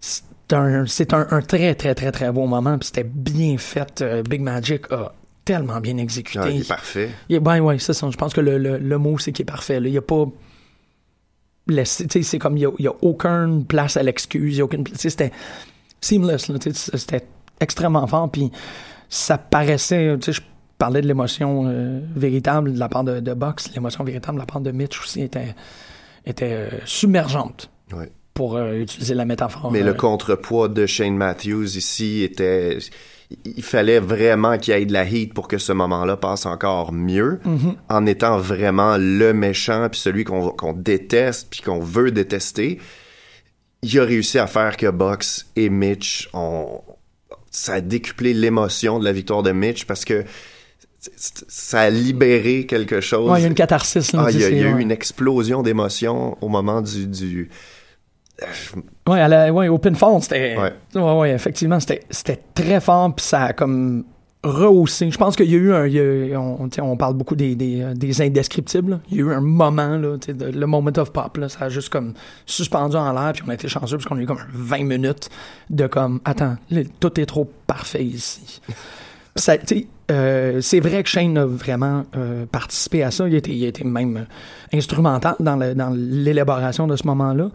C'est 0.00 0.22
un, 0.56 0.84
c'est 0.86 1.12
un, 1.14 1.26
un 1.30 1.42
très, 1.42 1.74
très, 1.74 1.94
très, 1.94 2.10
très 2.12 2.30
beau 2.32 2.46
moment. 2.46 2.78
Puis 2.78 2.86
c'était 2.88 3.04
bien 3.04 3.56
fait. 3.58 4.00
Euh, 4.02 4.22
Big 4.22 4.40
Magic 4.40 4.90
a 4.92 5.12
tellement 5.44 5.80
bien 5.80 5.96
exécuté. 5.98 6.38
ah, 6.42 6.50
il 6.50 6.60
est 6.60 6.68
parfait. 6.68 7.10
Il 7.28 7.36
est- 7.36 7.40
ben 7.40 7.58
ouais, 7.60 7.78
c'est 7.80 7.92
ça. 7.92 8.08
Je 8.10 8.16
pense 8.16 8.32
que 8.32 8.40
le, 8.40 8.58
le, 8.58 8.78
le 8.78 8.98
mot, 8.98 9.18
c'est 9.18 9.32
qu'il 9.32 9.42
est 9.42 9.46
parfait. 9.46 9.80
là. 9.80 9.88
Il 9.88 9.92
n'y 9.92 9.98
a 9.98 10.02
pas. 10.02 10.26
c'est 11.84 12.38
comme 12.38 12.56
il 12.56 12.68
n'y 12.78 12.86
a, 12.86 12.90
a 12.90 12.94
aucune 13.02 13.64
place 13.66 13.96
à 13.96 14.02
l'excuse. 14.02 14.54
Il 14.54 14.58
y 14.58 14.60
a 14.60 14.64
aucune 14.64 14.84
C'était 14.94 15.30
seamless. 16.00 16.50
C'était 16.94 17.24
extrêmement 17.60 18.06
fort. 18.06 18.30
Puis 18.30 18.50
ça 19.08 19.38
paraissait. 19.38 20.16
tu 20.20 20.32
sais, 20.32 20.40
Je 20.40 20.40
parlais 20.78 21.02
de 21.02 21.06
l'émotion 21.06 21.64
euh, 21.66 22.00
véritable 22.16 22.72
de 22.74 22.78
la 22.78 22.88
part 22.88 23.04
de, 23.04 23.20
de 23.20 23.34
Box. 23.34 23.70
L'émotion 23.74 24.02
véritable 24.04 24.36
de 24.36 24.40
la 24.40 24.46
part 24.46 24.60
de 24.60 24.70
Mitch 24.70 25.00
aussi 25.00 25.22
était, 25.22 25.54
était 26.26 26.52
euh, 26.52 26.68
submergente. 26.84 27.70
Ouais. 27.92 28.10
Pour 28.34 28.56
euh, 28.56 28.74
utiliser 28.74 29.14
la 29.14 29.24
métaphore. 29.24 29.70
Mais 29.72 29.82
euh, 29.82 29.86
le 29.86 29.94
contrepoids 29.94 30.68
de 30.68 30.86
Shane 30.86 31.16
Matthews 31.16 31.76
ici 31.76 32.22
était. 32.22 32.78
il 33.44 33.62
fallait 33.62 33.98
vraiment 34.00 34.56
qu'il 34.56 34.72
y 34.72 34.76
ait 34.80 34.86
de 34.86 34.92
la 34.92 35.04
heat 35.04 35.34
pour 35.34 35.48
que 35.48 35.58
ce 35.58 35.72
moment-là 35.72 36.16
passe 36.16 36.46
encore 36.46 36.92
mieux, 36.92 37.40
Mhm. 37.44 37.74
en 37.88 38.06
étant 38.06 38.38
vraiment 38.38 38.96
le 38.98 39.32
méchant, 39.34 39.88
puis 39.90 40.00
celui 40.00 40.24
qu'on 40.24 40.48
qu'on 40.50 40.72
déteste, 40.72 41.48
puis 41.50 41.60
qu'on 41.60 41.80
veut 41.80 42.12
détester. 42.12 42.78
Il 43.82 43.98
a 43.98 44.04
réussi 44.04 44.38
à 44.38 44.46
faire 44.46 44.76
que 44.76 44.90
Box 44.90 45.50
et 45.56 45.68
Mitch 45.70 46.28
ont... 46.32 46.80
Ça 47.50 47.74
a 47.74 47.80
décuplé 47.80 48.32
l'émotion 48.34 48.98
de 48.98 49.04
la 49.04 49.12
victoire 49.12 49.42
de 49.42 49.50
Mitch 49.52 49.84
parce 49.84 50.04
que 50.04 50.24
ça 51.48 51.80
a 51.80 51.90
libéré 51.90 52.66
quelque 52.66 53.00
chose. 53.00 53.30
Ouais, 53.30 53.38
il 53.40 53.42
y 53.42 53.44
a 53.44 53.48
une 53.48 53.54
catharsis, 53.54 54.12
là, 54.12 54.24
Ah, 54.26 54.30
il 54.30 54.38
y 54.38 54.44
a, 54.44 54.46
c'est- 54.48 54.52
il 54.52 54.58
y 54.58 54.64
a 54.64 54.68
eu 54.68 54.80
une 54.80 54.90
explosion 54.90 55.62
d'émotions 55.62 56.36
au 56.40 56.48
moment 56.48 56.82
du... 56.82 57.06
du... 57.06 57.50
Ouais, 59.08 59.20
à 59.20 59.28
la, 59.28 59.52
ouais, 59.52 59.68
au 59.68 59.78
pinfall, 59.78 60.22
c'était. 60.22 60.56
Ouais. 60.56 60.72
Ouais, 60.94 61.18
ouais, 61.18 61.30
effectivement, 61.32 61.78
c'était, 61.80 62.02
c'était 62.10 62.40
très 62.54 62.80
fort, 62.80 63.14
puis 63.14 63.24
ça 63.24 63.44
a 63.46 63.52
comme 63.52 64.04
rehaussé. 64.42 65.10
Je 65.10 65.18
pense 65.18 65.36
qu'il 65.36 65.50
y 65.50 65.54
a 65.54 65.58
eu 65.58 65.72
un. 65.72 66.38
on, 66.38 66.96
parle 66.96 67.14
beaucoup 67.14 67.36
des, 67.36 67.56
euh, 67.82 67.94
des 67.94 68.22
indescriptibles. 68.22 69.00
Il 69.10 69.18
y 69.18 69.20
a 69.20 69.24
eu 69.24 69.32
un 69.32 69.40
moment, 69.40 69.96
là, 69.96 70.16
le 70.28 70.66
moment 70.66 70.90
of 70.96 71.12
pop, 71.12 71.38
ça 71.48 71.66
a 71.66 71.68
juste 71.68 71.90
comme 71.90 72.14
suspendu 72.46 72.96
en 72.96 73.12
l'air, 73.12 73.32
puis 73.32 73.42
on 73.46 73.50
a 73.50 73.54
été 73.54 73.68
chanceux 73.68 73.96
parce 73.98 74.08
qu'on 74.08 74.16
a 74.16 74.22
eu 74.22 74.26
comme 74.26 74.38
un 74.38 74.48
20 74.52 74.84
minutes 74.84 75.28
de 75.68 75.86
comme, 75.86 76.20
attends, 76.24 76.56
là, 76.70 76.80
tout 77.00 77.20
est 77.20 77.26
trop 77.26 77.50
parfait 77.66 78.04
ici. 78.04 78.60
Euh, 80.10 80.60
c'est 80.60 80.80
vrai 80.80 81.02
que 81.02 81.08
Shane 81.08 81.38
a 81.38 81.46
vraiment 81.46 82.04
euh, 82.16 82.44
participé 82.46 83.02
à 83.04 83.10
ça. 83.10 83.28
Il 83.28 83.34
a 83.34 83.38
été, 83.38 83.52
il 83.52 83.64
été 83.64 83.84
même 83.84 84.26
instrumental 84.72 85.36
dans, 85.38 85.94
l'élaboration 85.94 86.86
de 86.86 86.96
ce 86.96 87.06
moment-là. 87.06 87.50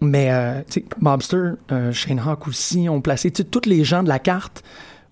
Mais, 0.00 0.30
tu 0.70 0.84
Mobster, 1.00 1.54
Shane 1.92 2.20
Hawk 2.20 2.46
aussi 2.46 2.88
ont 2.88 3.00
placé, 3.00 3.30
tous 3.32 3.68
les 3.68 3.84
gens 3.84 4.02
de 4.02 4.08
la 4.08 4.18
carte 4.20 4.62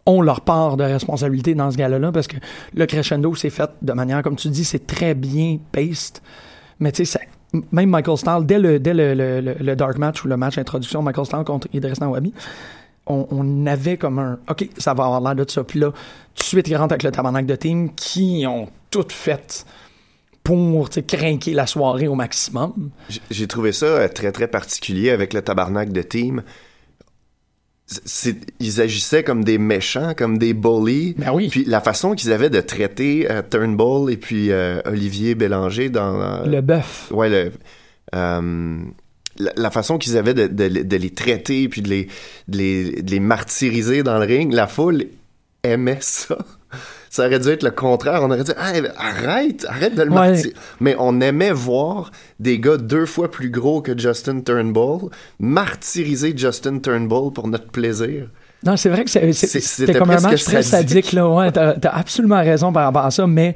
ont 0.06 0.22
leur 0.22 0.40
part 0.40 0.76
de 0.76 0.84
responsabilité 0.84 1.54
dans 1.54 1.70
ce 1.70 1.76
gala-là 1.76 2.12
parce 2.12 2.28
que 2.28 2.36
le 2.74 2.86
crescendo 2.86 3.34
s'est 3.34 3.50
fait 3.50 3.70
de 3.82 3.92
manière, 3.92 4.22
comme 4.22 4.36
tu 4.36 4.48
dis, 4.48 4.64
c'est 4.64 4.86
très 4.86 5.14
bien 5.14 5.58
paced. 5.72 6.18
Mais 6.78 6.92
tu 6.92 7.04
sais, 7.04 7.20
même 7.72 7.90
Michael 7.90 8.16
Stahl, 8.16 8.46
dès 8.46 8.58
le, 8.58 8.78
dès 8.78 8.94
le, 8.94 9.14
le- 9.14 9.56
le- 9.58 9.76
Dark 9.76 9.98
Match 9.98 10.24
ou 10.24 10.28
le 10.28 10.36
match 10.36 10.58
introduction, 10.58 11.02
Michael 11.02 11.26
Stahl 11.26 11.44
contre 11.44 11.68
Idris 11.72 11.94
Nawabi, 12.00 12.32
on, 13.08 13.66
avait 13.66 13.96
comme 13.96 14.18
un 14.18 14.38
OK, 14.50 14.68
ça 14.78 14.92
va 14.94 15.04
avoir 15.04 15.20
l'air 15.20 15.34
de 15.44 15.50
ça. 15.50 15.62
Puis 15.64 15.78
là, 15.78 15.90
tout 15.90 16.40
de 16.40 16.42
suite, 16.42 16.68
ils 16.68 16.76
rentrent 16.76 16.92
avec 16.92 17.02
le 17.04 17.10
tabarnak 17.12 17.46
de 17.46 17.54
team 17.56 17.94
qui 17.94 18.44
ont 18.48 18.68
tout 18.90 19.06
fait 19.08 19.64
pour 20.42 20.88
craquer 20.90 21.54
la 21.54 21.66
soirée 21.66 22.08
au 22.08 22.14
maximum. 22.14 22.90
J'ai 23.30 23.46
trouvé 23.46 23.72
ça 23.72 23.86
euh, 23.86 24.08
très, 24.08 24.30
très 24.32 24.46
particulier 24.48 25.10
avec 25.10 25.34
le 25.34 25.42
tabarnak 25.42 25.92
de 25.92 26.02
team. 26.02 26.42
C'est- 27.86 28.36
ils 28.58 28.80
agissaient 28.80 29.22
comme 29.22 29.44
des 29.44 29.58
méchants, 29.58 30.12
comme 30.16 30.38
des 30.38 30.54
bullies. 30.54 31.14
Ben 31.18 31.32
oui. 31.32 31.48
Puis 31.48 31.64
la 31.64 31.80
façon 31.80 32.14
qu'ils 32.16 32.32
avaient 32.32 32.50
de 32.50 32.60
traiter 32.60 33.30
euh, 33.30 33.42
Turnbull 33.48 34.10
et 34.12 34.16
puis 34.16 34.50
euh, 34.50 34.80
Olivier 34.86 35.36
Bélanger 35.36 35.88
dans... 35.88 36.20
euh, 36.20 36.46
Le 36.46 36.60
bœuf. 36.62 37.12
Ouais, 37.12 37.28
le... 37.28 37.52
la, 38.12 39.52
la 39.56 39.70
façon 39.70 39.98
qu'ils 39.98 40.16
avaient 40.16 40.34
de, 40.34 40.46
de- 40.46 40.82
de 40.82 40.96
les 40.96 41.10
traiter 41.10 41.68
puis 41.68 41.82
de 41.82 41.88
les, 41.88 42.08
de, 42.48 42.58
les, 42.58 43.02
de 43.02 43.10
les 43.10 43.20
martyriser 43.20 44.02
dans 44.02 44.18
le 44.18 44.24
ring, 44.26 44.52
la 44.52 44.66
foule 44.66 45.06
aimait 45.62 45.98
ça. 46.00 46.38
Ça 47.10 47.26
aurait 47.26 47.38
dû 47.38 47.48
être 47.48 47.62
le 47.62 47.70
contraire. 47.70 48.20
On 48.22 48.30
aurait 48.30 48.44
dit 48.44 48.52
Hey, 48.58 48.82
arrête, 48.96 49.66
arrête 49.68 49.94
de 49.94 50.02
le 50.02 50.10
Ouais. 50.10 50.14
martyriser. 50.14 50.54
Mais 50.80 50.96
on 50.98 51.20
aimait 51.20 51.52
voir 51.52 52.10
des 52.40 52.58
gars 52.58 52.76
deux 52.76 53.06
fois 53.06 53.30
plus 53.30 53.50
gros 53.50 53.80
que 53.80 53.96
Justin 53.96 54.40
Turnbull 54.40 55.10
martyriser 55.38 56.36
Justin 56.36 56.78
Turnbull 56.78 57.32
pour 57.32 57.48
notre 57.48 57.70
plaisir. 57.70 58.28
Non, 58.64 58.76
c'est 58.76 58.88
vrai 58.88 59.04
que 59.04 59.10
c'était 59.10 59.94
comme 59.94 60.10
un 60.10 60.20
match 60.20 60.44
très 60.44 60.62
sadique. 60.62 61.04
sadique, 61.04 61.12
là. 61.12 61.28
Ouais, 61.28 61.52
t'as, 61.52 61.74
t'as 61.74 61.90
absolument 61.90 62.40
raison 62.40 62.72
par 62.72 62.84
rapport 62.84 63.04
à 63.04 63.10
ça, 63.10 63.26
mais 63.26 63.54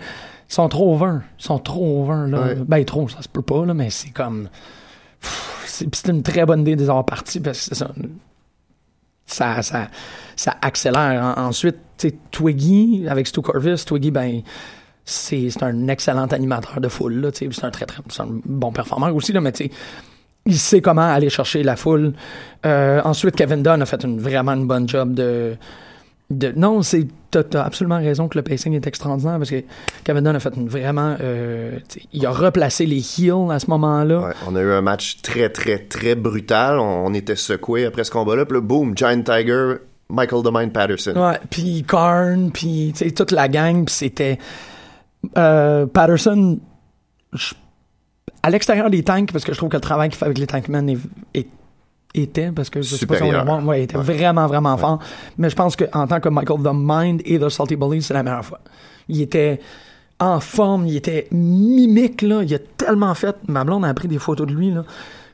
ils 0.49 0.55
sont 0.55 0.69
trop 0.69 0.95
over. 0.95 1.19
Ils 1.39 1.45
sont 1.45 1.59
trop 1.59 2.03
over, 2.03 2.31
là. 2.31 2.41
Ouais. 2.43 2.57
Ben, 2.67 2.85
trop, 2.85 3.09
ça 3.09 3.23
se 3.23 3.29
peut 3.29 3.43
pas, 3.43 3.65
là, 3.65 3.75
mais 3.75 3.91
c'est 3.91 4.11
comme. 4.11 4.49
C'est, 5.67 6.09
une 6.09 6.23
très 6.23 6.45
bonne 6.45 6.61
idée 6.61 6.77
de 6.77 6.83
les 6.83 6.91
avoir 6.91 7.07
partis 7.07 7.41
parce 7.41 7.59
que 7.59 7.65
c'est 7.65 7.75
ça. 7.75 7.91
Ça, 9.33 9.63
ça, 9.63 9.89
ça 10.37 10.57
accélère. 10.61 11.35
En- 11.37 11.49
ensuite, 11.49 11.77
Twiggy, 12.31 13.07
avec 13.09 13.27
Stu 13.27 13.43
Corvus, 13.43 13.85
Twiggy, 13.85 14.11
ben, 14.11 14.43
c'est, 15.05 15.63
un 15.63 15.89
excellent 15.89 16.27
animateur 16.27 16.81
de 16.81 16.89
foule. 16.89 17.31
C'est 17.35 17.65
un 17.65 17.71
très, 17.71 17.87
très, 17.87 18.03
bon 18.45 18.73
performeur 18.73 19.15
aussi, 19.15 19.33
là, 19.33 19.41
mais 19.41 19.53
il 20.47 20.59
sait 20.59 20.81
comment 20.81 21.13
aller 21.13 21.31
chercher 21.31 21.63
la 21.63 21.77
foule. 21.77 22.13
Euh, 22.65 23.01
ensuite, 23.05 23.37
Kevin 23.37 23.63
Dunn 23.63 23.83
a 23.83 23.87
fait 23.87 24.03
une, 24.05 24.21
vraiment 24.21 24.53
une 24.53 24.67
bonne 24.67 24.89
job 24.89 25.15
de. 25.15 25.57
De 26.31 26.53
non, 26.57 26.83
c'est. 26.83 27.07
T'as, 27.33 27.45
t'as 27.45 27.63
absolument 27.63 27.99
raison 27.99 28.27
que 28.27 28.37
le 28.37 28.43
pacing 28.43 28.73
est 28.75 28.87
extraordinaire 28.89 29.39
parce 29.39 29.51
que 29.51 29.63
Kevin 30.03 30.25
Dunn 30.25 30.35
a 30.35 30.41
fait 30.41 30.53
une 30.57 30.69
vraiment. 30.69 31.17
euh, 31.21 31.79
il 32.13 32.27
a 32.27 32.31
replacé 32.33 32.87
les 32.87 32.97
heels 33.21 33.51
à 33.53 33.61
ce 33.61 33.69
moment-là. 33.71 34.21
Ouais, 34.21 34.33
on 34.49 34.57
a 34.57 34.61
eu 34.61 34.73
un 34.73 34.81
match 34.81 35.23
très, 35.23 35.49
très, 35.49 35.79
très 35.79 36.17
brutal. 36.17 36.79
On, 36.81 37.07
on 37.07 37.15
était 37.15 37.37
secoués 37.37 37.85
après 37.87 38.03
ce 38.03 38.11
combat-là. 38.11 38.47
Puis 38.47 38.55
là, 38.57 38.61
boom, 38.61 38.97
Giant 38.97 39.23
Tiger, 39.23 39.75
Michael 40.09 40.43
the 40.43 40.51
Mind 40.53 40.73
Patterson. 40.73 41.13
Ouais, 41.17 41.39
puis 41.51 41.85
Karn, 41.87 42.51
puis 42.51 42.93
toute 43.15 43.31
la 43.31 43.47
gang, 43.49 43.85
puis 43.85 43.95
c'était 43.95 44.39
euh, 45.39 45.87
Patterson 45.87 46.59
à 48.43 48.51
l'extérieur 48.51 48.91
des 48.91 49.03
tanks, 49.05 49.31
parce 49.33 49.45
que 49.45 49.53
je 49.53 49.59
trouve 49.59 49.69
que 49.69 49.77
le 49.77 49.81
travail 49.83 50.09
qu'il 50.09 50.19
fait 50.19 50.25
avec 50.25 50.39
les 50.39 50.47
tankmen 50.47 50.89
est, 50.89 50.99
est- 51.35 51.49
était, 52.15 52.51
parce 52.51 52.71
que 52.71 52.83
je 52.83 52.97
sais 52.97 53.07
pas 53.07 53.17
si 53.17 53.23
on 53.23 53.31
le 53.31 53.43
voit, 53.43 53.59
ouais, 53.59 53.81
il 53.81 53.83
était 53.85 53.97
vraiment, 53.97 54.47
vraiment 54.47 54.77
fort. 54.77 54.99
Mais 55.39 55.51
je 55.51 55.57
pense 55.57 55.77
qu'en 55.77 56.07
tant 56.07 56.21
que 56.21 56.29
Michael 56.29 56.63
The 56.63 56.73
Mind 56.73 57.23
et 57.25 57.39
The 57.39 57.49
Salty 57.49 57.77
Bully, 57.77 58.03
c'est 58.03 58.15
la 58.15 58.23
meilleure 58.23 58.45
fois. 58.45 58.61
Il 59.09 59.21
était 59.21 59.61
en 60.19 60.41
forme, 60.41 60.87
il 60.87 60.97
était 60.97 61.29
mimique, 61.31 62.23
là. 62.23 62.43
Il 62.43 62.55
a 62.55 62.59
tellement 62.59 63.15
fait. 63.15 63.37
Ma 63.49 63.65
blonde 63.65 63.85
a 63.85 63.95
pris 63.95 64.09
des 64.09 64.19
photos 64.19 64.47
de 64.47 64.53
lui, 64.53 64.71
là, 64.71 64.85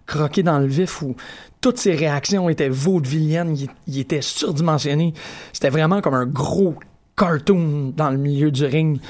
croqué 0.06 0.42
dans 0.42 0.58
le 0.58 0.66
vif, 0.66 1.02
où 1.02 1.16
toutes 1.60 1.78
ses 1.78 1.94
réactions 1.94 2.48
étaient 2.48 2.68
vaudevilliennes. 2.68 3.56
Il, 3.56 3.68
il 3.86 3.98
était 3.98 4.22
surdimensionné. 4.22 5.14
C'était 5.52 5.70
vraiment 5.70 6.00
comme 6.00 6.14
un 6.14 6.26
gros 6.26 6.74
cartoon 7.16 7.92
dans 7.96 8.10
le 8.10 8.18
milieu 8.18 8.50
du 8.50 8.64
ring. 8.64 9.00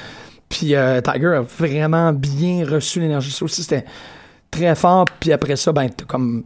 Puis 0.49 0.75
euh, 0.75 1.01
Tiger 1.01 1.35
a 1.35 1.41
vraiment 1.41 2.13
bien 2.13 2.65
reçu 2.65 3.01
l'énergie. 3.01 3.31
Ça 3.31 3.45
aussi, 3.45 3.63
c'était 3.63 3.85
très 4.51 4.75
fort. 4.75 5.07
Puis 5.21 5.33
après 5.33 5.57
ça, 5.57 5.73
ben, 5.73 5.91
comme. 6.07 6.45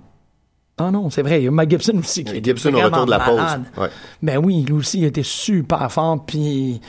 Ah 0.80 0.90
non, 0.90 1.10
c'est 1.10 1.22
vrai. 1.22 1.40
Il 1.40 1.44
y 1.44 1.48
a 1.48 1.50
Mike 1.50 1.70
Gibson 1.70 1.98
aussi. 1.98 2.24
Qui 2.24 2.42
Gibson 2.42 2.72
au 2.74 2.78
retour 2.80 3.06
de 3.06 3.10
la 3.10 3.18
pause. 3.20 3.40
Ouais. 3.76 3.88
Ben 4.22 4.38
oui, 4.38 4.62
lui 4.62 4.72
aussi, 4.72 4.98
il 4.98 5.04
était 5.04 5.22
super 5.22 5.90
fort. 5.92 6.24
Puis, 6.24 6.80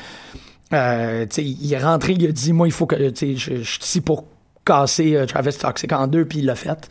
euh, 0.73 1.25
tu 1.25 1.36
sais, 1.36 1.43
il 1.43 1.73
est 1.73 1.84
rentré, 1.84 2.13
il 2.13 2.25
a 2.27 2.32
dit, 2.32 2.54
moi, 2.54 2.67
il 2.67 2.71
faut 2.71 2.86
que, 2.86 2.95
tu 3.10 3.15
sais, 3.15 3.36
je, 3.36 3.56
je 3.63 3.69
suis 3.69 3.80
ici 3.84 4.01
pour 4.01 4.25
casser 4.65 5.15
euh, 5.15 5.25
Travis 5.25 5.54
Toxic 5.58 5.91
en 5.91 6.08
deux, 6.08 6.25
puis 6.25 6.39
il 6.39 6.45
l'a 6.45 6.56
fait. 6.56 6.88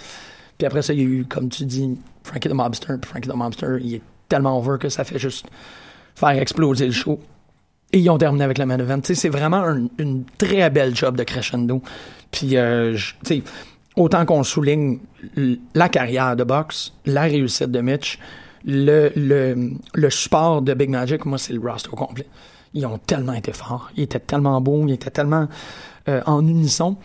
Puis 0.59 0.67
après 0.67 0.83
ça, 0.83 0.93
il 0.93 0.99
y 0.99 1.03
a 1.03 1.07
eu, 1.07 1.25
comme 1.25 1.49
tu 1.49 1.65
dis, 1.65 1.97
Frankie 2.25 2.49
the 2.49 2.53
Mobster. 2.53 2.95
Puis 3.01 3.09
Frankie 3.11 3.29
the 3.29 3.35
Mobster, 3.35 3.79
il 3.81 3.95
est 3.97 4.03
tellement 4.29 4.59
over 4.59 4.77
que 4.79 4.89
ça 4.89 5.05
fait 5.05 5.19
juste 5.19 5.47
faire 6.15 6.31
exploser 6.31 6.87
le 6.87 6.93
show. 6.93 7.19
Et 7.93 7.99
ils 7.99 8.11
ont 8.11 8.19
terminé 8.19 8.45
avec 8.45 8.59
le 8.59 8.67
main 8.67 8.79
event. 8.79 9.01
Tu 9.01 9.07
sais, 9.09 9.15
c'est 9.15 9.29
vraiment 9.31 9.65
un- 9.65 9.89
une 9.99 10.25
très 10.39 10.69
belle 10.71 10.95
job 10.95 11.17
de 11.17 11.25
crescendo. 11.25 11.83
Puis, 12.31 12.57
euh, 12.57 12.95
tu 13.25 13.37
sais, 13.37 13.43
autant 14.01 14.25
qu'on 14.25 14.43
souligne 14.43 14.99
la 15.75 15.89
carrière 15.89 16.35
de 16.35 16.45
boxe, 16.45 16.95
la 17.05 17.23
réussite 17.23 17.71
de 17.71 17.81
Mitch, 17.81 18.19
le, 18.65 19.13
le, 19.15 19.73
le 19.95 20.11
support 20.11 20.63
de 20.63 20.75
Big 20.75 20.89
Magic, 20.91 21.25
moi, 21.27 21.39
c'est 21.39 21.53
le 21.53 21.61
roster 21.61 21.91
au 21.93 21.97
complet. 21.97 22.27
Ils 22.73 22.87
ont 22.87 22.99
tellement 22.99 23.35
été 23.35 23.53
forts. 23.53 23.91
Ils 23.97 24.05
étaient 24.05 24.21
tellement 24.21 24.61
beaux. 24.61 24.87
Ils 24.87 24.95
étaient 24.95 25.11
tellement 25.11 25.49
euh, 26.09 26.23
en 26.27 26.47
unisson. 26.47 26.97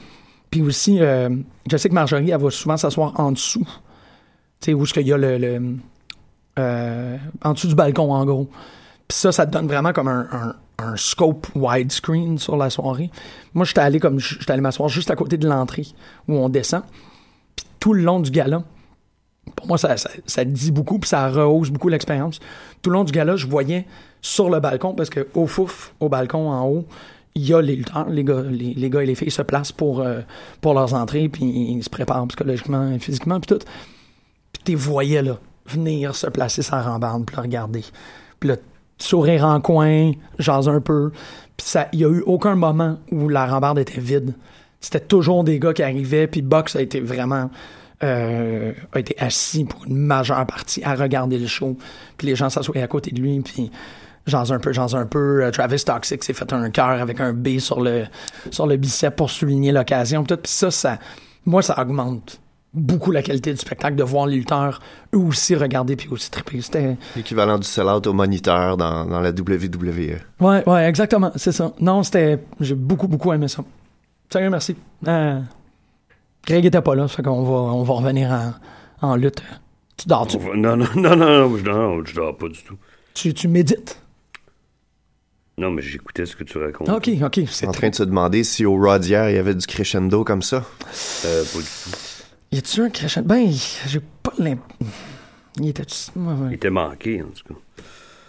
Puis 0.49 0.61
aussi, 0.61 1.01
euh, 1.01 1.29
je 1.69 1.77
sais 1.77 1.89
que 1.89 1.93
Marjorie, 1.93 2.29
elle 2.31 2.41
va 2.41 2.49
souvent 2.49 2.77
s'asseoir 2.77 3.19
en 3.19 3.31
dessous. 3.31 3.67
Tu 4.61 4.65
sais, 4.65 4.73
où 4.73 4.83
est-ce 4.83 4.93
qu'il 4.93 5.07
y 5.07 5.13
a 5.13 5.17
le... 5.17 5.37
le 5.37 5.75
euh, 6.57 7.17
en 7.43 7.53
dessous 7.53 7.67
du 7.67 7.75
balcon, 7.75 8.13
en 8.13 8.25
gros. 8.25 8.49
Puis 9.07 9.17
ça, 9.17 9.31
ça 9.31 9.45
te 9.45 9.51
donne 9.51 9.67
vraiment 9.67 9.93
comme 9.93 10.07
un, 10.07 10.55
un, 10.79 10.95
scope 10.97 11.47
widescreen 11.55 12.37
sur 12.37 12.57
la 12.57 12.69
soirée. 12.69 13.11
Moi, 13.53 13.65
j'étais 13.65 13.81
allé 13.81 13.99
comme 13.99 14.19
j'étais 14.19 14.51
allé 14.51 14.61
m'asseoir 14.61 14.89
juste 14.89 15.11
à 15.11 15.15
côté 15.15 15.37
de 15.37 15.47
l'entrée 15.47 15.87
où 16.27 16.35
on 16.35 16.49
descend. 16.49 16.83
Puis 17.55 17.65
tout 17.79 17.93
le 17.93 18.01
long 18.01 18.19
du 18.19 18.31
gala, 18.31 18.63
pour 19.55 19.67
moi, 19.67 19.77
ça, 19.77 19.95
ça, 19.97 20.45
dit 20.45 20.71
beaucoup, 20.71 20.99
puis 20.99 21.09
ça 21.09 21.27
rehausse 21.29 21.69
beaucoup 21.69 21.89
l'expérience. 21.89 22.39
Tout 22.81 22.89
le 22.89 22.95
long 22.95 23.03
du 23.03 23.11
gala, 23.11 23.35
je 23.35 23.47
voyais 23.47 23.85
sur 24.21 24.49
le 24.49 24.59
balcon, 24.59 24.93
parce 24.95 25.09
que 25.09 25.27
au 25.35 25.45
fouf, 25.45 25.93
au 25.99 26.09
balcon 26.09 26.49
en 26.49 26.67
haut, 26.67 26.85
il 27.35 27.45
y 27.45 27.53
a 27.53 27.61
les 27.61 27.75
lutteurs, 27.75 28.09
les 28.09 28.23
gars, 28.23 28.41
les, 28.41 28.73
les 28.73 28.89
gars 28.89 29.03
et 29.03 29.05
les 29.05 29.15
filles 29.15 29.31
se 29.31 29.41
placent 29.41 29.73
pour, 29.73 30.01
euh, 30.01 30.21
pour 30.61 30.73
leurs 30.73 30.93
entrées, 30.93 31.29
puis 31.29 31.43
ils 31.45 31.83
se 31.83 31.89
préparent 31.89 32.25
psychologiquement 32.27 32.91
et 32.91 32.99
physiquement, 32.99 33.39
puis 33.39 33.55
tout. 33.55 33.63
Puis 34.53 34.63
tu 34.63 34.71
les 34.71 34.75
voyais, 34.75 35.21
là, 35.21 35.37
venir 35.67 36.15
se 36.15 36.27
placer 36.27 36.61
sans 36.61 36.81
rambarde, 36.81 37.25
puis 37.25 37.35
le 37.35 37.41
regarder. 37.41 37.83
Puis 38.39 38.49
là, 38.49 38.55
sourire 38.97 39.45
en 39.45 39.59
coin, 39.61 40.11
jaser 40.39 40.71
un 40.71 40.81
peu. 40.81 41.11
Puis 41.57 41.67
il 41.93 41.99
y 41.99 42.05
a 42.05 42.09
eu 42.09 42.21
aucun 42.25 42.55
moment 42.55 42.97
où 43.11 43.29
la 43.29 43.45
rambarde 43.45 43.79
était 43.79 43.99
vide. 43.99 44.33
C'était 44.81 44.99
toujours 44.99 45.43
des 45.43 45.59
gars 45.59 45.73
qui 45.73 45.83
arrivaient, 45.83 46.27
puis 46.27 46.41
Box 46.41 46.75
a 46.75 46.81
été 46.81 46.99
vraiment 46.99 47.49
euh, 48.03 48.73
a 48.91 48.99
été 48.99 49.15
assis 49.19 49.63
pour 49.63 49.85
une 49.85 49.97
majeure 49.97 50.45
partie 50.45 50.83
à 50.83 50.95
regarder 50.95 51.39
le 51.39 51.47
show. 51.47 51.77
Puis 52.17 52.27
les 52.27 52.35
gens 52.35 52.49
s'assoyaient 52.49 52.83
à 52.83 52.87
côté 52.87 53.11
de 53.11 53.21
lui, 53.21 53.39
puis 53.41 53.71
J'en 54.27 54.51
un 54.51 54.59
peu, 54.59 54.73
j'en 54.73 54.93
un 54.95 55.05
peu. 55.05 55.43
Euh, 55.43 55.51
Travis 55.51 55.83
Toxic 55.83 56.23
s'est 56.23 56.33
fait 56.33 56.51
un 56.51 56.69
cœur 56.71 56.89
avec 56.89 57.19
un 57.19 57.31
B 57.31 57.59
sur 57.59 57.79
le 57.79 58.05
sur 58.49 58.65
le 58.65 58.75
bicep 58.75 59.15
pour 59.15 59.29
souligner 59.29 59.71
l'occasion. 59.71 60.23
Puis 60.23 60.37
ça, 60.45 60.71
ça, 60.71 60.97
moi, 61.45 61.61
ça 61.61 61.79
augmente 61.79 62.41
beaucoup 62.75 63.11
la 63.11 63.21
qualité 63.23 63.51
du 63.51 63.57
spectacle 63.57 63.95
de 63.95 64.03
voir 64.03 64.27
les 64.27 64.35
lutteurs 64.35 64.81
eux 65.13 65.17
aussi 65.17 65.55
regarder 65.55 65.95
puis 65.95 66.07
aussi 66.09 66.29
triper. 66.29 66.61
C'était 66.61 66.97
l'équivalent 67.15 67.57
du 67.57 67.65
sell-out 67.65 68.05
au 68.05 68.13
moniteur 68.13 68.77
dans, 68.77 69.05
dans 69.05 69.21
la 69.21 69.29
WWE. 69.31 70.17
Ouais, 70.41 70.69
ouais, 70.69 70.85
exactement, 70.87 71.31
c'est 71.35 71.51
ça. 71.51 71.73
Non, 71.79 72.03
c'était 72.03 72.39
j'ai 72.59 72.75
beaucoup 72.75 73.07
beaucoup 73.07 73.31
aimé 73.33 73.47
ça. 73.47 73.63
Sérieux, 74.29 74.49
merci. 74.49 74.75
Euh, 75.07 75.39
Greg 76.45 76.65
était 76.65 76.81
pas 76.81 76.95
là, 76.95 77.07
ça 77.07 77.15
fait 77.15 77.23
qu'on 77.23 77.43
va 77.43 77.73
on 77.73 77.83
va 77.83 77.93
revenir 77.93 78.29
en, 79.01 79.07
en 79.09 79.15
lutte. 79.15 79.41
Tu 79.97 80.07
dors 80.07 80.27
tu 80.27 80.37
Non 80.37 80.75
non 80.75 80.85
non 80.95 81.15
non, 81.15 81.15
non, 81.15 81.57
je, 81.57 81.63
non, 81.63 82.05
je 82.05 82.13
dors 82.15 82.37
pas 82.37 82.49
du 82.49 82.61
tout. 82.61 82.77
Tu, 83.13 83.33
tu 83.33 83.47
médites? 83.47 84.01
Non, 85.57 85.71
mais 85.71 85.81
j'écoutais 85.81 86.25
ce 86.25 86.35
que 86.35 86.43
tu 86.43 86.57
racontes. 86.57 86.89
OK, 86.89 87.09
OK. 87.23 87.39
en 87.65 87.71
train 87.71 87.89
de 87.89 87.95
se 87.95 88.03
demander 88.03 88.43
si 88.43 88.65
au 88.65 88.75
Raw 88.75 88.99
d'hier, 88.99 89.29
il 89.29 89.37
y 89.37 89.39
avait 89.39 89.55
du 89.55 89.65
crescendo 89.65 90.25
comme 90.25 90.41
ça. 90.41 90.65
Euh, 91.25 91.43
pas 91.45 91.59
du 91.59 91.63
tout. 91.63 91.97
Y 92.55 92.59
a-tu 92.59 92.81
un 92.83 92.89
crescendo? 92.89 93.27
Ben, 93.27 93.51
j'ai 93.85 93.99
pas 93.99 94.31
l'impression. 94.37 94.87
Il 95.59 95.67
était... 95.67 95.83
Il 96.15 96.53
était 96.53 96.69
manqué, 96.69 97.21
en 97.21 97.27
tout 97.27 97.53
cas. 97.53 97.59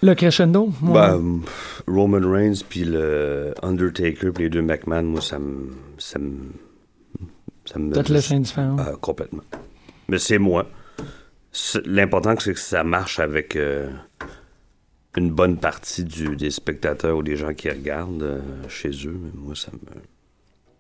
Le 0.03 0.15
crescendo? 0.17 0.69
Moi... 0.81 1.17
Ben, 1.17 1.43
Roman 1.87 2.29
Reigns 2.29 2.65
puis 2.69 2.83
le 2.83 3.55
Undertaker 3.63 4.33
puis 4.33 4.45
les 4.45 4.51
deux 4.51 4.63
McMahon, 4.63 5.05
moi, 5.05 5.21
ça 5.21 5.39
me... 5.39 5.71
Ça 5.99 6.19
me... 6.19 6.39
Ça 7.67 7.79
me... 7.79 7.93
Peut-être 7.93 8.09
laissé 8.09 8.35
indifférent. 8.35 8.77
Euh, 8.81 8.97
complètement. 9.01 9.45
Mais 10.09 10.19
c'est 10.19 10.39
moi. 10.39 10.67
L'important, 11.85 12.35
c'est 12.41 12.55
que 12.55 12.59
ça 12.59 12.83
marche 12.83 13.21
avec 13.21 13.55
euh, 13.55 13.89
une 15.17 15.31
bonne 15.31 15.57
partie 15.57 16.03
du, 16.03 16.35
des 16.35 16.51
spectateurs 16.51 17.17
ou 17.17 17.23
des 17.23 17.37
gens 17.37 17.55
qui 17.55 17.71
regardent 17.71 18.23
euh, 18.25 18.41
chez 18.69 18.91
eux. 19.07 19.21
Mais 19.23 19.31
moi, 19.37 19.55
ça 19.55 19.71
me... 19.73 20.01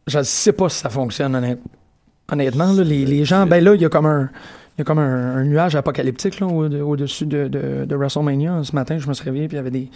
Je 0.09 0.21
sais 0.25 0.53
pas 0.53 0.69
si 0.69 0.81
ça 0.81 0.91
fonctionne, 0.91 1.37
honnêtement 1.37 1.71
honnêtement, 2.31 2.73
les, 2.73 3.05
les, 3.05 3.25
gens, 3.25 3.47
ben 3.47 3.63
là, 3.63 3.75
il 3.75 3.81
y 3.81 3.85
a 3.85 3.89
comme 3.89 4.07
un. 4.07 4.31
Il 4.77 4.81
y 4.81 4.83
a 4.83 4.85
comme 4.85 4.99
un, 4.99 5.43
nuage 5.45 5.75
apocalyptique 5.75 6.39
là, 6.39 6.47
au-dessus 6.47 7.25
de, 7.25 7.49
de, 7.49 7.87
de, 7.87 7.97
WrestleMania. 7.97 8.63
Ce 8.63 8.75
matin, 8.75 8.99
je 8.99 9.09
me 9.09 9.15
suis 9.15 9.25
réveillé, 9.25 9.49
puis 9.49 9.55
il 9.55 9.59
y 9.59 9.61
avait 9.61 9.71
des, 9.71 9.91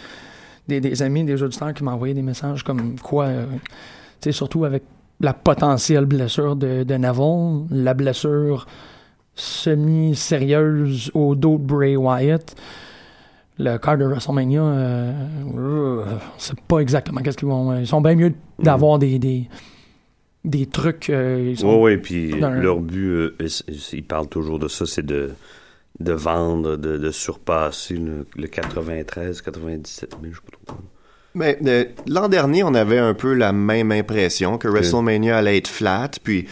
des, 0.68 0.80
des 0.80 1.02
amis, 1.02 1.22
des 1.24 1.42
auditeurs 1.42 1.74
qui 1.74 1.84
m'envoyaient 1.84 2.14
des 2.14 2.22
messages 2.22 2.62
comme 2.62 2.98
quoi, 2.98 3.26
euh, 3.26 3.44
tu 3.52 3.58
sais, 4.20 4.32
surtout 4.32 4.64
avec 4.64 4.82
la 5.20 5.34
potentielle 5.34 6.06
blessure 6.06 6.56
de, 6.56 6.82
de 6.82 6.94
Neville, 6.94 7.66
la 7.70 7.92
blessure 7.92 8.66
semi-sérieuse 9.34 11.10
au 11.12 11.34
dos 11.34 11.58
de 11.58 11.64
Bray 11.64 11.96
Wyatt, 11.96 12.54
le 13.58 13.76
card 13.76 13.98
de 13.98 14.06
WrestleMania, 14.06 14.62
euh, 14.62 15.12
euh 15.58 16.04
c'est 16.38 16.58
pas 16.62 16.78
exactement 16.78 17.20
qu'est-ce 17.20 17.36
qu'ils 17.36 17.48
vont. 17.48 17.76
Ils 17.76 17.86
sont 17.86 18.00
bien 18.00 18.14
mieux 18.14 18.32
d'avoir 18.58 18.98
des, 18.98 19.18
des 19.18 19.48
des 20.44 20.66
trucs. 20.66 21.10
Euh, 21.10 21.54
oui, 21.62 21.74
oui, 21.76 21.96
puis 21.98 22.30
leur 22.40 22.80
but, 22.80 23.08
euh, 23.08 23.36
ils 23.92 24.04
parlent 24.04 24.28
toujours 24.28 24.58
de 24.58 24.68
ça, 24.68 24.86
c'est 24.86 25.04
de, 25.04 25.30
de 25.98 26.12
vendre, 26.12 26.76
de, 26.76 26.96
de 26.96 27.10
surpasser 27.10 28.00
le, 28.36 28.46
93, 28.46 29.42
97 29.42 30.10
000, 30.10 30.32
je 30.32 30.36
sais 30.36 30.42
pas 30.44 30.56
trop. 30.66 30.78
Mais 31.34 31.58
euh, 31.64 31.84
l'an 32.08 32.28
dernier, 32.28 32.64
on 32.64 32.74
avait 32.74 32.98
un 32.98 33.14
peu 33.14 33.34
la 33.34 33.52
même 33.52 33.92
impression 33.92 34.58
que 34.58 34.66
WrestleMania 34.66 35.38
allait 35.38 35.58
être 35.58 35.68
flat, 35.68 36.10
puis 36.24 36.46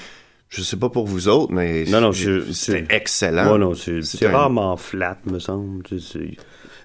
je 0.49 0.63
sais 0.63 0.77
pas 0.77 0.89
pour 0.89 1.07
vous 1.07 1.29
autres, 1.29 1.53
mais 1.53 1.85
non, 1.89 2.01
non, 2.01 2.13
c'est 2.13 2.87
excellent. 2.91 3.59
non, 3.59 3.75
c'est 3.75 4.27
rarement 4.29 4.77
flat, 4.77 5.19
me 5.27 5.39
semble. 5.39 5.83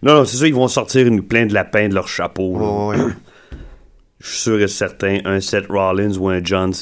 Non, 0.02 0.16
non, 0.16 0.26
c'est 0.26 0.38
ça, 0.38 0.48
ils 0.48 0.56
vont 0.56 0.68
sortir 0.68 1.06
une, 1.08 1.22
plein 1.22 1.46
de 1.46 1.54
lapins 1.54 1.88
de 1.88 1.94
leur 1.94 2.08
chapeau. 2.08 2.58
Oh, 2.60 2.94
je 4.24 4.30
suis 4.30 4.38
sûr 4.40 4.62
et 4.62 4.70
certain, 4.70 5.20
un 5.26 5.42
Seth 5.42 5.68
Rollins 5.68 6.18
ou 6.18 6.30
un 6.30 6.42
John. 6.42 6.74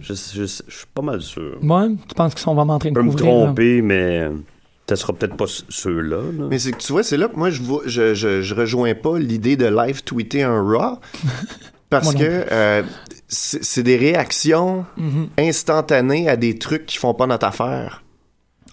Je, 0.00 0.14
suis 0.14 0.86
pas 0.94 1.02
mal 1.02 1.20
sûr. 1.20 1.58
Ouais, 1.62 1.88
tu 2.08 2.14
penses 2.14 2.32
qu'ils 2.32 2.42
sont 2.42 2.54
vraiment 2.54 2.76
en 2.76 2.78
train 2.78 2.90
de 2.90 2.94
Je 2.94 3.00
peux 3.00 3.06
me 3.06 3.14
tromper, 3.14 3.82
mais 3.82 4.20
euh, 4.20 4.30
ça 4.88 4.96
sera 4.96 5.12
peut-être 5.12 5.36
pas 5.36 5.44
ceux-là. 5.46 6.22
Mais 6.50 6.58
c'est 6.58 6.72
que 6.72 6.78
tu 6.78 6.92
vois, 6.92 7.02
c'est 7.02 7.18
là 7.18 7.28
que 7.28 7.36
moi, 7.36 7.50
je, 7.50 7.62
je, 7.84 8.14
je, 8.14 8.40
je 8.40 8.54
rejoins 8.54 8.94
pas 8.94 9.18
l'idée 9.18 9.56
de 9.56 9.66
live 9.66 10.02
tweeter 10.02 10.44
un 10.44 10.62
Raw. 10.62 10.98
Parce 11.90 12.14
que 12.14 12.46
euh, 12.50 12.82
c'est 13.28 13.82
des 13.82 13.96
réactions 13.96 14.86
mm-hmm. 14.98 15.48
instantanées 15.48 16.28
à 16.28 16.36
des 16.36 16.58
trucs 16.58 16.86
qui 16.86 16.96
font 16.96 17.14
pas 17.14 17.26
notre 17.26 17.46
affaire. 17.46 18.02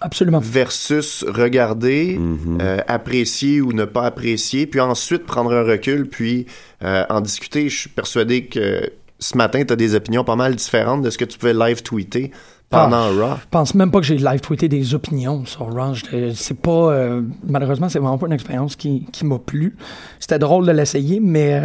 Absolument. 0.04 0.38
Versus 0.38 1.24
regarder, 1.26 2.18
mhm. 2.18 2.58
euh, 2.60 2.76
apprécier 2.86 3.62
ou 3.62 3.72
ne 3.72 3.86
pas 3.86 4.04
apprécier, 4.04 4.66
puis 4.66 4.78
ensuite 4.78 5.24
prendre 5.24 5.50
un 5.54 5.62
recul, 5.62 6.06
puis 6.06 6.44
euh, 6.82 7.04
en 7.08 7.22
discuter. 7.22 7.70
Je 7.70 7.78
suis 7.78 7.88
persuadé 7.88 8.44
que 8.44 8.92
ce 9.18 9.38
matin, 9.38 9.64
tu 9.64 9.72
as 9.72 9.76
des 9.76 9.94
opinions 9.94 10.22
pas 10.22 10.36
mal 10.36 10.56
différentes 10.56 11.00
de 11.00 11.08
ce 11.08 11.16
que 11.16 11.24
tu 11.24 11.38
pouvais 11.38 11.54
live 11.54 11.82
tweeter 11.82 12.32
pendant 12.68 12.96
ah, 12.96 13.28
Raw. 13.28 13.36
Je 13.40 13.48
pense 13.50 13.74
même 13.74 13.90
pas 13.90 14.00
que 14.00 14.04
j'ai 14.04 14.18
live 14.18 14.40
tweeté 14.40 14.68
des 14.68 14.94
opinions 14.94 15.46
sur 15.46 15.72
Raw. 15.72 15.94
C'est 16.34 16.60
pas. 16.60 16.92
Euh, 16.92 17.22
malheureusement, 17.42 17.88
c'est 17.88 17.98
vraiment 17.98 18.18
pas 18.18 18.26
une 18.26 18.34
expérience 18.34 18.76
qui, 18.76 19.06
qui 19.10 19.24
m'a 19.24 19.38
plu. 19.38 19.74
C'était 20.20 20.38
drôle 20.38 20.66
de 20.66 20.72
l'essayer, 20.72 21.18
mais 21.18 21.62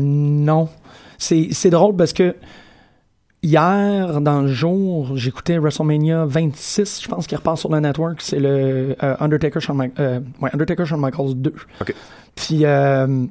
non. 0.00 0.68
C'est 1.16 1.70
drôle 1.70 1.94
parce 1.94 2.12
que 2.12 2.34
Hier, 3.42 4.20
dans 4.20 4.42
le 4.42 4.48
jour, 4.48 5.16
j'écoutais 5.16 5.56
WrestleMania 5.56 6.26
26, 6.26 7.00
je 7.02 7.08
pense 7.08 7.26
qu'il 7.26 7.38
repart 7.38 7.56
sur 7.56 7.70
le 7.72 7.80
network. 7.80 8.20
C'est 8.20 8.38
le 8.38 8.94
euh, 9.02 9.16
Undertaker, 9.18 9.60
Shawn 9.60 9.90
euh, 9.98 10.20
Undertaker 10.52 10.84
Shawn 10.84 11.00
Michaels 11.00 11.34
2. 11.36 11.54
Puis, 12.34 12.66
euh, 12.66 13.24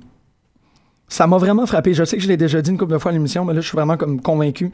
ça 1.08 1.28
m'a 1.28 1.38
vraiment 1.38 1.68
frappé. 1.68 1.94
Je 1.94 2.04
sais 2.04 2.18
que 2.18 2.24
je 2.24 2.28
l'ai 2.28 2.38
déjà 2.38 2.60
dit 2.60 2.72
une 2.72 2.80
couple 2.80 2.94
de 2.94 2.98
fois 2.98 3.12
à 3.12 3.14
l'émission, 3.14 3.46
mais 3.46 3.54
là, 3.54 3.62
je 3.62 3.68
suis 3.68 3.76
vraiment 3.76 3.98
comme 3.98 4.20
convaincu. 4.20 4.72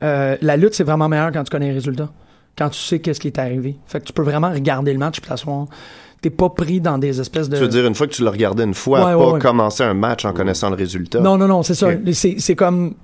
la 0.00 0.56
lutte, 0.56 0.74
c'est 0.74 0.84
vraiment 0.84 1.08
meilleur 1.08 1.32
quand 1.32 1.44
tu 1.44 1.50
connais 1.50 1.68
les 1.68 1.74
résultats. 1.74 2.10
Quand 2.56 2.70
tu 2.70 2.80
sais 2.80 2.98
qu'est-ce 2.98 3.20
qui 3.20 3.28
est 3.28 3.38
arrivé. 3.38 3.76
Fait 3.86 4.00
que 4.00 4.04
tu 4.04 4.12
peux 4.14 4.22
vraiment 4.22 4.50
regarder 4.50 4.92
le 4.92 4.98
match 4.98 5.20
puis 5.20 5.28
t'asseoir 5.28 5.66
t'es 6.20 6.30
pas 6.30 6.48
pris 6.48 6.80
dans 6.80 6.98
des 6.98 7.20
espèces 7.20 7.48
de. 7.48 7.56
Tu 7.56 7.62
veux 7.62 7.68
dire 7.68 7.86
une 7.86 7.94
fois 7.94 8.08
que 8.08 8.12
tu 8.12 8.24
l'as 8.24 8.32
regardé 8.32 8.64
une 8.64 8.74
fois, 8.74 9.00
pas 9.00 9.38
commencer 9.38 9.84
un 9.84 9.94
match 9.94 10.24
en 10.24 10.32
connaissant 10.32 10.68
le 10.70 10.74
résultat. 10.76 11.20
Non, 11.20 11.36
non, 11.36 11.46
non, 11.46 11.62
c'est 11.62 11.74
ça. 11.74 11.90
C'est 12.12 12.56
comme 12.56 12.94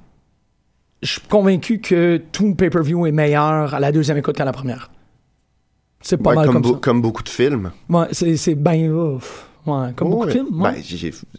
je 1.04 1.12
suis 1.12 1.20
convaincu 1.20 1.80
que 1.80 2.20
tout 2.32 2.54
pay-per-view 2.54 3.06
est 3.06 3.12
meilleur 3.12 3.74
à 3.74 3.80
la 3.80 3.92
deuxième 3.92 4.16
écoute 4.16 4.36
qu'à 4.36 4.44
la 4.44 4.52
première. 4.52 4.90
C'est 6.00 6.16
pas 6.16 6.34
mal 6.34 6.46
comme, 6.46 6.64
ça. 6.64 6.70
Comme 6.80 7.00
beaucoup 7.00 7.22
de 7.22 7.28
films. 7.28 7.70
Ouais, 7.88 8.06
c'est 8.12 8.54
bien... 8.54 8.90
Ouais, 9.66 9.92
comme 9.96 10.10
beaucoup 10.10 10.26
de 10.26 10.32
films. 10.32 10.48
Ben, 10.50 10.74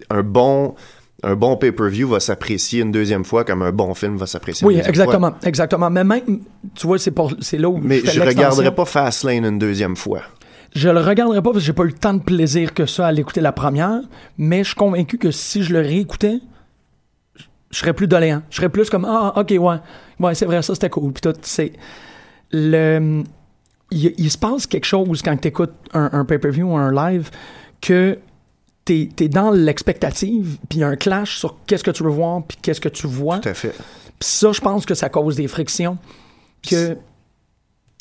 un 0.09 0.23
bon 0.23 0.75
un 1.23 1.35
bon 1.35 1.57
pay-per-view 1.57 2.07
va 2.09 2.19
s'apprécier 2.19 2.81
une 2.81 2.91
deuxième 2.91 3.23
fois 3.23 3.43
comme 3.45 3.61
un 3.61 3.71
bon 3.71 3.93
film 3.93 4.17
va 4.17 4.27
s'apprécier 4.27 4.65
oui, 4.67 4.73
une 4.73 4.79
deuxième 4.79 4.91
exactement, 4.91 5.29
fois. 5.29 5.39
exactement. 5.43 5.89
Mais 5.89 6.03
même, 6.03 6.39
tu 6.75 6.87
vois, 6.87 6.99
c'est 6.99 7.13
c'est 7.39 7.57
là 7.57 7.69
où 7.69 7.79
Mais 7.81 8.01
je, 8.03 8.19
ne 8.19 8.25
regarderai 8.25 8.73
pas 8.73 8.85
Fastlane 8.85 9.45
une 9.45 9.57
deuxième 9.57 9.95
fois. 9.95 10.21
Je 10.75 10.89
le 10.89 10.99
regarderai 10.99 11.41
pas 11.41 11.51
parce 11.51 11.63
que 11.63 11.65
j'ai 11.65 11.73
pas 11.73 11.85
eu 11.85 11.93
temps 11.93 12.13
de 12.13 12.21
plaisir 12.21 12.73
que 12.73 12.85
ça 12.85 13.07
à 13.07 13.11
l'écouter 13.11 13.41
la 13.41 13.53
première, 13.53 14.01
mais 14.37 14.59
je 14.59 14.69
suis 14.69 14.75
convaincu 14.75 15.17
que 15.17 15.31
si 15.31 15.63
je 15.63 15.73
le 15.73 15.79
réécoutais, 15.79 16.39
je 17.75 17.81
serais 17.81 17.93
plus 17.93 18.07
doléant. 18.07 18.41
Je 18.49 18.55
serais 18.55 18.69
plus 18.69 18.89
comme 18.89 19.03
ah 19.03 19.33
ok 19.35 19.53
ouais 19.59 19.75
ouais 20.21 20.33
c'est 20.33 20.45
vrai 20.45 20.61
ça 20.61 20.73
c'était 20.73 20.89
cool 20.89 21.11
puis 21.11 21.19
tout 21.19 21.33
c'est 21.41 21.73
le 22.51 23.21
il, 23.91 24.31
se 24.31 24.37
passe 24.37 24.65
quelque 24.65 24.85
chose 24.85 25.21
quand 25.21 25.35
tu 25.35 25.49
écoutes 25.49 25.73
un, 25.93 26.23
pay-per-view 26.23 26.67
ou 26.71 26.77
un 26.77 26.91
live 26.91 27.29
que 27.81 28.17
t'es 28.85 29.09
es 29.19 29.27
dans 29.27 29.51
l'expectative 29.51 30.57
puis 30.69 30.79
il 30.79 30.81
y 30.81 30.83
a 30.83 30.87
un 30.87 30.95
clash 30.95 31.37
sur 31.37 31.57
qu'est-ce 31.67 31.83
que 31.83 31.91
tu 31.91 32.03
veux 32.03 32.09
voir 32.09 32.43
puis 32.47 32.57
qu'est-ce 32.61 32.81
que 32.81 32.89
tu 32.89 33.07
vois. 33.07 33.39
Tout 33.39 33.49
à 33.49 33.53
fait. 33.53 33.75
Puis 34.19 34.29
ça 34.29 34.53
je 34.53 34.61
pense 34.61 34.85
que 34.85 34.93
ça 34.93 35.09
cause 35.09 35.35
des 35.35 35.49
frictions 35.49 35.97
que 36.65 36.97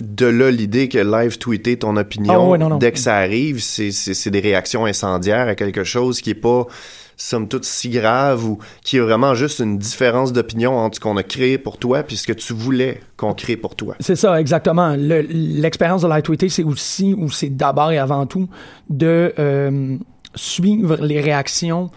de 0.03 0.27
là 0.27 0.53
l'idée 0.53 0.89
que 0.89 0.99
live 0.99 1.39
tweeter 1.39 1.79
ton 1.81 1.97
opinion 1.97 2.55
ah 2.55 2.79
dès 2.79 2.93
que 2.93 2.99
ça 2.99 3.17
arrive, 3.17 3.61
c'est 3.61 4.31
des 4.31 4.41
réactions 4.41 4.87
incendiaires 4.87 5.49
à 5.49 5.57
quelque 5.57 5.83
chose 5.83 6.21
qui 6.21 6.31
est 6.31 6.35
pas 6.35 6.69
somme 7.17 7.49
toute 7.49 7.65
si 7.65 7.91
grave 7.91 8.45
ou 8.45 8.59
qui 8.83 8.97
est 8.97 9.01
vraiment 9.01 9.35
juste 9.35 9.61
une 9.61 9.79
différence 9.79 10.33
d'opinion 10.33 10.77
entre 10.77 10.97
ce 10.97 11.01
qu'on 11.01 11.17
a 11.17 11.23
créé 11.23 11.59
pour 11.59 11.79
toi 11.79 12.03
puis 12.03 12.17
ce 12.17 12.27
que 12.27 12.33
tu 12.33 12.53
voulais 12.53 13.01
qu'on 13.17 13.35
crée 13.35 13.57
pour 13.57 13.77
toi. 13.77 13.95
C'est 14.01 14.17
ça, 14.17 14.41
exactement. 14.41 14.95
L'expérience 14.97 16.03
de 16.03 16.09
live 16.09 16.23
tweeter, 16.23 16.49
c'est 16.49 16.65
aussi, 16.65 17.15
ou 17.15 17.31
c'est 17.31 17.51
d'abord 17.51 17.93
et 17.93 17.99
avant 17.99 18.27
tout, 18.27 18.49
de 18.91 19.33
euh, 19.39 19.97
suivre 20.35 20.97
les 20.97 21.21
réactions. 21.21 21.91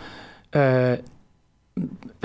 Euh, 0.55 0.95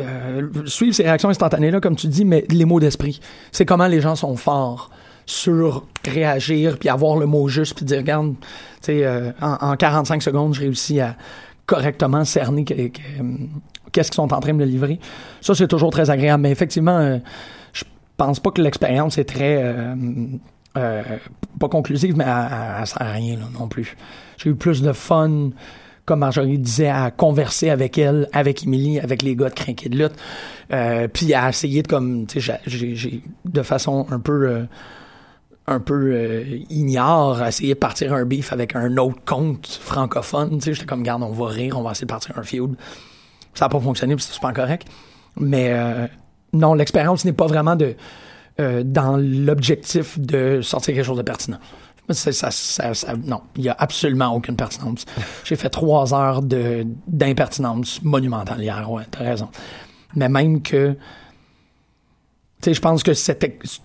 euh, 0.01 0.49
suivre 0.65 0.95
ces 0.95 1.03
réactions 1.03 1.29
instantanées-là, 1.29 1.81
comme 1.81 1.97
tu 1.97 2.07
dis, 2.07 2.25
mais 2.25 2.45
les 2.49 2.65
mots 2.65 2.81
d'esprit. 2.81 3.21
C'est 3.51 3.67
comment 3.67 3.87
les 3.87 4.01
gens 4.01 4.17
sont 4.17 4.37
forts 4.37 4.91
sur 5.27 5.87
réagir, 6.07 6.79
puis 6.79 6.89
avoir 6.89 7.17
le 7.17 7.27
mot 7.27 7.49
juste, 7.49 7.75
puis 7.75 7.85
dire, 7.85 7.99
regarde, 7.99 8.35
tu 8.83 8.87
sais, 8.87 9.33
en, 9.41 9.53
en, 9.61 9.77
45 9.77 10.23
secondes, 10.23 10.55
je 10.55 10.61
réussis 10.61 11.01
à 11.01 11.17
correctement 11.73 12.23
cerner 12.27 12.65
qu'est-ce 12.67 14.11
qu'ils 14.11 14.17
sont 14.17 14.35
en 14.35 14.41
train 14.41 14.53
de 14.53 14.63
livrer. 14.65 15.01
Ça, 15.41 15.55
c'est 15.55 15.69
toujours 15.69 15.91
très 15.91 16.11
agréable. 16.11 16.43
Mais 16.43 16.51
effectivement, 16.51 16.99
euh, 16.99 17.17
je 17.73 17.85
pense 18.19 18.41
pas 18.41 18.51
que 18.51 18.61
l'expérience 18.61 19.17
est 19.17 19.25
très... 19.25 19.63
Euh, 19.63 19.95
euh, 20.77 21.03
pas 21.59 21.69
conclusive, 21.71 22.15
mais 22.15 22.25
à 22.25 22.85
rien 22.99 23.39
non 23.59 23.69
plus. 23.69 23.97
J'ai 24.37 24.51
eu 24.51 24.55
plus 24.55 24.83
de 24.83 24.93
fun 24.93 25.51
comme 26.05 26.19
Marjorie 26.19 26.59
disait, 26.59 26.89
à 26.89 27.11
converser 27.11 27.71
avec 27.71 27.97
elle, 27.97 28.29
avec 28.33 28.65
Emily, 28.65 28.99
avec 28.99 29.23
les 29.23 29.37
gars 29.37 29.49
de 29.49 29.55
Crinqué 29.55 29.89
de 29.89 29.97
lutte, 29.97 30.17
euh, 30.73 31.07
puis 31.07 31.33
à 31.33 31.49
essayer 31.49 31.83
de 31.83 31.87
comme, 31.87 32.27
de 32.27 33.63
façon 33.63 34.07
un 34.11 34.19
peu, 34.19 34.67
un 35.73 35.81
peu 35.81 36.13
euh, 36.13 36.45
ignore, 36.71 37.43
essayer 37.43 37.75
de 37.75 37.79
partir 37.79 38.13
un 38.13 38.25
beef 38.25 38.53
avec 38.53 38.77
un 38.77 38.97
autre 38.97 39.21
compte 39.25 39.67
francophone, 39.67 40.59
tu 40.59 40.65
sais, 40.65 40.75
j'étais 40.75 40.87
comme, 40.87 41.03
garde, 41.03 41.23
on 41.23 41.33
va 41.33 41.49
rire, 41.49 41.79
on 41.79 41.83
va 41.83 41.93
essayer 41.93 42.07
de 42.07 42.13
partir 42.13 42.39
un 42.39 42.43
feud. 42.43 42.77
Ça 43.55 43.67
n'a 43.67 43.69
pas 43.69 43.81
fonctionné, 43.81 44.15
c'est 44.19 44.33
super 44.33 44.53
correct. 44.53 44.87
Mais 45.39 45.73
euh, 45.73 46.07
non, 46.53 46.75
l'expérience 46.75 47.25
n'est 47.25 47.33
pas 47.33 47.47
vraiment 47.47 47.77
de 47.77 47.97
euh, 48.61 48.83
dans 48.85 49.17
l'objectif 49.17 50.19
de 50.19 50.61
sortir 50.61 50.95
quelque 50.95 51.05
chose 51.05 51.17
de 51.17 51.23
pertinent. 51.23 51.59
Non, 53.25 53.41
il 53.57 53.63
n'y 53.63 53.69
a 53.69 53.77
absolument 53.79 54.35
aucune 54.35 54.57
pertinence. 54.57 55.07
J'ai 55.45 55.57
fait 55.57 55.71
trois 55.71 56.13
heures 56.13 56.43
d'impertinence 56.43 58.03
monumentale 58.03 58.61
hier, 58.61 58.91
ouais, 58.91 59.05
t'as 59.11 59.21
raison. 59.21 59.49
Mais 60.15 60.29
même 60.29 60.61
que, 60.61 60.97
je 62.65 62.81
pense 62.81 63.03
que 63.03 63.13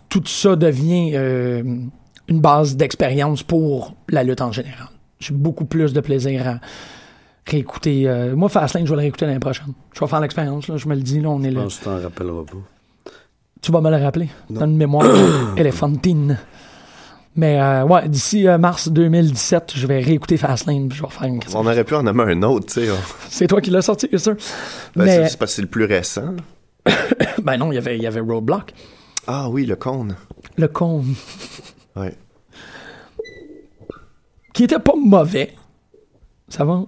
tout 0.09 0.23
ça 0.25 0.55
devient 0.55 1.11
euh, 1.15 1.63
une 2.28 2.41
base 2.41 2.75
d'expérience 2.75 3.43
pour 3.43 3.95
la 4.09 4.23
lutte 4.23 4.41
en 4.41 4.51
général. 4.51 4.88
J'ai 5.19 5.34
beaucoup 5.34 5.65
plus 5.65 5.93
de 5.93 5.99
plaisir 6.01 6.47
à 6.47 6.59
réécouter. 7.45 8.07
euh, 8.07 8.36
moi, 8.36 8.49
Fastlane, 8.49 8.86
je 8.86 8.89
vais 8.91 8.97
le 8.97 9.01
réécouter 9.01 9.25
l'année 9.25 9.39
prochaine. 9.39 9.73
Je 9.93 9.99
vais 9.99 10.07
faire 10.07 10.19
l'expérience, 10.19 10.67
là, 10.67 10.78
je 10.78 10.88
me 10.88 10.95
le 10.95 11.01
dis, 11.01 11.19
là, 11.21 11.30
on 11.30 11.41
est 11.43 11.51
Je 11.51 11.55
là. 11.55 11.65
tu 11.67 11.78
t'en 11.80 11.99
rappelleras 11.99 12.43
pas. 12.43 13.11
Tu 13.61 13.71
vas 13.71 13.82
me 13.82 13.89
le 13.89 13.97
rappeler. 13.97 14.30
Dans 14.49 14.65
une 14.65 14.78
mémoire 14.78 15.05
éléphantine. 15.57 16.38
Mais 17.36 17.59
euh, 17.61 17.84
ouais, 17.86 18.07
d'ici 18.09 18.47
euh, 18.47 18.57
mars 18.57 18.89
2017, 18.89 19.73
je 19.75 19.88
vais 19.88 19.99
réécouter 19.99 20.38
Fastlane. 20.38 20.89
puis 20.89 20.97
Je 20.97 21.03
vais 21.03 21.09
faire 21.09 21.23
une 21.28 21.39
On 21.53 21.65
aurait 21.65 21.84
pu 21.84 21.95
en 21.95 22.03
nommer 22.03 22.23
un 22.23 22.41
autre, 22.43 22.65
tu 22.67 22.86
sais. 22.86 22.88
C'est 23.30 23.47
toi 23.47 23.61
qui 23.61 23.69
l'as 23.69 23.82
sorti, 23.84 24.07
bien 24.07 24.17
sûr. 24.19 24.34
Ben, 24.95 25.05
Mais 25.05 25.15
c'est- 25.23 25.30
C'est 25.30 25.38
parce 25.39 25.51
que 25.51 25.55
c'est 25.55 25.61
le 25.61 25.67
plus 25.67 25.86
récent. 25.86 26.36
ben 27.44 27.58
non, 27.58 27.72
il 27.72 27.76
y 27.76 27.78
avait, 27.78 27.98
il 27.98 28.04
y 28.04 28.08
avait 28.08 28.20
Roadblock. 28.20 28.74
Ah 29.28 29.50
oui, 29.50 29.66
le 29.66 29.76
cône. 29.76 30.16
Le 30.58 30.68
con. 30.68 31.04
Ouais. 31.96 32.14
Qui 34.54 34.64
était 34.66 34.80
pas 34.80 34.94
mauvais. 34.96 35.54
Ça 36.50 36.64
va? 36.64 36.84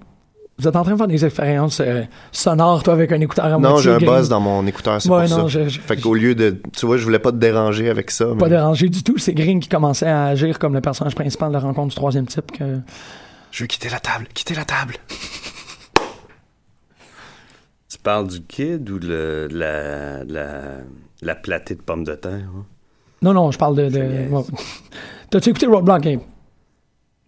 Vous 0.58 0.68
êtes 0.68 0.76
en 0.76 0.84
train 0.84 0.92
de 0.94 0.98
faire 0.98 1.08
des 1.08 1.24
expériences 1.26 1.80
euh, 1.80 2.04
sonores, 2.32 2.84
toi, 2.84 2.94
avec 2.94 3.12
un 3.12 3.20
écouteur 3.22 3.46
à 3.46 3.58
Non, 3.58 3.78
j'ai 3.78 3.92
un 3.92 3.98
buzz 3.98 4.28
dans 4.30 4.40
mon 4.42 4.68
écouteur, 4.68 5.02
c'est 5.02 5.10
Ouais, 5.10 5.26
pour 5.28 5.38
non, 5.38 5.48
ça. 5.50 5.60
je- 5.64 5.70
je- 5.70 5.80
fait 5.80 5.96
qu'au 5.98 6.14
lieu 6.14 6.36
de... 6.36 6.62
Tu 6.76 6.86
vois, 6.86 6.98
je 6.98 7.04
voulais 7.06 7.18
pas 7.20 7.32
te 7.32 7.38
déranger 7.38 7.90
avec 7.90 8.12
ça. 8.12 8.26
Pas 8.28 8.34
mais- 8.46 8.50
dérangé 8.50 8.90
du 8.90 9.02
tout. 9.02 9.18
C'est 9.18 9.34
Green 9.34 9.60
qui 9.62 9.70
commençait 9.70 10.08
à 10.08 10.26
agir 10.26 10.60
comme 10.60 10.74
le 10.74 10.82
personnage 10.82 11.16
principal 11.16 11.48
de 11.50 11.54
la 11.54 11.60
rencontre 11.60 11.90
du 11.90 11.96
troisième 11.96 12.26
type. 12.28 12.52
Que... 12.52 12.80
Je 13.52 13.64
veux 13.64 13.68
quitter 13.68 13.90
la 13.90 14.00
table, 14.00 14.28
quitter 14.34 14.54
la 14.54 14.66
table. 14.66 14.96
Tu 18.00 18.04
parles 18.04 18.28
du 18.30 18.42
kid 18.42 18.90
ou 18.90 18.98
de 18.98 19.50
la, 19.52 20.24
la, 20.24 20.78
la 21.22 21.36
platée 21.36 21.76
de 21.76 21.82
pommes 21.82 22.06
de 22.06 22.16
terre? 22.16 22.48
hein? 22.56 22.66
Non, 23.22 23.34
non, 23.34 23.52
je 23.52 23.58
parle 23.58 23.76
de... 23.76 23.90
T'as-tu 25.30 25.50
écouté 25.50 25.66
Roadblock, 25.66 26.02
Gabe? 26.02 26.22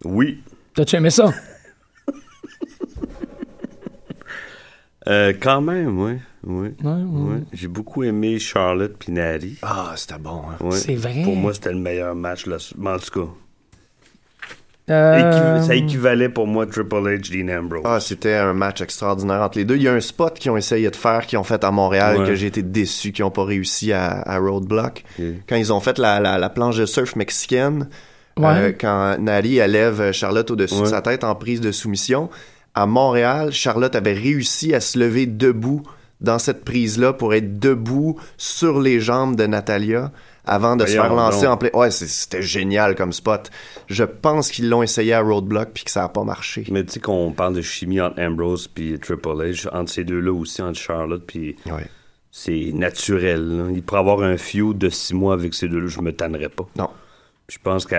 Oui. 0.05 0.41
T'as-tu 0.73 0.95
aimé 0.95 1.09
ça? 1.09 1.29
Euh, 5.07 5.33
quand 5.41 5.61
même, 5.61 5.99
oui. 5.99 6.13
oui. 6.43 6.67
Ouais, 6.83 6.91
ouais. 6.91 7.03
oui. 7.03 7.37
J'ai 7.53 7.67
beaucoup 7.67 8.03
aimé 8.03 8.37
Charlotte 8.37 8.95
puis 8.99 9.11
Natty. 9.11 9.57
Ah, 9.63 9.93
c'était 9.95 10.19
bon. 10.19 10.43
hein. 10.47 10.63
Ouais. 10.63 10.77
C'est 10.77 10.93
vrai. 10.93 11.23
Pour 11.23 11.35
moi, 11.35 11.55
c'était 11.55 11.71
le 11.73 11.79
meilleur 11.79 12.13
match. 12.13 12.45
Là. 12.45 12.57
Mais 12.77 12.91
en 12.91 12.99
tout 12.99 13.09
cas, 13.25 13.31
Euh, 14.91 15.61
ça 15.61 15.75
équivalait 15.75 16.29
pour 16.29 16.47
moi 16.47 16.65
Triple 16.65 16.95
H, 16.95 17.31
Dean 17.31 17.57
Ambrose. 17.57 17.81
Ah, 17.85 17.99
c'était 17.99 18.33
un 18.35 18.53
match 18.53 18.81
extraordinaire 18.81 19.41
entre 19.41 19.57
les 19.57 19.65
deux. 19.65 19.75
Il 19.77 19.83
y 19.83 19.87
a 19.87 19.93
un 19.93 19.99
spot 20.01 20.37
qu'ils 20.37 20.51
ont 20.51 20.57
essayé 20.57 20.89
de 20.89 20.95
faire, 20.95 21.25
qu'ils 21.25 21.37
ont 21.39 21.43
fait 21.43 21.63
à 21.63 21.71
Montréal, 21.71 22.17
Ouais. 22.19 22.27
que 22.27 22.35
j'ai 22.35 22.47
été 22.47 22.61
déçu, 22.61 23.11
qu'ils 23.11 23.23
n'ont 23.25 23.31
pas 23.31 23.45
réussi 23.45 23.91
à, 23.93 24.21
à 24.21 24.37
Roadblock. 24.39 25.03
Quand 25.47 25.55
ils 25.55 25.71
ont 25.71 25.79
fait 25.79 25.97
la, 25.97 26.19
la, 26.19 26.37
la 26.37 26.49
planche 26.49 26.77
de 26.77 26.85
surf 26.85 27.15
mexicaine, 27.15 27.87
Ouais. 28.37 28.47
euh, 28.55 28.71
quand 28.79 29.17
Nali 29.19 29.57
elle 29.57 29.71
lève 29.71 30.11
Charlotte 30.13 30.49
au-dessus 30.51 30.79
de 30.81 30.85
sa 30.85 31.01
tête 31.01 31.23
en 31.23 31.35
prise 31.35 31.61
de 31.61 31.71
soumission, 31.71 32.29
à 32.73 32.85
Montréal, 32.85 33.51
Charlotte 33.51 33.95
avait 33.95 34.13
réussi 34.13 34.73
à 34.73 34.79
se 34.79 34.97
lever 34.97 35.25
debout 35.25 35.83
dans 36.21 36.39
cette 36.39 36.63
prise-là 36.63 37.13
pour 37.13 37.33
être 37.33 37.59
debout 37.59 38.17
sur 38.37 38.79
les 38.79 38.99
jambes 38.99 39.35
de 39.35 39.45
Natalia 39.47 40.11
avant 40.45 40.75
de 40.75 40.85
se 40.85 40.91
faire 40.93 41.13
lancer 41.13 41.45
en 41.47 41.57
play. 41.57 41.69
Ouais, 41.75 41.91
c'était 41.91 42.41
génial 42.41 42.95
comme 42.95 43.13
spot. 43.13 43.49
Je 43.87 44.03
pense 44.03 44.49
qu'ils 44.51 44.69
l'ont 44.69 44.81
essayé 44.83 45.13
à 45.13 45.21
Roadblock 45.21 45.69
puis 45.73 45.83
que 45.83 45.91
ça 45.91 46.03
a 46.03 46.09
pas 46.09 46.23
marché. 46.23 46.65
Mais 46.71 46.83
tu 46.83 46.93
sais 46.93 46.99
qu'on 46.99 47.31
parle 47.31 47.55
de 47.55 47.61
chimie 47.61 48.01
entre 48.01 48.19
Ambrose 48.21 48.67
puis 48.67 48.97
Triple 48.99 49.29
H, 49.29 49.67
entre 49.71 49.91
ces 49.91 50.03
deux-là 50.03 50.31
aussi, 50.33 50.61
entre 50.61 50.79
Charlotte 50.79 51.23
puis 51.25 51.55
Ouais. 51.67 51.87
c'est 52.31 52.71
naturel. 52.73 53.57
là. 53.57 53.63
Il 53.71 53.83
pourrait 53.83 53.99
avoir 53.99 54.21
un 54.21 54.37
feud 54.37 54.77
de 54.77 54.89
six 54.89 55.13
mois 55.13 55.33
avec 55.33 55.53
ces 55.53 55.67
deux-là, 55.67 55.87
je 55.87 56.01
me 56.01 56.11
tannerais 56.13 56.49
pas. 56.49 56.65
Non. 56.77 56.89
Je 57.49 57.57
pense 57.61 57.85
que 57.85 57.95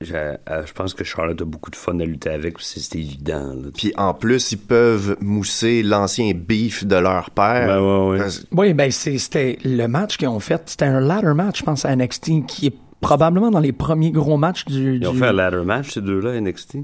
je 0.00 0.72
pense 0.74 0.92
que 0.94 1.04
Charlotte 1.04 1.40
a 1.40 1.44
beaucoup 1.44 1.70
de 1.70 1.76
fun 1.76 1.98
à 2.00 2.04
lutter 2.04 2.30
avec, 2.30 2.56
c'est 2.60 2.98
évident. 2.98 3.54
là. 3.54 3.68
Puis 3.76 3.92
en 3.96 4.12
plus, 4.14 4.52
ils 4.52 4.58
peuvent 4.58 5.16
mousser 5.20 5.82
l'ancien 5.82 6.32
beef 6.34 6.84
de 6.84 6.96
leur 6.96 7.30
père. 7.30 7.66
Ben 7.68 8.08
ouais, 8.10 8.18
Oui, 8.52 8.74
ben 8.74 8.90
c'était 8.90 9.58
le 9.64 9.86
match 9.86 10.16
qu'ils 10.16 10.28
ont 10.28 10.40
fait. 10.40 10.62
C'était 10.66 10.84
un 10.86 11.00
ladder 11.00 11.32
match, 11.34 11.60
je 11.60 11.64
pense, 11.64 11.84
à 11.84 11.94
NXT, 11.96 12.46
qui 12.46 12.66
est 12.66 12.74
probablement 13.00 13.50
dans 13.50 13.60
les 13.60 13.72
premiers 13.72 14.10
gros 14.10 14.36
matchs 14.36 14.64
du. 14.66 14.96
Ils 14.96 15.06
ont 15.08 15.12
du- 15.12 15.18
fait 15.18 15.26
un 15.28 15.32
ladder 15.32 15.62
match, 15.64 15.90
ces 15.94 16.00
deux-là, 16.00 16.30
à 16.32 16.40
NXT. 16.40 16.78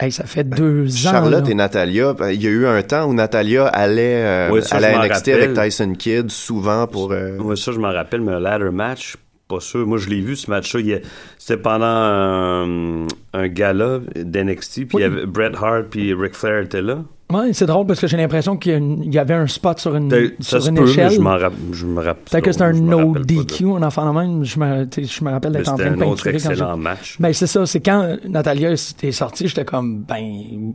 Hey, 0.00 0.10
ça 0.10 0.24
fait 0.24 0.42
deux 0.42 0.86
ans. 1.06 1.10
Charlotte 1.12 1.44
là. 1.44 1.50
et 1.50 1.54
Natalia, 1.54 2.14
ben, 2.14 2.30
il 2.30 2.42
y 2.42 2.48
a 2.48 2.50
eu 2.50 2.66
un 2.66 2.82
temps 2.82 3.06
où 3.08 3.14
Natalia 3.14 3.66
allait, 3.68 4.24
euh, 4.24 4.50
Ouais, 4.50 4.60
ça, 4.60 4.76
allait 4.76 4.88
à 4.88 4.98
NXT 5.06 5.14
rappelle. 5.14 5.42
avec 5.42 5.54
Tyson 5.54 5.92
Kidd 5.96 6.30
souvent 6.32 6.88
pour... 6.88 7.12
euh, 7.12 7.38
Ouais, 7.38 7.54
ça, 7.54 7.70
je 7.70 7.78
m'en 7.78 7.92
rappelle, 7.92 8.20
mais 8.20 8.32
un 8.32 8.40
ladder 8.40 8.70
match, 8.72 9.16
pas 9.54 9.60
sûr. 9.60 9.86
Moi, 9.86 9.98
je 9.98 10.08
l'ai 10.08 10.20
vu, 10.20 10.36
ce 10.36 10.50
match-là. 10.50 10.98
C'était 11.38 11.60
pendant 11.60 11.84
un, 11.86 13.06
un 13.32 13.48
gala 13.48 14.00
d'NXT, 14.16 14.86
puis 14.88 14.98
il 14.98 15.00
y 15.00 15.04
avait 15.04 15.26
Bret 15.26 15.52
Hart 15.60 15.86
puis 15.90 16.14
Ric 16.14 16.34
Flair 16.34 16.62
étaient 16.64 16.82
là. 16.82 16.98
Ouais, 17.32 17.52
c'est 17.52 17.66
drôle 17.66 17.86
parce 17.86 18.00
que 18.00 18.06
j'ai 18.06 18.18
l'impression 18.18 18.56
qu'il 18.56 19.12
y, 19.12 19.18
avait 19.18 19.34
un 19.34 19.46
spot 19.46 19.78
sur 19.80 19.96
une, 19.96 20.10
Ça 20.40 20.60
sur 20.60 20.68
une 20.68 20.76
peut, 20.76 20.84
mais 20.84 20.90
échelle. 20.90 21.20
rapp- 21.22 21.52
je 21.72 21.86
me 21.86 22.00
rappelle. 22.02 22.22
Peut-être 22.30 22.44
que 22.44 22.52
c'est 22.52 22.62
un 22.62 22.72
no 22.72 23.14
DQ, 23.18 23.64
un 23.76 23.82
enfant 23.82 24.12
de 24.12 24.18
même. 24.18 24.44
Je 24.44 24.58
me, 24.60 24.86
je 24.94 25.24
me 25.24 25.30
rappelle 25.30 25.52
Mais 25.52 25.58
d'être 25.58 25.68
en 25.70 25.76
C'était 25.76 25.88
train 25.88 25.96
de 25.96 26.02
un 26.02 26.06
autre 26.06 26.22
peinturer 26.22 26.42
quand 26.42 26.50
excellent 26.50 26.76
match. 26.76 27.16
Ben, 27.18 27.32
c'est 27.32 27.46
ça. 27.46 27.64
C'est 27.64 27.80
quand 27.80 28.16
Natalia 28.28 28.72
était 28.72 29.10
sortie, 29.10 29.48
j'étais 29.48 29.64
comme, 29.64 30.02
ben, 30.02 30.74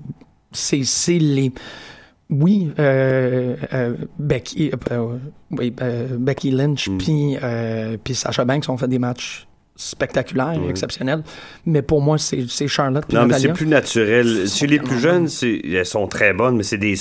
c'est, 0.51 0.83
c'est 0.83 1.19
les. 1.19 1.51
Oui, 2.29 2.71
euh, 2.77 3.55
euh, 3.73 3.93
Becky, 4.19 4.71
euh, 4.91 5.17
oui, 5.51 5.73
euh, 5.81 6.07
Becky 6.19 6.51
Lynch 6.51 6.87
Mm. 6.87 6.97
puis 6.99 7.37
euh, 7.41 7.97
puis 8.03 8.13
Sasha 8.13 8.45
Banks 8.45 8.69
ont 8.69 8.77
fait 8.77 8.87
des 8.87 8.99
matchs 8.99 9.47
spectaculaires, 9.75 10.61
Ouais. 10.61 10.69
exceptionnels. 10.69 11.23
Mais 11.65 11.81
pour 11.81 12.01
moi, 12.01 12.17
c'est, 12.19 12.45
c'est 12.47 12.67
Charlotte 12.67 13.05
puis 13.07 13.15
Non, 13.15 13.23
mais 13.23 13.29
Natalia. 13.29 13.47
c'est 13.49 13.53
plus 13.57 13.65
naturel. 13.67 14.47
Chez 14.47 14.67
les 14.67 14.77
plus 14.79 14.99
jeunes, 14.99 15.27
c'est, 15.27 15.59
elles 15.65 15.85
sont 15.85 16.07
très 16.07 16.33
bonnes, 16.33 16.57
mais 16.57 16.63
c'est 16.63 16.77
des. 16.77 16.95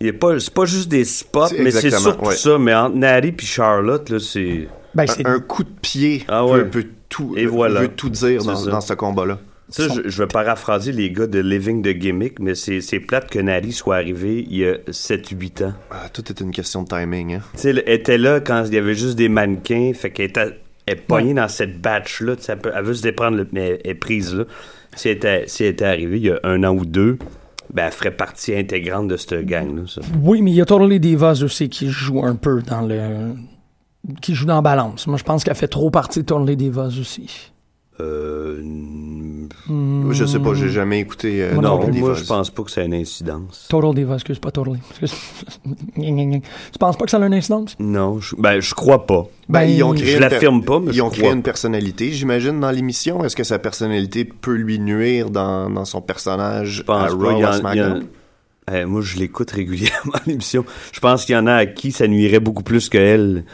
il 0.00 0.06
est 0.06 0.12
pas, 0.12 0.38
c'est 0.38 0.52
pas 0.52 0.64
juste 0.64 0.88
des 0.88 1.04
spots, 1.04 1.46
mais 1.58 1.70
c'est 1.70 1.90
surtout 1.90 2.26
ouais. 2.26 2.34
ça. 2.34 2.58
Mais 2.58 2.74
entre 2.74 2.96
Natty 2.96 3.32
puis 3.32 3.46
Charlotte, 3.46 4.08
là, 4.10 4.18
c'est. 4.18 4.68
Ben, 4.94 5.06
un, 5.24 5.34
un 5.34 5.40
coup 5.40 5.62
de 5.62 5.70
pied 5.80 6.24
Ah 6.28 6.42
peut, 6.44 6.52
ouais. 6.52 6.64
peut 6.64 6.86
tout, 7.08 7.34
Et 7.36 7.46
voilà. 7.46 7.82
veut 7.82 7.88
tout 7.88 8.10
dire 8.10 8.42
dans, 8.44 8.66
dans 8.66 8.80
ce 8.80 8.92
combat-là. 8.94 9.38
Ça, 9.70 9.88
je, 9.88 10.08
je 10.08 10.22
vais 10.22 10.26
paraphraser 10.26 10.92
les 10.92 11.10
gars 11.10 11.26
de 11.26 11.38
Living 11.38 11.82
the 11.82 11.88
Gimmick, 11.96 12.38
mais 12.40 12.54
c'est, 12.54 12.80
plate 13.00 13.30
que 13.30 13.38
Natty 13.38 13.72
soit 13.72 13.96
arrivé 13.96 14.44
il 14.48 14.56
y 14.58 14.66
a 14.66 14.74
7-8 14.90 15.64
ans. 15.64 15.72
Ah, 15.90 16.08
tout 16.12 16.24
est 16.28 16.40
une 16.40 16.50
question 16.50 16.82
de 16.82 16.88
timing. 16.88 17.34
Hein. 17.36 17.42
Tu 17.54 17.60
sais, 17.60 17.70
elle 17.70 17.82
était 17.86 18.18
là 18.18 18.40
quand 18.40 18.64
il 18.66 18.74
y 18.74 18.78
avait 18.78 18.94
juste 18.94 19.16
des 19.16 19.28
mannequins, 19.28 19.92
fait 19.94 20.10
qu'elle 20.10 20.26
était 20.30 20.58
elle 20.86 20.94
est 20.94 21.00
pognée 21.00 21.34
dans 21.34 21.46
cette 21.48 21.80
batch-là, 21.80 22.34
elle, 22.48 22.84
veut 22.84 22.94
se 22.94 23.02
déprendre, 23.02 23.36
le- 23.36 23.48
mais 23.52 23.80
elle 23.84 23.90
est 23.90 23.94
prise 23.94 24.34
là. 24.34 24.44
Si 24.96 25.08
elle 25.08 25.16
était, 25.16 25.44
si 25.46 25.62
elle 25.62 25.70
était 25.70 25.84
arrivée 25.84 26.16
il 26.16 26.24
y 26.24 26.30
a 26.30 26.40
un 26.42 26.64
an 26.64 26.74
ou 26.74 26.84
deux, 26.84 27.16
ben 27.72 27.86
elle 27.86 27.92
ferait 27.92 28.10
partie 28.10 28.56
intégrante 28.56 29.06
de 29.06 29.16
cette 29.16 29.46
gang-là. 29.46 29.82
Oui, 30.20 30.42
mais 30.42 30.50
il 30.50 30.54
y 30.56 30.60
a 30.60 30.64
Totally 30.64 30.98
Divas 30.98 31.42
aussi 31.44 31.68
qui 31.68 31.88
joue 31.90 32.24
un 32.24 32.34
peu 32.34 32.60
dans 32.62 32.80
le. 32.80 33.34
qui 34.20 34.34
joue 34.34 34.46
dans 34.46 34.56
la 34.56 34.62
balance. 34.62 35.06
Moi, 35.06 35.16
je 35.16 35.22
pense 35.22 35.44
qu'elle 35.44 35.54
fait 35.54 35.68
trop 35.68 35.90
partie 35.90 36.20
de 36.20 36.24
Totally 36.24 36.56
Divas 36.56 36.96
aussi. 37.00 37.49
Euh, 38.00 38.62
Je 40.10 40.24
sais 40.24 40.38
pas, 40.38 40.54
j'ai 40.54 40.68
jamais 40.70 41.00
écouté 41.00 41.42
euh, 41.42 41.54
non, 41.54 41.78
Totally 41.78 42.00
moi 42.00 42.10
Divas. 42.10 42.22
je 42.22 42.26
pense 42.26 42.50
pas 42.50 42.62
que 42.64 42.70
ça 42.70 42.80
a 42.80 42.84
une 42.84 42.94
incidence. 42.94 43.66
Total 43.68 43.94
Divas, 43.94 44.14
excuse, 44.14 44.38
pas. 44.38 44.50
Excuse. 45.00 45.14
Gna. 45.96 46.38
tu 46.72 46.78
penses 46.78 46.96
pas 46.96 47.04
que 47.04 47.10
ça 47.10 47.18
a 47.18 47.26
une 47.26 47.34
incidence? 47.34 47.76
Non, 47.78 48.18
je, 48.20 48.34
ben 48.36 48.60
je 48.60 48.74
crois 48.74 49.06
pas. 49.06 49.26
Ben, 49.48 49.62
ils 49.64 49.82
ont 49.82 49.90
Ben, 49.92 50.00
créé 50.00 50.14
je 50.14 50.18
l'affirme 50.18 50.64
pas, 50.64 50.80
mais 50.80 50.90
Ils 50.92 50.94
je 50.94 51.02
ont 51.02 51.10
créé 51.10 51.30
une 51.30 51.42
personnalité, 51.42 52.10
j'imagine, 52.12 52.58
dans 52.60 52.70
l'émission. 52.70 53.24
Est-ce 53.24 53.36
que 53.36 53.44
sa 53.44 53.58
personnalité 53.58 54.24
peut 54.24 54.54
lui 54.54 54.78
nuire 54.78 55.30
dans, 55.30 55.68
dans 55.70 55.84
son 55.84 56.00
personnage 56.00 56.68
Je 56.68 56.82
pense 56.82 57.10
à. 57.10 57.14
Raw 57.14 57.44
à 57.44 57.52
SmackDown? 57.52 58.04
Eh, 58.72 58.84
moi, 58.84 59.00
je 59.02 59.18
l'écoute 59.18 59.50
régulièrement 59.50 60.12
l'émission. 60.26 60.64
Je 60.92 61.00
pense 61.00 61.24
qu'il 61.24 61.34
y 61.34 61.38
en 61.38 61.46
a 61.46 61.54
à 61.54 61.66
qui 61.66 61.90
ça 61.92 62.06
nuirait 62.06 62.40
beaucoup 62.40 62.62
plus 62.62 62.88
que 62.88 62.98
elle 62.98 63.44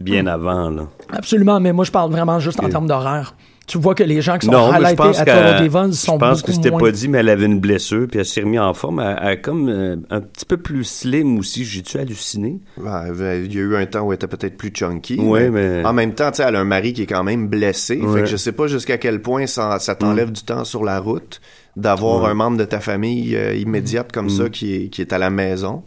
bien 0.00 0.26
avant 0.26 0.70
là. 0.70 0.88
Absolument, 1.10 1.60
mais 1.60 1.72
moi, 1.72 1.84
je 1.84 1.92
parle 1.92 2.10
vraiment 2.10 2.40
juste 2.40 2.60
en 2.62 2.68
termes 2.68 2.86
d'horaire. 2.88 3.34
Tu 3.66 3.78
vois 3.78 3.94
que 3.94 4.02
les 4.02 4.20
gens 4.20 4.38
qui 4.38 4.46
sont 4.46 4.52
Non, 4.52 4.66
mais 4.66 4.72
je 4.72 4.76
highlightés 4.76 4.96
pense 4.96 5.18
à 5.20 5.24
qu'elle- 5.24 5.34
Total 5.36 5.62
Divas 5.62 5.86
je 5.88 5.92
sont 5.92 6.18
pense 6.18 6.42
que 6.42 6.52
c'était 6.52 6.70
moins... 6.70 6.80
pas 6.80 6.90
dit, 6.90 7.08
mais 7.08 7.18
elle 7.18 7.28
avait 7.28 7.46
une 7.46 7.60
blessure, 7.60 8.06
puis 8.08 8.18
elle 8.18 8.26
s'est 8.26 8.40
remise 8.42 8.60
en 8.60 8.74
forme. 8.74 9.00
Elle, 9.00 9.18
elle 9.22 9.32
est 9.34 9.40
comme 9.40 9.68
euh, 9.68 9.96
un 10.10 10.20
petit 10.20 10.44
peu 10.44 10.56
plus 10.56 10.84
slim 10.84 11.38
aussi. 11.38 11.64
J'ai-tu 11.64 11.96
halluciné? 11.98 12.58
Ouais, 12.76 13.40
il 13.44 13.54
y 13.54 13.58
a 13.58 13.62
eu 13.62 13.76
un 13.76 13.86
temps 13.86 14.00
où 14.02 14.12
elle 14.12 14.16
était 14.16 14.26
peut-être 14.26 14.56
plus 14.56 14.72
chunky. 14.74 15.18
Ouais, 15.20 15.48
mais- 15.48 15.84
En 15.84 15.92
même 15.92 16.12
temps, 16.14 16.30
tu 16.30 16.38
sais, 16.38 16.44
elle 16.48 16.56
a 16.56 16.60
un 16.60 16.64
mari 16.64 16.92
qui 16.92 17.02
est 17.02 17.06
quand 17.06 17.24
même 17.24 17.46
blessé. 17.48 17.96
Fait 17.98 18.04
Ouais. 18.06 18.20
que 18.20 18.26
je 18.26 18.36
sais 18.36 18.52
pas 18.52 18.66
jusqu'à 18.66 18.98
quel 18.98 19.22
point 19.22 19.46
ça, 19.46 19.78
ça 19.78 19.94
t'enlève 19.94 20.32
du 20.32 20.42
temps 20.42 20.64
sur 20.64 20.84
la 20.84 20.98
route 20.98 21.40
d'avoir 21.76 22.26
un 22.26 22.34
membre 22.34 22.58
de 22.58 22.64
ta 22.64 22.80
famille 22.80 23.34
euh, 23.36 23.54
immédiate 23.54 24.12
comme 24.12 24.28
ça 24.28 24.48
qui 24.50 24.74
est, 24.74 24.88
qui 24.88 25.00
est 25.00 25.12
à 25.12 25.18
la 25.18 25.30
maison. 25.30 25.82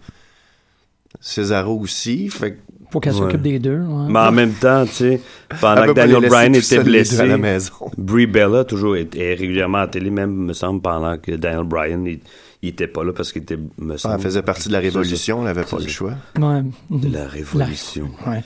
Césaro 1.21 1.79
aussi. 1.79 2.29
Fait 2.29 2.53
que 2.53 2.57
Faut 2.95 2.99
qu'elle 3.01 3.11
Ouais. 3.13 3.19
s'occupe 3.19 3.41
des 3.41 3.59
deux. 3.59 3.79
ouais. 3.79 4.05
Mais 4.09 4.19
en 4.19 4.31
même 4.31 4.53
temps, 4.53 4.85
tu 4.85 4.91
sais, 4.93 5.21
pendant 5.59 5.85
que 5.85 5.91
Daniel 5.91 6.29
Bryan 6.29 6.55
était 6.55 6.81
blessé, 6.81 7.19
à 7.19 7.25
la 7.25 7.37
maison. 7.37 7.73
Brie 7.97 8.25
Bella 8.25 8.63
toujours 8.63 8.95
est, 8.95 9.13
est 9.17 9.33
régulièrement 9.33 9.79
à 9.79 9.81
la 9.81 9.87
télé, 9.89 10.09
même 10.09 10.33
me 10.33 10.53
semble 10.53 10.81
pendant 10.81 11.17
que 11.17 11.33
Daniel 11.33 11.65
Bryan 11.65 12.05
il, 12.05 12.19
il 12.61 12.69
était 12.69 12.87
pas 12.87 13.03
là 13.03 13.11
parce 13.11 13.33
qu'il 13.33 13.41
était 13.41 13.59
me 13.79 13.97
semble, 13.97 14.15
elle 14.15 14.21
faisait 14.21 14.41
partie 14.43 14.69
de 14.69 14.73
la 14.73 14.79
révolution, 14.79 15.41
elle 15.41 15.49
avait 15.49 15.63
pas 15.65 15.77
le 15.77 15.87
choix. 15.89 16.13
Ouais. 16.39 16.61
de 16.89 17.13
la 17.13 17.27
révolution. 17.27 18.09
Ouais. 18.25 18.41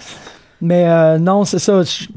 Mais 0.61 0.89
euh, 0.89 1.19
non, 1.19 1.45
c'est 1.45 1.59
ça. 1.59 1.83
je- 1.83 2.07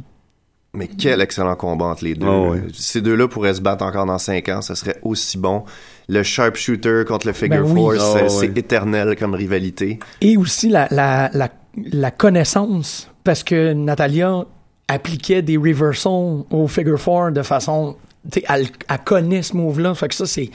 Mais 0.75 0.89
quel 0.89 1.21
excellent 1.21 1.55
combat 1.55 1.85
entre 1.85 2.05
les 2.05 2.15
deux. 2.15 2.27
Ah 2.27 2.41
ouais. 2.49 2.63
Ces 2.73 3.03
deux-là 3.03 3.29
pourraient 3.29 3.53
se 3.53 3.61
battre 3.61 3.85
encore 3.85 4.07
dans 4.07 4.17
cinq 4.19 4.49
ans, 4.49 4.63
ça 4.63 4.75
serait 4.75 4.97
aussi 5.03 5.37
bon. 5.37 5.65
Le 6.09 6.23
sharpshooter 6.23 7.05
contre 7.07 7.27
le 7.27 7.35
figure 7.35 7.63
Ben 7.63 7.71
oui. 7.71 7.75
four, 7.79 7.93
c'est 7.95 8.23
Ah 8.25 8.29
c'est 8.31 8.49
ouais. 8.49 8.53
éternel 8.59 9.17
comme 9.19 9.35
rivalité. 9.35 9.99
Et 10.23 10.37
aussi 10.39 10.71
la, 10.71 10.89
la, 10.91 11.31
la, 11.35 11.49
la 11.77 12.11
connaissance, 12.11 13.09
parce 13.25 13.43
que 13.43 13.73
Natalia 13.73 14.45
appliquait 14.89 15.43
des 15.43 15.57
reversals 15.57 16.45
au 16.51 16.67
figure 16.69 17.01
four 17.01 17.31
de 17.33 17.43
façon... 17.43 17.97
tu 18.31 18.41
sais, 18.41 18.45
Elle, 18.49 18.67
elle 18.89 18.99
connaît 19.05 19.43
ce 19.43 19.57
move-là. 19.57 19.95
Fait 19.95 20.09
que 20.09 20.15
ça, 20.15 20.27
c'est 20.27 20.51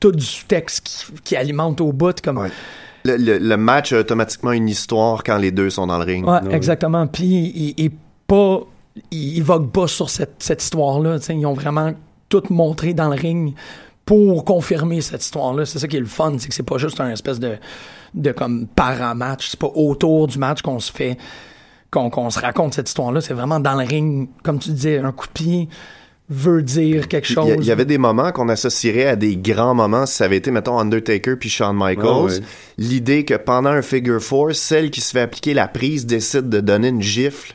tout 0.00 0.12
du 0.12 0.26
texte 0.48 0.82
qui, 0.84 1.12
qui 1.24 1.36
alimente 1.36 1.80
au 1.80 1.92
bout. 1.92 2.18
Comme, 2.22 2.38
Ouais. 2.38 2.50
Le, 3.04 3.16
le- 3.16 3.38
le 3.38 3.56
match 3.56 3.92
a 3.92 3.98
automatiquement 3.98 4.52
une 4.52 4.68
histoire 4.68 5.24
quand 5.24 5.36
les 5.36 5.50
deux 5.50 5.70
sont 5.70 5.88
dans 5.88 5.98
le 5.98 6.04
ring. 6.04 6.24
Ouais, 6.26 6.38
exactement. 6.52 7.06
Puis 7.08 7.24
il, 7.26 7.74
il 7.76 7.86
est 7.86 7.92
pas, 8.28 8.60
il, 9.10 9.36
il 9.38 9.42
vogue 9.42 9.70
pas 9.70 9.88
sur 9.88 10.08
cette, 10.08 10.36
cette 10.38 10.62
histoire-là. 10.62 11.18
tu 11.18 11.26
sais. 11.26 11.36
Ils 11.36 11.44
ont 11.44 11.52
vraiment 11.54 11.92
tout 12.28 12.44
montré 12.50 12.94
dans 12.94 13.08
le 13.08 13.16
ring 13.16 13.54
pour 14.06 14.44
confirmer 14.44 15.00
cette 15.00 15.22
histoire-là. 15.24 15.66
C'est 15.66 15.80
ça 15.80 15.88
qui 15.88 15.96
est 15.96 16.00
le 16.00 16.06
fun, 16.06 16.34
c'est 16.38 16.48
que 16.48 16.54
c'est 16.54 16.62
pas 16.62 16.78
juste 16.78 17.00
un 17.00 17.10
espèce 17.10 17.40
de, 17.40 17.56
de 18.14 18.32
comme 18.32 18.66
para-match. 18.66 19.48
C'est 19.50 19.60
pas 19.60 19.70
autour 19.74 20.26
du 20.28 20.38
match 20.38 20.62
qu'on 20.62 20.80
se 20.80 20.92
fait, 20.92 21.16
qu'on 21.90 22.10
qu'on 22.10 22.30
se 22.30 22.40
raconte 22.40 22.74
cette 22.74 22.88
histoire-là. 22.88 23.20
C'est 23.20 23.34
vraiment 23.34 23.60
dans 23.60 23.74
le 23.74 23.86
ring, 23.86 24.28
comme 24.42 24.58
tu 24.58 24.70
disais, 24.70 24.98
un 24.98 25.12
coup 25.12 25.26
de 25.26 25.32
pied 25.32 25.68
veut 26.28 26.62
dire 26.62 27.08
quelque 27.08 27.28
Il 27.28 27.34
chose. 27.34 27.54
il 27.58 27.64
y 27.64 27.70
avait 27.70 27.84
des 27.84 27.98
moments 27.98 28.32
qu'on 28.32 28.48
associerait 28.48 29.06
à 29.06 29.16
des 29.16 29.36
grands 29.36 29.74
moments 29.74 30.06
si 30.06 30.14
ça 30.14 30.24
avait 30.24 30.38
été, 30.38 30.50
mettons, 30.50 30.78
Undertaker 30.78 31.36
puis 31.38 31.50
Shawn 31.50 31.76
Michaels. 31.76 32.42
L'idée 32.78 33.24
que 33.24 33.34
pendant 33.34 33.70
un 33.70 33.82
figure 33.82 34.22
four, 34.22 34.54
celle 34.54 34.90
qui 34.90 35.00
se 35.00 35.10
fait 35.10 35.20
appliquer 35.20 35.52
la 35.52 35.68
prise 35.68 36.06
décide 36.06 36.48
de 36.48 36.60
donner 36.60 36.88
une 36.88 37.02
gifle 37.02 37.54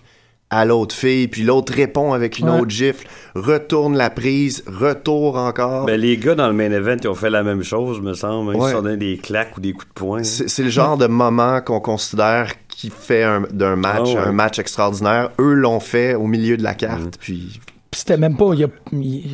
à 0.50 0.64
l'autre 0.64 0.96
fille, 0.96 1.28
puis 1.28 1.44
l'autre 1.44 1.74
répond 1.74 2.14
avec 2.14 2.40
une 2.40 2.50
Ouais. 2.50 2.60
autre 2.62 2.70
gifle, 2.70 3.06
retourne 3.36 3.98
la 3.98 4.10
prise, 4.10 4.64
retour 4.66 5.36
encore. 5.38 5.86
Ben, 5.86 6.00
les 6.00 6.16
gars 6.18 6.36
dans 6.36 6.48
le 6.48 6.54
main 6.54 6.72
event, 6.72 6.96
ils 7.04 7.08
ont 7.10 7.16
fait 7.16 7.30
la 7.30 7.44
même 7.44 7.64
chose, 7.64 8.00
me 8.02 8.14
semble. 8.14 8.54
Ils 8.56 8.60
Ouais. 8.60 8.70
se 8.70 8.76
sont 8.78 8.82
donné 8.82 8.96
des 8.98 9.18
claques 9.18 9.58
ou 9.58 9.60
des 9.62 9.74
coups 9.74 9.88
de 9.90 9.94
poing. 9.94 10.24
C'est 10.24 10.64
le 10.64 10.70
genre 10.70 10.98
de 10.98 11.08
moment 11.08 11.60
qu'on 11.62 11.82
considère 11.82 12.54
qui 12.70 12.90
fait 12.90 13.24
un- 13.24 13.42
d'un 13.52 13.76
match 13.76 14.10
Ah 14.16 14.22
ouais. 14.22 14.28
un 14.28 14.32
match 14.32 14.58
extraordinaire. 14.60 15.32
Eux 15.40 15.54
l'ont 15.54 15.80
fait 15.82 16.16
au 16.16 16.28
milieu 16.28 16.56
de 16.56 16.64
la 16.64 16.76
carte, 16.76 17.18
puis 17.20 17.60
Puis 17.92 18.00
c'était 18.02 18.18
même 18.18 18.38
pas. 18.38 18.54
y 18.54 18.64
a- 18.64 18.68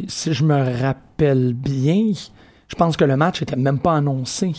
si 0.08 0.34
je 0.34 0.44
me 0.44 0.82
rappelle 0.82 1.54
bien, 1.54 2.12
je 2.68 2.76
pense 2.76 2.98
que 2.98 3.04
le 3.06 3.18
match 3.18 3.42
était 3.44 3.56
même 3.56 3.78
pas 3.80 3.94
annoncé. 3.94 4.54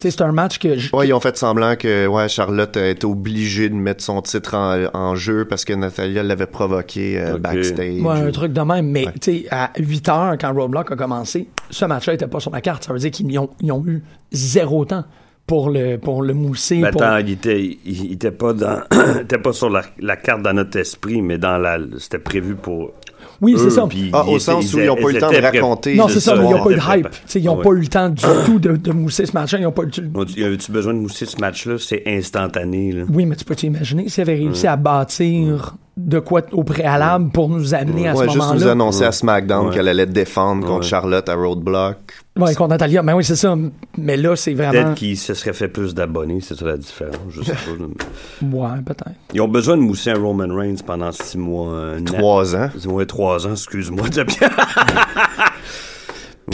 C'est 0.00 0.20
un 0.20 0.30
match 0.30 0.60
que. 0.60 0.76
je- 0.78 0.94
Ouais, 0.94 1.08
ils 1.08 1.12
ont 1.12 1.18
fait 1.18 1.36
semblant 1.36 1.74
que 1.74 2.06
ouais, 2.06 2.28
Charlotte 2.28 2.76
a 2.76 2.88
été 2.88 3.04
obligée 3.04 3.68
de 3.68 3.74
mettre 3.74 4.02
son 4.04 4.22
titre 4.22 4.54
en, 4.54 4.84
en 4.94 5.16
jeu 5.16 5.44
parce 5.44 5.64
que 5.64 5.72
Natalia 5.72 6.22
l'avait 6.22 6.46
provoqué 6.46 7.18
euh, 7.18 7.36
backstage. 7.38 8.00
Ouais, 8.00 8.20
un 8.20 8.30
truc 8.30 8.52
de 8.52 8.60
même. 8.60 8.86
Mais 8.90 9.06
Ouais. 9.06 9.12
tu 9.20 9.40
sais, 9.42 9.46
à 9.50 9.72
8 9.76 10.08
heures, 10.08 10.36
quand 10.40 10.54
Roadblock 10.54 10.92
a 10.92 10.96
commencé, 10.96 11.48
ce 11.70 11.84
match-là 11.84 12.14
était 12.14 12.28
pas 12.28 12.38
sur 12.38 12.52
la 12.52 12.60
carte. 12.60 12.84
Ça 12.84 12.92
veut 12.92 13.00
dire 13.00 13.10
qu'ils 13.10 13.36
ont, 13.40 13.50
ils 13.60 13.72
ont 13.72 13.84
eu 13.86 14.04
zéro 14.30 14.84
temps 14.84 15.04
pour 15.48 15.68
le, 15.70 15.96
pour 15.96 16.22
le 16.22 16.32
mousser. 16.34 16.76
Mais 16.78 16.90
pour- 16.92 17.02
attends, 17.02 17.16
il 17.16 17.30
était, 17.32 17.60
il, 17.64 17.78
il 18.04 18.12
était 18.12 18.30
pas 18.30 18.52
dans, 18.52 18.80
était 19.20 19.38
pas 19.38 19.52
sur 19.52 19.68
la, 19.68 19.82
la 19.98 20.14
carte 20.16 20.42
dans 20.42 20.52
notre 20.52 20.78
esprit, 20.78 21.22
mais 21.22 21.38
dans 21.38 21.58
la, 21.58 21.76
c'était 21.98 22.20
prévu 22.20 22.54
pour. 22.54 22.92
Oui, 23.40 23.54
c'est 23.56 23.70
ça. 23.70 23.86
puis 23.88 24.10
Ah, 24.12 24.26
au 24.26 24.38
sens 24.38 24.74
où 24.74 24.78
ils 24.80 24.86
n'ont 24.86 24.96
pas 24.96 25.10
eu 25.10 25.12
le 25.12 25.20
temps 25.20 25.30
de 25.30 25.36
raconter. 25.36 25.94
Non, 25.94 26.08
c'est 26.08 26.20
ça, 26.20 26.34
mais 26.34 26.44
ils 26.44 26.50
n'ont 26.50 26.64
pas 26.64 26.70
eu 26.70 26.74
de 26.74 26.80
hype. 26.98 27.10
Tu 27.10 27.16
sais, 27.26 27.40
ils 27.40 27.44
n'ont 27.46 27.56
pas 27.62 27.70
eu 27.70 27.80
le 27.80 27.86
temps 27.86 28.08
du 28.08 28.24
tout 28.46 28.58
de, 28.58 28.76
de 28.76 28.92
mousser 28.92 29.26
ce 29.26 29.32
match-là. 29.32 29.58
Ils 29.60 29.62
n'ont 29.62 29.72
pas 29.72 29.82
eu 29.84 29.90
le- 30.00 30.10
On 30.14 30.24
dit, 30.24 30.42
Avais-tu 30.42 30.72
besoin 30.72 30.92
de 30.94 30.98
mousser 30.98 31.24
ce 31.26 31.36
match-là? 31.40 31.76
C'est 31.78 32.02
instantané, 32.06 32.92
là. 32.92 33.04
Oui, 33.12 33.26
mais 33.26 33.36
tu 33.36 33.44
peux 33.44 33.54
t'imaginer 33.54 34.08
s'ils 34.08 34.22
avaient 34.22 34.34
réussi 34.34 34.66
à 34.66 34.76
bâtir 34.76 35.76
de 36.00 36.20
quoi 36.20 36.42
au 36.52 36.62
préalable 36.62 37.30
pour 37.30 37.48
nous 37.48 37.74
amener 37.74 38.06
à 38.08 38.14
ce 38.14 38.20
Ouais, 38.20 38.24
juste 38.26 38.36
moment-là. 38.38 38.58
nous 38.60 38.66
annoncer 38.68 39.04
à 39.04 39.10
SmackDown 39.12 39.66
Ouais. 39.66 39.74
qu'elle 39.74 39.88
allait 39.88 40.06
défendre 40.06 40.64
contre 40.64 40.80
Ouais. 40.82 40.86
Charlotte 40.86 41.28
à 41.28 41.34
Roadblock. 41.34 41.96
Ouais, 42.38 42.54
contre 42.54 42.70
Natalia. 42.70 43.02
Mais 43.02 43.12
oui, 43.14 43.24
c'est 43.24 43.34
ça. 43.34 43.56
Mais 43.96 44.16
là, 44.16 44.36
c'est 44.36 44.54
vraiment. 44.54 44.70
Peut-être 44.70 44.94
qu'ils 44.94 45.18
se 45.18 45.34
seraient 45.34 45.52
fait 45.52 45.66
plus 45.66 45.94
d'abonnés, 45.94 46.38
c'est 46.40 46.56
ça 46.56 46.64
la 46.66 46.76
différence. 46.76 47.16
Je 47.30 47.42
sais 47.42 47.52
pas. 47.52 48.46
Ouais, 48.46 48.80
peut-être. 48.86 49.10
Ils 49.34 49.40
ont 49.40 49.48
besoin 49.48 49.76
de 49.76 49.82
mousser 49.82 50.10
un 50.10 50.18
Roman 50.22 50.54
Reigns 50.54 50.76
pendant 50.86 51.10
six 51.10 51.36
mois. 51.36 51.94
Trois 52.06 52.54
ans. 52.54 52.70
Ouais, 52.86 53.04
trois 53.04 53.46
ans, 53.48 53.52
excuse-moi. 53.52 54.06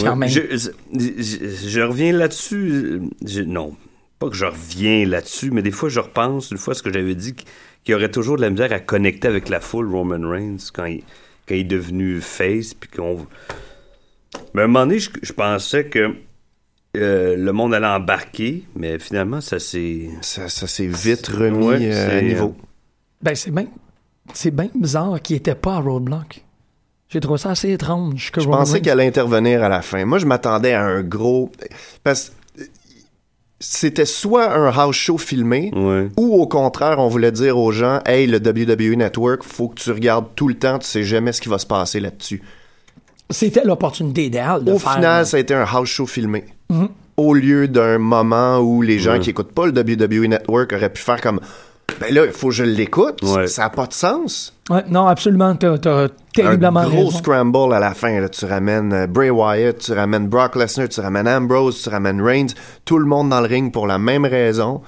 Ouais, 0.02 0.28
je, 0.28 0.40
je- 0.92 1.68
je 1.68 1.80
reviens 1.80 2.12
là-dessus. 2.12 3.00
non, 3.46 3.74
pas 4.18 4.28
que 4.28 4.34
je 4.34 4.44
reviens 4.44 5.06
là-dessus, 5.06 5.50
mais 5.52 5.62
des 5.62 5.70
fois, 5.70 5.88
je 5.88 6.00
repense, 6.00 6.50
une 6.50 6.58
fois, 6.58 6.74
ce 6.74 6.82
que 6.82 6.92
j'avais 6.92 7.14
dit, 7.14 7.34
qu'il 7.84 7.92
y 7.92 7.94
aurait 7.94 8.10
toujours 8.10 8.36
de 8.36 8.40
la 8.42 8.50
misère 8.50 8.72
à 8.72 8.80
connecter 8.80 9.28
avec 9.28 9.48
la 9.48 9.60
foule 9.60 9.88
Roman 9.94 10.28
Reigns 10.28 10.56
quand 10.72 10.86
il, 10.86 11.02
quand 11.46 11.54
il 11.54 11.60
est 11.60 11.64
devenu 11.64 12.20
face, 12.20 12.74
puis 12.74 12.88
qu'on... 12.90 13.26
Mais 14.54 14.62
à 14.62 14.64
un 14.64 14.68
moment 14.68 14.86
donné, 14.86 14.98
je, 14.98 15.10
je 15.22 15.32
pensais 15.32 15.84
que 15.86 16.14
euh, 16.96 17.36
le 17.36 17.52
monde 17.52 17.74
allait 17.74 17.86
embarquer, 17.86 18.64
mais 18.76 18.98
finalement, 18.98 19.40
ça 19.40 19.58
s'est... 19.58 20.08
Ça, 20.22 20.48
ça 20.48 20.66
s'est 20.66 20.86
vite 20.86 21.26
remis 21.28 21.66
Ouais, 21.66 21.78
euh, 21.92 22.18
à 22.18 22.22
niveau. 22.22 22.54
Ben, 23.22 23.34
c'est 23.34 23.50
bien. 23.50 23.66
C'est 24.32 24.50
bien 24.50 24.70
bizarre 24.74 25.20
qu'il 25.20 25.36
était 25.36 25.54
pas 25.54 25.74
à 25.74 25.80
Roadblock. 25.80 26.42
J'ai 27.08 27.20
trouvé 27.20 27.38
ça 27.38 27.50
assez 27.50 27.70
étrange 27.70 28.32
que 28.32 28.40
Je 28.40 28.46
Roman 28.46 28.58
pensais 28.60 28.74
Reigns- 28.74 28.80
qu'elle 28.82 28.92
allait 29.00 29.08
intervenir 29.08 29.62
à 29.62 29.68
la 29.68 29.82
fin. 29.82 30.04
Moi, 30.04 30.18
je 30.18 30.26
m'attendais 30.26 30.72
à 30.72 30.82
un 30.82 31.02
gros... 31.02 31.52
Parce 32.02 32.30
que 32.30 32.34
c'était 33.66 34.04
soit 34.04 34.52
un 34.52 34.68
house 34.70 34.94
show 34.96 35.16
filmé, 35.18 35.70
Ouais. 35.74 36.08
ou 36.18 36.34
au 36.40 36.46
contraire, 36.46 36.98
on 36.98 37.08
voulait 37.08 37.32
dire 37.32 37.56
aux 37.58 37.72
gens, 37.72 38.00
«Hey, 38.06 38.26
le 38.26 38.38
WWE 38.38 38.96
Network, 38.96 39.42
faut 39.42 39.68
que 39.68 39.80
tu 39.80 39.90
regardes 39.90 40.26
tout 40.36 40.48
le 40.48 40.54
temps, 40.54 40.78
tu 40.78 40.86
sais 40.86 41.02
jamais 41.02 41.32
ce 41.32 41.40
qui 41.40 41.48
va 41.48 41.56
se 41.58 41.66
passer 41.66 41.98
là-dessus. 42.00 42.42
C'était 43.30 43.64
l'opportunité 43.64 44.26
idéale» 44.26 44.64
de 44.64 44.72
Au 44.72 44.78
faire. 44.78 44.94
final, 44.94 45.26
ça 45.26 45.38
a 45.38 45.40
été 45.40 45.54
un 45.54 45.64
house 45.64 45.88
show 45.88 46.06
filmé. 46.06 46.44
Mhm. 46.68 46.88
Au 47.16 47.32
lieu 47.34 47.68
d'un 47.68 47.98
moment 47.98 48.58
où 48.58 48.82
les 48.82 48.98
gens 48.98 49.12
Ouais. 49.12 49.20
qui 49.20 49.30
écoutent 49.30 49.52
pas 49.52 49.66
le 49.66 49.72
WWE 49.72 50.26
Network 50.28 50.72
auraient 50.72 50.92
pu 50.92 51.00
faire 51.02 51.20
comme... 51.20 51.40
Ben 52.00 52.12
là, 52.12 52.24
il 52.26 52.32
faut 52.32 52.48
que 52.48 52.54
je 52.54 52.64
l'écoute. 52.64 53.20
Ouais. 53.22 53.46
Ça 53.46 53.62
n'a 53.62 53.70
pas 53.70 53.86
de 53.86 53.92
sens. 53.92 54.53
Ouais, 54.70 54.82
non, 54.88 55.06
absolument. 55.06 55.54
T'as, 55.56 55.76
t'as 55.78 56.08
terriblement 56.32 56.80
un 56.80 56.88
gros 56.88 57.06
raison. 57.06 57.18
scramble 57.18 57.74
à 57.74 57.80
la 57.80 57.92
fin. 57.92 58.18
Là. 58.20 58.28
Tu 58.28 58.46
ramènes 58.46 58.92
euh, 58.92 59.06
Bray 59.06 59.30
Wyatt, 59.30 59.78
tu 59.78 59.92
ramènes 59.92 60.26
Brock 60.28 60.56
Lesnar, 60.56 60.88
tu 60.88 61.00
ramènes 61.00 61.28
Ambrose, 61.28 61.82
tu 61.82 61.88
ramènes 61.90 62.22
Reigns, 62.22 62.54
tout 62.84 62.98
le 62.98 63.04
monde 63.04 63.28
dans 63.28 63.40
le 63.40 63.46
ring 63.46 63.72
pour 63.72 63.86
la 63.86 63.98
même 63.98 64.24
raison. 64.24 64.80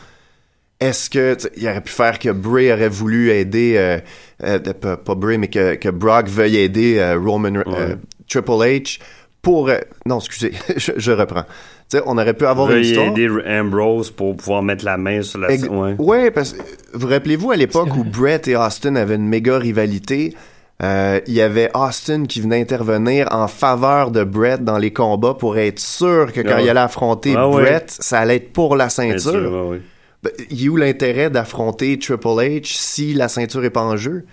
Est-ce 0.81 1.09
que 1.09 1.37
il 1.57 1.67
aurait 1.69 1.81
pu 1.81 1.93
faire 1.93 2.19
que 2.19 2.31
Bray 2.31 2.71
aurait 2.73 2.89
voulu 2.91 3.31
aider 3.31 3.75
euh, 3.77 3.99
euh, 4.45 4.59
pas, 4.59 4.97
pas 4.99 5.15
Bray 5.15 5.39
mais 5.39 5.49
que, 5.49 5.75
que 5.77 5.89
Brock 5.89 6.29
veuille 6.29 6.57
aider 6.57 6.99
euh, 6.99 7.19
Roman 7.19 7.55
euh, 7.67 7.97
Triple 8.29 8.51
H 8.51 8.99
pour 9.41 9.69
euh, 9.71 9.79
non 10.05 10.19
excusez 10.19 10.53
je, 10.77 10.93
je 10.97 11.13
reprends 11.13 11.45
tu 11.91 11.97
sais 11.99 12.03
on 12.07 12.19
aurait 12.19 12.35
pu 12.35 12.47
avoir 12.47 12.71
une 12.73 12.83
histoire 12.83 13.07
aider 13.09 13.29
Ambrose 13.47 14.11
pour 14.11 14.37
pouvoir 14.37 14.63
mettre 14.63 14.85
la 14.85 14.97
main 14.97 15.23
sur 15.23 15.39
la... 15.41 15.51
Ex- 15.53 15.65
Ouais. 15.69 15.95
ouais, 15.99 16.31
parce 16.31 16.53
que 16.53 16.63
vous 16.95 17.07
rappelez-vous 17.09 17.51
à 17.53 17.57
l'époque 17.57 17.97
où 17.97 18.05
Brett 18.05 18.49
et 18.49 18.57
Austin 18.57 18.97
avaient 18.97 19.15
une 19.17 19.29
méga 19.29 19.59
rivalité, 19.59 20.35
euh, 20.83 21.21
il 21.27 21.33
y 21.35 21.41
avait 21.41 21.71
Austin 21.75 22.25
qui 22.27 22.41
venait 22.41 22.61
intervenir 22.61 23.29
en 23.31 23.49
faveur 23.49 24.11
de 24.11 24.25
Brett 24.25 24.63
dans 24.63 24.79
les 24.79 24.93
combats 24.93 25.35
pour 25.35 25.57
être 25.59 25.79
sûr 25.79 26.33
que 26.33 26.41
quand 26.43 26.57
Ah. 26.57 26.61
il 26.63 26.69
allait 26.69 26.81
affronter 26.81 27.35
Ah 27.37 27.49
ouais. 27.49 27.63
Brett, 27.63 27.91
ça 27.91 28.19
allait 28.21 28.37
être 28.37 28.53
pour 28.53 28.77
la 28.77 28.87
Bien 28.87 28.91
ceinture. 28.91 29.31
sûr, 29.31 29.53
ouais, 29.53 29.69
ouais. 29.71 29.81
Ben, 30.23 30.31
il 30.51 30.61
y 30.61 30.65
a 30.65 30.73
eu 30.73 30.79
l'intérêt 30.79 31.31
d'affronter 31.31 31.99
Triple 31.99 32.27
H 32.29 32.77
si 32.77 33.15
la 33.15 33.29
ceinture 33.29 33.65
est 33.65 33.71
pas 33.71 33.83
en 33.85 33.97
jeu. 33.97 34.25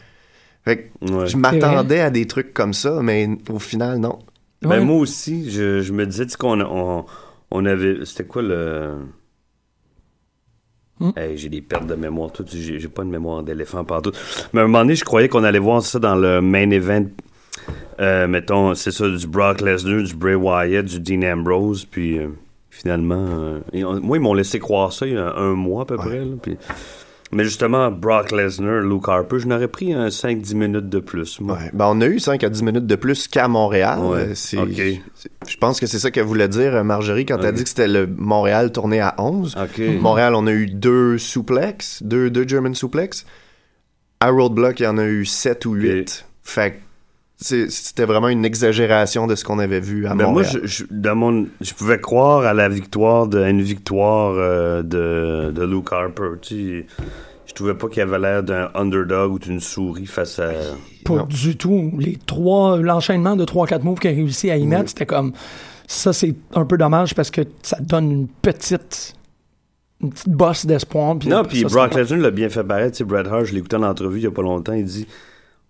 Fait 0.65 0.77
que 0.99 1.13
Ouais. 1.13 1.27
je 1.27 1.37
m'attendais 1.37 1.99
à 1.99 2.09
des 2.09 2.25
trucs 2.25 2.53
comme 2.53 2.73
ça, 2.73 2.99
mais 3.03 3.29
au 3.49 3.59
final, 3.59 3.97
non. 3.99 4.19
Ben, 4.61 4.79
moi 4.79 4.95
aussi, 4.97 5.51
je, 5.51 5.81
je 5.81 5.91
me 5.93 6.05
disais 6.05 6.25
qu'on 6.39 6.59
on, 6.61 6.99
on 6.99 7.05
avait. 7.65 8.05
C'était 8.05 8.25
quoi 8.25 8.41
le? 8.41 8.91
Hmm? 10.99 11.11
Hey, 11.15 11.37
j'ai 11.37 11.49
des 11.49 11.61
pertes 11.61 11.87
de 11.87 11.95
mémoire. 11.95 12.31
Tout, 12.31 12.45
j'ai, 12.47 12.79
j'ai 12.79 12.87
pas 12.87 13.03
de 13.03 13.09
mémoire 13.09 13.43
d'éléphant 13.43 13.83
partout. 13.83 14.11
Mais 14.53 14.61
à 14.61 14.63
un 14.63 14.67
moment 14.67 14.79
donné, 14.83 14.95
je 14.95 15.03
croyais 15.03 15.27
qu'on 15.27 15.43
allait 15.43 15.59
voir 15.59 15.81
ça 15.81 15.99
dans 15.99 16.15
le 16.15 16.41
main 16.41 16.69
event 16.71 17.05
euh, 17.99 18.27
mettons, 18.27 18.73
c'est 18.73 18.91
ça, 18.91 19.07
du 19.07 19.27
Brock 19.27 19.61
Lesnar, 19.61 20.01
du 20.03 20.15
Bray 20.15 20.33
Wyatt, 20.35 20.85
du 20.85 20.99
Dean 20.99 21.21
Ambrose, 21.31 21.85
puis 21.85 22.17
euh, 22.17 22.29
finalement, 22.71 23.27
euh, 23.29 23.59
et 23.71 23.85
on- 23.85 24.01
moi, 24.01 24.17
ils 24.17 24.19
m'ont 24.19 24.33
laissé 24.33 24.57
croire 24.59 24.91
ça 24.91 25.05
il 25.05 25.13
y 25.13 25.17
a 25.17 25.35
un 25.35 25.53
mois 25.53 25.83
à 25.83 25.85
peu 25.85 25.95
près, 25.95 26.19
là, 26.19 26.35
puis... 26.41 26.57
Mais 27.33 27.43
justement, 27.43 27.89
Brock 27.91 28.31
Lesnar, 28.31 28.81
Luke 28.81 29.07
Harper, 29.07 29.39
je 29.39 29.47
n'aurais 29.47 29.67
pris 29.67 29.93
un 29.93 30.07
5-10 30.09 30.55
minutes 30.55 30.89
de 30.89 30.99
plus, 30.99 31.39
moi. 31.41 31.57
Ouais. 31.57 31.69
Ben, 31.73 31.85
on 31.89 31.99
a 32.01 32.05
eu 32.07 32.19
5 32.19 32.43
à 32.43 32.49
10 32.49 32.63
minutes 32.63 32.85
de 32.87 32.95
plus 32.95 33.27
qu'à 33.27 33.47
Montréal. 33.47 33.99
Ouais. 33.99 34.17
Euh, 34.19 34.31
c'est- 34.35 34.57
Ok. 34.57 34.69
c'est- 35.15 35.31
Je 35.47 35.57
pense 35.57 35.79
que 35.79 35.87
c'est 35.87 35.99
ça 35.99 36.11
qu'elle 36.11 36.25
voulait 36.25 36.47
dire, 36.47 36.75
euh, 36.75 36.83
Marjorie, 36.83 37.25
quand 37.25 37.37
elle 37.39 37.45
a 37.45 37.49
Ok. 37.49 37.55
dit 37.55 37.63
que 37.63 37.69
c'était 37.69 37.87
le 37.87 38.07
Montréal 38.07 38.71
tourné 38.71 38.99
à 39.01 39.15
11. 39.17 39.55
OK. 39.61 39.81
Montréal, 39.99 40.35
on 40.35 40.47
a 40.47 40.51
eu 40.51 40.67
deux 40.67 41.17
souplex, 41.17 42.03
deux, 42.03 42.29
deux 42.29 42.47
German 42.47 42.75
suplex. 42.75 43.25
À 44.19 44.29
Roadblock, 44.29 44.79
il 44.79 44.83
y 44.83 44.87
en 44.87 44.97
a 44.97 45.05
eu 45.05 45.25
7 45.25 45.65
ou 45.65 45.73
8. 45.73 46.25
Fait 46.43 46.71
que 46.71 46.75
c'était 47.43 48.05
vraiment 48.05 48.29
une 48.29 48.45
exagération 48.45 49.27
de 49.27 49.35
ce 49.35 49.43
qu'on 49.43 49.59
avait 49.59 49.79
vu 49.79 50.05
à 50.07 50.09
Ben 50.15 50.25
moi, 50.25 50.43
Montréal. 50.43 50.61
je, 50.63 50.67
je- 50.67 50.83
dans 50.89 51.15
mon, 51.15 51.47
je 51.61 51.73
pouvais 51.73 51.99
croire 51.99 52.45
à 52.45 52.53
la 52.53 52.69
victoire, 52.69 53.27
de, 53.27 53.39
à 53.41 53.49
une 53.49 53.61
victoire 53.61 54.33
euh, 54.37 54.81
de, 54.83 55.51
de 55.51 55.63
Luke 55.65 55.91
Harper. 55.91 56.39
Tu 56.41 56.55
sais, 56.81 56.85
je 57.45 57.53
trouvais 57.53 57.73
pas 57.75 57.87
qu'il 57.89 58.01
avait 58.01 58.19
l'air 58.19 58.43
d'un 58.43 58.69
underdog 58.75 59.33
ou 59.33 59.39
d'une 59.39 59.59
souris 59.59 60.05
face 60.05 60.39
à. 60.39 60.49
Pas 61.05 61.15
Non. 61.15 61.25
du 61.25 61.57
tout. 61.57 61.91
Les 61.99 62.17
trois, 62.25 62.77
l'enchaînement 62.77 63.35
de 63.35 63.45
3-4 63.45 63.81
moves 63.83 63.99
qu'il 63.99 64.09
a 64.11 64.13
réussi 64.13 64.49
à 64.49 64.57
y 64.57 64.65
mettre, 64.65 64.89
c'était 64.89 65.05
comme. 65.05 65.33
Ça, 65.85 66.13
c'est 66.13 66.33
un 66.55 66.65
peu 66.65 66.77
dommage 66.77 67.13
parce 67.13 67.29
que 67.29 67.41
ça 67.61 67.77
donne 67.81 68.09
une 68.11 68.27
petite. 68.27 69.15
Une 70.01 70.09
petite 70.11 70.29
bosse 70.29 70.65
d'espoir. 70.65 71.15
Non, 71.25 71.43
puis 71.45 71.63
Brock 71.65 71.93
Lesnar 71.95 72.19
l'a 72.19 72.31
bien 72.31 72.49
fait 72.49 72.63
paraître. 72.63 72.91
Tu 72.91 72.97
sais, 72.99 73.03
Bret 73.05 73.27
Hart, 73.27 73.45
je 73.45 73.53
l'ai 73.53 73.59
écouté 73.59 73.75
en 73.77 73.83
entrevue 73.83 74.19
il 74.19 74.23
y 74.23 74.27
a 74.27 74.31
pas 74.31 74.41
longtemps. 74.41 74.73
Il 74.73 74.83
dit 74.85 75.07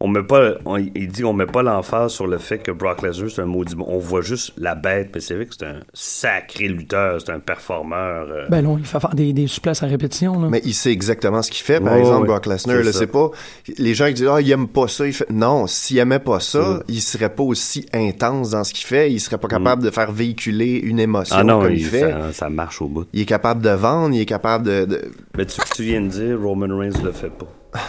on 0.05 0.09
met 0.09 0.21
pas, 0.21 0.55
on- 0.65 0.75
il 0.77 1.07
dit 1.07 1.23
on 1.23 1.31
met 1.31 1.45
pas 1.45 1.63
l'emphase 1.63 2.11
sur 2.11 2.27
le 2.27 2.37
fait 2.37 2.57
que 2.59 2.71
Brock 2.71 3.01
Lesnar 3.01 3.29
c'est 3.31 3.41
un 3.41 3.45
maudit 3.45 3.73
bon. 3.75 3.85
On 3.87 3.99
voit 3.99 4.21
juste 4.21 4.51
la 4.57 4.75
bête, 4.75 5.11
mais 5.15 5.21
c'est 5.21 5.33
vrai 5.33 5.45
que 5.45 5.53
c'est 5.57 5.65
un 5.65 5.79
sacré 5.93 6.67
lutteur, 6.67 7.21
c'est 7.21 7.31
un 7.31 7.39
performeur. 7.39 8.27
euh. 8.29 8.45
Ben 8.49 8.61
non, 8.61 8.77
il 8.77 8.85
fait 8.85 8.99
faire 8.99 9.15
des, 9.15 9.31
des 9.31 9.47
souplesses 9.47 9.81
à 9.81 9.87
répétition. 9.87 10.39
Là. 10.41 10.49
Mais 10.51 10.61
il 10.65 10.73
sait 10.73 10.91
exactement 10.91 11.41
ce 11.41 11.49
qu'il 11.49 11.63
fait. 11.63 11.79
Par 11.79 11.95
exemple. 11.95 12.27
Brock 12.27 12.45
Lesnar, 12.47 12.83
C'est 12.91 13.07
pas. 13.07 13.31
Les 13.77 13.93
gens 13.93 14.07
qui 14.07 14.15
disent, 14.15 14.27
ah, 14.29 14.41
il 14.41 14.51
aime 14.51 14.67
pas 14.67 14.87
ça. 14.89 15.07
Il 15.07 15.13
fait, 15.13 15.29
non, 15.31 15.67
s'il 15.67 15.97
aimait 15.99 16.19
pas 16.19 16.39
ça, 16.41 16.59
Mm. 16.59 16.83
il 16.89 17.01
serait 17.01 17.29
pas 17.33 17.43
aussi 17.43 17.85
intense 17.93 18.49
dans 18.51 18.63
ce 18.65 18.73
qu'il 18.73 18.85
fait. 18.85 19.09
Il 19.11 19.19
serait 19.21 19.37
pas 19.37 19.47
capable 19.47 19.83
de 19.83 19.89
faire 19.89 20.11
véhiculer 20.11 20.79
une 20.83 20.99
émotion 20.99 21.35
ah 21.39 21.43
non, 21.43 21.61
comme 21.61 21.71
il- 21.71 21.79
il 21.79 21.85
fait. 21.85 22.01
ça, 22.11 22.33
ça 22.33 22.49
marche 22.49 22.81
au 22.81 22.87
bout. 22.87 23.05
Il 23.13 23.21
est 23.21 23.25
capable 23.25 23.61
de 23.61 23.69
vendre, 23.69 24.13
il 24.13 24.19
est 24.21 24.25
capable 24.25 24.65
de. 24.65 24.85
de- 24.85 25.11
Mais 25.37 25.45
tu, 25.45 25.61
tu 25.75 25.83
viens 25.83 26.01
de 26.01 26.07
dire 26.07 26.39
Roman 26.41 26.67
Reigns 26.77 27.01
le 27.03 27.11
fait 27.11 27.29
pas. 27.31 27.47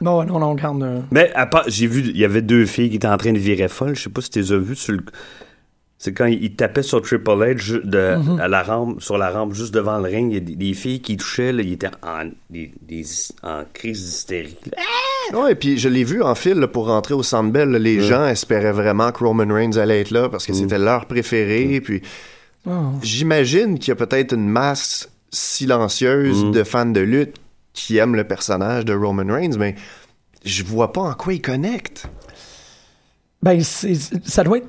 Non, 0.00 0.24
non, 0.24 0.38
non, 0.38 0.50
regarde. 0.52 0.82
euh, 0.82 1.00
Mais 1.10 1.30
à 1.34 1.46
part, 1.46 1.64
j'ai 1.68 1.86
vu, 1.86 2.00
il 2.08 2.16
y 2.16 2.24
avait 2.24 2.42
deux 2.42 2.64
filles 2.66 2.90
qui 2.90 2.96
étaient 2.96 3.06
en 3.08 3.18
train 3.18 3.32
de 3.32 3.38
virer 3.38 3.68
folle. 3.68 3.94
Je 3.96 4.02
sais 4.04 4.10
pas 4.10 4.20
si 4.22 4.30
tu 4.30 4.38
les 4.40 4.52
as 4.52 4.58
vues 4.58 4.76
sur 4.76 4.92
le. 4.94 5.00
C'est 6.02 6.14
quand 6.14 6.24
il 6.24 6.54
tapait 6.56 6.82
sur 6.82 7.02
Triple 7.02 7.28
H 7.30 7.82
Mhm. 7.84 8.40
à 8.40 8.48
la 8.48 8.62
rampe, 8.62 9.02
sur 9.02 9.18
la 9.18 9.28
rampe 9.30 9.52
juste 9.52 9.74
devant 9.74 9.98
le 9.98 10.04
ring. 10.08 10.30
Il 10.30 10.34
y 10.34 10.36
a 10.38 10.40
des, 10.40 10.56
des 10.56 10.72
filles 10.72 11.02
qui 11.02 11.18
touchaient, 11.18 11.52
là, 11.52 11.62
ils 11.62 11.74
étaient 11.74 11.90
en, 12.02 12.30
des, 12.48 12.72
des- 12.80 13.04
en 13.42 13.64
crise 13.70 14.02
d'hystérie. 14.02 14.56
Ouais, 15.34 15.52
et 15.52 15.54
puis 15.54 15.76
je 15.76 15.90
l'ai 15.90 16.02
vu 16.04 16.22
en 16.22 16.34
fil 16.34 16.54
là, 16.58 16.66
pour 16.68 16.86
rentrer 16.86 17.12
au 17.12 17.22
Centre 17.22 17.50
Bell. 17.52 17.68
là, 17.68 17.78
Les 17.78 18.00
gens 18.00 18.24
espéraient 18.26 18.72
vraiment 18.72 19.12
que 19.12 19.22
Roman 19.22 19.52
Reigns 19.54 19.76
allait 19.76 20.00
être 20.00 20.10
là 20.10 20.30
parce 20.30 20.46
que 20.46 20.54
c'était 20.54 20.78
leur 20.78 21.04
préféré. 21.04 21.82
Puis 21.82 22.00
ah. 22.66 22.92
j'imagine 23.02 23.78
qu'il 23.78 23.88
y 23.88 23.92
a 23.92 23.96
peut-être 23.96 24.32
une 24.34 24.48
masse 24.48 25.10
silencieuse 25.30 26.44
Mm. 26.46 26.50
de 26.52 26.64
fans 26.64 26.86
de 26.86 27.00
lutte 27.00 27.36
qui 27.72 27.98
aiment 27.98 28.16
le 28.16 28.24
personnage 28.24 28.84
de 28.84 28.94
Roman 28.94 29.32
Reigns, 29.32 29.56
mais 29.58 29.74
je 30.44 30.62
vois 30.64 30.92
pas 30.92 31.02
en 31.02 31.14
quoi 31.14 31.34
il 31.34 31.40
connecte. 31.40 32.08
Ben, 33.42 33.60
ça 33.62 34.44
doit 34.44 34.58
être. 34.58 34.68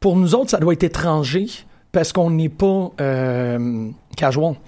Pour 0.00 0.16
nous 0.16 0.34
autres, 0.34 0.50
ça 0.50 0.58
doit 0.58 0.72
être 0.72 0.84
étranger 0.84 1.46
parce 1.92 2.12
qu'on 2.12 2.30
n'est 2.30 2.48
pas 2.48 2.90
euh, 3.00 3.88
casual. 4.16 4.54
Tu 4.54 4.60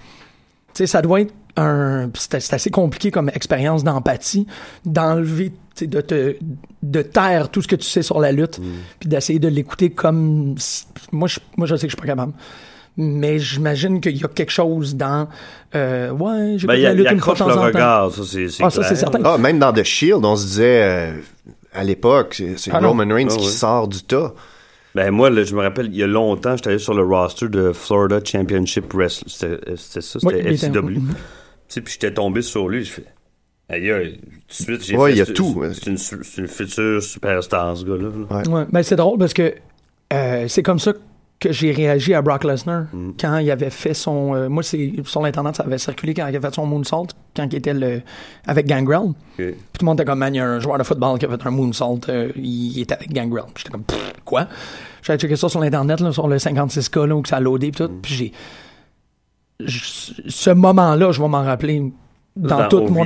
sais, 0.74 0.86
ça 0.86 1.02
doit 1.02 1.22
être 1.22 1.34
un. 1.56 2.10
C'est 2.14 2.54
assez 2.54 2.70
compliqué 2.70 3.10
comme 3.10 3.28
expérience 3.30 3.84
d'empathie, 3.84 4.46
d'enlever, 4.84 5.50
tu 5.50 5.56
sais, 5.74 5.86
de 5.86 6.00
te. 6.00 6.36
de 6.82 7.02
taire 7.02 7.50
tout 7.50 7.62
ce 7.62 7.68
que 7.68 7.76
tu 7.76 7.86
sais 7.86 8.02
sur 8.02 8.20
la 8.20 8.32
lutte, 8.32 8.60
puis 8.98 9.08
d'essayer 9.08 9.38
de 9.38 9.48
l'écouter 9.48 9.90
comme. 9.90 10.56
Moi 11.12 11.28
je, 11.28 11.40
moi, 11.56 11.66
je 11.66 11.76
sais 11.76 11.86
que 11.86 11.92
je 11.92 11.96
suis 11.96 12.00
pas 12.00 12.06
capable. 12.06 12.32
Mais 13.00 13.38
j'imagine 13.38 14.00
qu'il 14.00 14.16
y 14.16 14.24
a 14.24 14.28
quelque 14.28 14.50
chose 14.50 14.96
dans. 14.96 15.28
Euh, 15.76 16.10
ouais, 16.10 16.54
j'écoute 16.56 16.66
Ben, 16.68 16.74
il, 16.74 16.82
la 16.82 16.94
lutte 16.94 17.06
il 17.08 17.14
une 17.14 17.20
fois 17.20 17.34
de 17.34 17.38
temps 17.38 17.46
le 17.46 17.52
en 17.52 17.56
temps. 17.56 17.62
regard, 17.66 18.10
ça, 18.12 18.22
c'est 18.24 18.46
Ah, 18.60 18.70
ça, 18.70 18.82
c'est 18.82 18.96
certain. 18.96 19.20
Ah, 19.24 19.38
même 19.38 19.58
dans 19.60 19.72
The 19.72 19.84
Shield, 19.84 20.24
on 20.24 20.34
se 20.34 20.44
disait 20.46 20.82
euh, 20.82 21.12
à 21.72 21.84
l'époque, 21.84 22.42
c'est 22.56 22.70
Ah. 22.72 22.80
Roman 22.80 23.06
Reigns 23.14 23.28
Ah 23.30 23.36
qui 23.36 23.44
ouais. 23.46 23.50
sort 23.52 23.86
du 23.88 24.02
tas. 24.02 24.34
Ben 24.96 25.10
moi, 25.12 25.30
là, 25.30 25.44
je 25.44 25.54
me 25.54 25.60
rappelle, 25.60 25.86
il 25.86 25.96
y 25.96 26.02
a 26.02 26.06
longtemps, 26.08 26.56
j'étais 26.56 26.70
allé 26.70 26.78
sur 26.80 26.94
le 26.94 27.04
roster 27.04 27.48
de 27.48 27.72
Florida 27.72 28.18
Championship 28.24 28.92
Wrestling. 28.92 29.28
C'était 29.28 29.76
c'était 29.76 30.00
ça, 30.00 30.18
c'était 30.18 30.56
FCW. 30.56 30.94
Tu 30.94 31.00
sais, 31.68 31.80
puis 31.82 31.92
j'étais 31.92 32.12
tombé 32.14 32.42
sur 32.42 32.68
lui, 32.68 32.84
je 32.84 32.90
fais... 32.92 33.04
Aïe, 33.68 33.90
aïe, 33.92 34.18
tout 34.22 34.28
de 34.48 34.52
suite, 34.78 34.84
j'ai 34.84 34.96
Ouais, 34.96 35.10
fait, 35.10 35.16
il 35.16 35.18
y 35.18 35.20
a 35.20 35.24
c'est- 35.26 35.32
tout. 35.34 35.62
C'est 35.74 36.38
une, 36.38 36.48
future 36.48 37.02
superstar, 37.02 37.76
ce 37.76 37.84
gars-là. 37.84 38.08
là. 38.30 38.42
Ouais, 38.50 38.64
ben 38.72 38.82
c'est 38.82 38.96
drôle 38.96 39.18
parce 39.18 39.34
que 39.34 39.54
euh, 40.12 40.46
c'est 40.48 40.62
comme 40.62 40.78
ça 40.78 40.94
que 40.94 40.98
j'ai 41.50 41.70
réagi 41.70 42.14
à 42.14 42.22
Brock 42.22 42.42
Lesnar 42.44 42.86
Mm. 42.92 43.10
quand 43.20 43.38
il 43.38 43.50
avait 43.50 43.70
fait 43.70 43.94
son. 43.94 44.34
euh, 44.34 44.48
moi, 44.48 44.62
c'est 44.62 44.92
sur 45.04 45.22
l'internet, 45.22 45.54
ça 45.56 45.62
avait 45.62 45.78
circulé 45.78 46.12
quand 46.14 46.26
il 46.26 46.34
avait 46.36 46.46
fait 46.48 46.54
son 46.54 46.66
moonsault, 46.66 47.06
quand 47.36 47.44
il 47.52 47.56
était 47.56 47.74
le 47.74 48.02
avec 48.46 48.66
Gangrel. 48.66 49.12
Puis 49.36 49.54
tout 49.78 49.84
le 49.84 49.86
monde 49.86 50.00
était 50.00 50.04
comme, 50.04 50.18
man, 50.18 50.34
il 50.34 50.38
y 50.38 50.40
a 50.40 50.46
un 50.46 50.58
joueur 50.58 50.78
de 50.78 50.82
football 50.82 51.18
qui 51.18 51.26
a 51.26 51.28
fait 51.28 51.46
un 51.46 51.50
moonsault, 51.50 52.00
euh, 52.08 52.32
il 52.36 52.80
était 52.80 52.94
avec 52.94 53.12
Gangrel. 53.12 53.44
Puis 53.54 53.62
j'étais 53.64 53.70
comme, 53.70 53.84
Pff, 53.84 54.12
quoi? 54.24 54.48
J'avais 55.02 55.18
checké 55.18 55.36
ça 55.36 55.48
sur 55.48 55.60
l'internet, 55.60 56.00
là, 56.00 56.10
sur 56.12 56.26
le 56.26 56.38
56K, 56.38 57.06
là, 57.06 57.14
où 57.14 57.22
que 57.22 57.28
ça 57.28 57.36
a 57.36 57.40
loadé, 57.40 57.70
puis 57.70 57.86
tout. 57.86 57.92
Mm. 57.92 58.00
Puis 58.02 58.14
j'ai. 58.14 58.32
je- 59.60 60.22
Ce 60.28 60.50
moment-là, 60.50 61.12
je 61.12 61.20
vais 61.22 61.28
m'en 61.28 61.42
rappeler 61.44 61.92
dans, 62.36 62.58
Dans 62.58 62.68
tout 62.68 62.80
mon. 62.88 63.04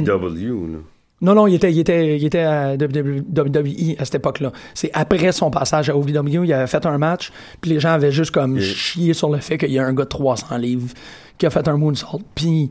Non, 1.22 1.34
non, 1.34 1.46
il 1.46 1.54
était, 1.54 1.72
il 1.72 1.78
était, 1.78 2.16
il 2.18 2.24
était 2.26 2.40
à 2.42 2.72
WWE 2.74 3.94
à 3.98 4.04
cette 4.04 4.16
époque-là. 4.16 4.52
C'est 4.74 4.90
après 4.92 5.32
son 5.32 5.50
passage 5.50 5.88
à 5.88 5.96
OVW, 5.96 6.44
il 6.44 6.52
avait 6.52 6.66
fait 6.66 6.84
un 6.84 6.98
match, 6.98 7.32
puis 7.60 7.70
les 7.70 7.80
gens 7.80 7.90
avaient 7.92 8.12
juste 8.12 8.32
comme 8.32 8.58
chié 8.60 9.14
sur 9.14 9.30
le 9.30 9.38
fait 9.38 9.56
qu'il 9.56 9.70
y 9.70 9.78
a 9.78 9.86
un 9.86 9.94
gars 9.94 10.04
de 10.04 10.08
300 10.08 10.56
livres 10.58 10.88
qui 11.38 11.46
a 11.46 11.50
fait 11.50 11.66
un 11.68 11.76
moonsault. 11.76 12.20
Puis 12.34 12.70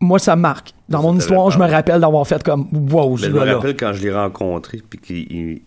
moi, 0.00 0.18
ça 0.18 0.36
marque. 0.36 0.72
Dans 0.88 1.00
Ça 1.00 1.06
mon 1.06 1.16
histoire, 1.16 1.50
je 1.50 1.58
me 1.58 1.66
rappelle. 1.66 2.00
d'avoir 2.00 2.26
fait 2.26 2.42
comme 2.42 2.68
wow, 2.72 3.16
ce 3.16 3.26
je 3.26 3.30
me 3.30 3.38
rappelle 3.40 3.76
quand 3.76 3.92
je 3.92 4.02
l'ai 4.02 4.12
rencontré, 4.12 4.82
puis 4.88 5.62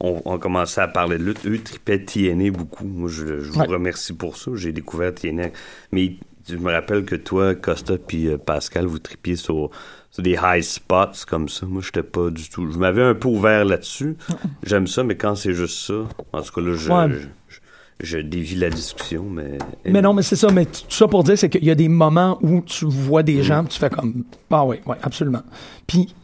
qu'on 0.00 0.20
on 0.24 0.38
commençait 0.38 0.80
à 0.82 0.88
parler 0.88 1.18
de 1.18 1.24
lutte. 1.24 1.44
Eux 1.46 1.58
tripaient 1.62 2.04
TNA 2.04 2.50
beaucoup. 2.50 2.84
Moi, 2.84 3.08
je, 3.10 3.40
je 3.40 3.50
vous 3.50 3.60
Ouais. 3.60 3.66
remercie 3.66 4.12
pour 4.12 4.36
ça. 4.36 4.50
J'ai 4.54 4.72
découvert 4.72 5.14
TNA. 5.14 5.48
Mais 5.92 6.16
je 6.48 6.56
me 6.56 6.70
rappelle 6.72 7.04
que 7.04 7.16
toi, 7.16 7.54
Costa, 7.54 7.94
puis 7.98 8.28
euh, 8.28 8.38
Pascal, 8.38 8.86
vous 8.86 8.98
tripiez 8.98 9.36
sur, 9.36 9.70
sur 10.10 10.22
des 10.22 10.38
high 10.42 10.62
spots 10.62 11.24
comme 11.28 11.48
ça. 11.48 11.66
Moi, 11.66 11.82
j'étais 11.84 12.02
pas 12.02 12.30
du 12.30 12.48
tout. 12.48 12.70
Je 12.70 12.78
m'avais 12.78 13.02
un 13.02 13.14
peu 13.14 13.28
ouvert 13.28 13.64
là-dessus. 13.64 14.16
J'aime 14.62 14.86
ça, 14.86 15.02
mais 15.04 15.16
quand 15.16 15.34
c'est 15.34 15.52
juste 15.52 15.78
ça, 15.86 15.94
en 16.32 16.42
tout 16.42 16.52
cas, 16.52 16.60
là, 16.60 16.74
je, 16.76 16.90
Ouais. 16.92 17.08
je, 17.48 17.58
je 18.00 18.18
dévie 18.18 18.56
la 18.56 18.70
discussion, 18.70 19.24
mais. 19.28 19.58
Mais 19.84 20.02
non, 20.02 20.12
mais 20.12 20.22
c'est 20.22 20.36
ça. 20.36 20.48
Mais 20.52 20.66
tout 20.66 20.80
ça 20.90 21.08
pour 21.08 21.24
dire, 21.24 21.36
c'est 21.38 21.48
qu'il 21.48 21.64
y 21.64 21.70
a 21.70 21.74
des 21.74 21.88
moments 21.88 22.38
où 22.42 22.60
tu 22.62 22.84
vois 22.86 23.22
des 23.22 23.42
gens, 23.42 23.64
puis 23.64 23.74
tu 23.74 23.78
fais 23.80 23.90
comme 23.90 24.24
ah 24.50 24.64
oui, 24.64 24.76
oui, 24.86 24.96
absolument. 25.02 25.42
Puis 25.86 26.14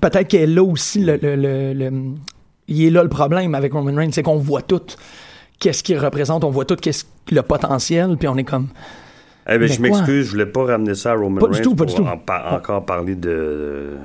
peut-être 0.00 0.28
qu'elle 0.28 0.50
est 0.50 0.54
là 0.54 0.62
aussi 0.64 1.00
le, 1.00 1.16
le, 1.16 1.36
le, 1.36 1.72
le- 1.74 2.14
il 2.68 2.84
est 2.86 2.90
là 2.90 3.02
le 3.02 3.08
problème 3.08 3.54
avec 3.54 3.72
Roman 3.72 3.94
Reigns, 3.94 4.10
c'est 4.12 4.22
qu'on 4.22 4.36
voit 4.38 4.62
tout 4.62 4.80
qu'est-ce 5.58 5.82
qu'il 5.82 5.98
représente, 5.98 6.42
on 6.44 6.50
voit 6.50 6.64
tout 6.64 6.76
qu'est-ce 6.76 7.04
le 7.30 7.42
potentiel, 7.42 8.16
puis 8.18 8.26
on 8.28 8.36
est 8.36 8.44
comme 8.44 8.68
Eh 9.48 9.58
Mais 9.58 9.66
je 9.68 9.80
m'excuse, 9.82 10.26
je 10.26 10.30
voulais 10.30 10.46
pas 10.46 10.64
ramener 10.64 10.94
ça 10.94 11.12
à 11.12 11.14
Roman 11.14 11.40
Pas 11.40 11.46
du 11.48 11.54
Reigns 11.54 11.62
tout, 11.62 11.74
pas 11.74 11.84
pour 11.84 11.94
du 11.96 12.00
tout. 12.02 12.06
en 12.08 12.16
par- 12.16 12.52
encore 12.54 12.84
parler 12.86 13.14
de 13.16 13.96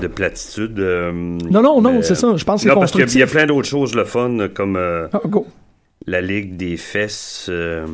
de 0.00 0.06
platitude. 0.06 0.78
euh, 0.78 1.10
non 1.12 1.60
non 1.62 1.80
non, 1.80 2.02
c'est 2.02 2.14
ça. 2.14 2.36
Je 2.36 2.44
pense 2.44 2.62
que 2.62 2.68
c'est 2.68 2.74
Non, 2.74 2.80
parce 2.80 2.92
qu'il 2.92 3.00
y 3.00 3.22
a- 3.22 3.24
y 3.26 3.28
plein 3.28 3.46
d'autres 3.46 3.66
choses 3.68 3.94
le 3.94 4.04
fun, 4.04 4.48
comme 4.54 4.76
euh, 4.76 5.08
Ah, 5.12 5.20
la 6.06 6.20
Ligue 6.20 6.56
des 6.56 6.76
fesses 6.76 7.46
euh, 7.48 7.86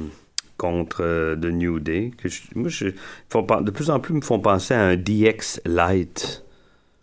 contre 0.58 0.98
euh, 1.02 1.34
The 1.36 1.46
New 1.46 1.80
Day. 1.80 2.10
Que 2.20 2.28
je- 2.28 2.42
moi, 2.54 2.68
je, 2.68 2.86
de 2.88 3.70
plus 3.70 3.90
en 3.90 4.00
plus, 4.00 4.12
ils 4.12 4.16
me 4.16 4.20
font 4.22 4.38
penser 4.40 4.74
à 4.74 4.82
un 4.82 4.96
DX 4.96 5.60
Light. 5.64 6.44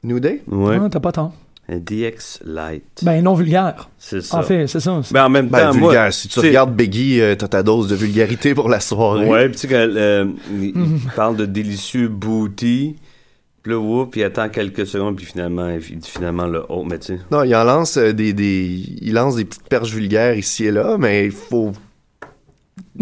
New 0.04 0.20
Day? 0.20 0.42
Ouais, 0.48 0.78
Ah, 0.82 0.88
t'as 0.90 1.00
pas 1.00 1.12
tort. 1.12 1.34
Un 1.72 1.78
DX 1.80 2.40
Light. 2.46 2.84
Ben 3.04 3.24
non 3.24 3.34
vulgaire. 3.34 3.90
c'est 3.98 4.22
ça. 4.22 4.40
En 4.40 4.44
fait, 4.44 4.68
c'est 4.68 4.80
ça. 4.80 5.02
Ben, 5.12 5.26
en 5.26 5.30
même 5.30 5.48
Ben, 5.48 5.72
temps, 5.72 5.78
moi, 5.78 5.92
vulgaire. 5.92 6.14
si 6.14 6.28
tu 6.28 6.40
regardes 6.40 6.76
Biggie, 6.76 7.22
euh, 7.22 7.36
t'as 7.36 7.48
ta 7.48 7.64
dose 7.64 7.88
de 7.88 7.96
vulgarité 7.96 8.54
pour 8.54 8.68
la 8.70 8.80
soirée. 8.80 9.26
Ouais, 9.28 9.46
puis 9.48 9.56
tu 9.56 9.62
sais, 9.62 9.68
quand 9.68 9.76
euh, 9.78 10.26
il, 10.52 10.64
il 10.76 11.10
parle 11.16 11.38
de 11.38 11.46
délicieux 11.46 12.08
booty, 12.10 12.96
puis 13.64 13.72
là, 13.74 13.80
whoop, 13.80 14.16
il 14.16 14.24
attend 14.24 14.50
quelques 14.50 14.86
secondes, 14.88 15.16
puis 15.16 15.26
finalement, 15.26 15.70
il 15.70 16.00
dit 16.00 16.10
finalement 16.10 16.48
le 16.48 16.64
haut, 16.70 16.84
mais 16.84 16.98
tu 17.00 17.14
sais. 17.16 17.20
Non, 17.32 17.44
il 17.44 17.56
en 17.56 17.64
lance 17.64 17.98
euh, 17.98 18.12
des, 18.12 18.34
des, 18.34 18.84
il 19.02 19.14
lance 19.14 19.36
des 19.36 19.46
petites 19.46 19.70
perches 19.70 19.92
vulgaires 19.94 20.36
ici 20.36 20.66
et 20.66 20.72
là, 20.72 20.98
mais 21.00 21.26
il 21.26 21.32
faut. 21.32 21.72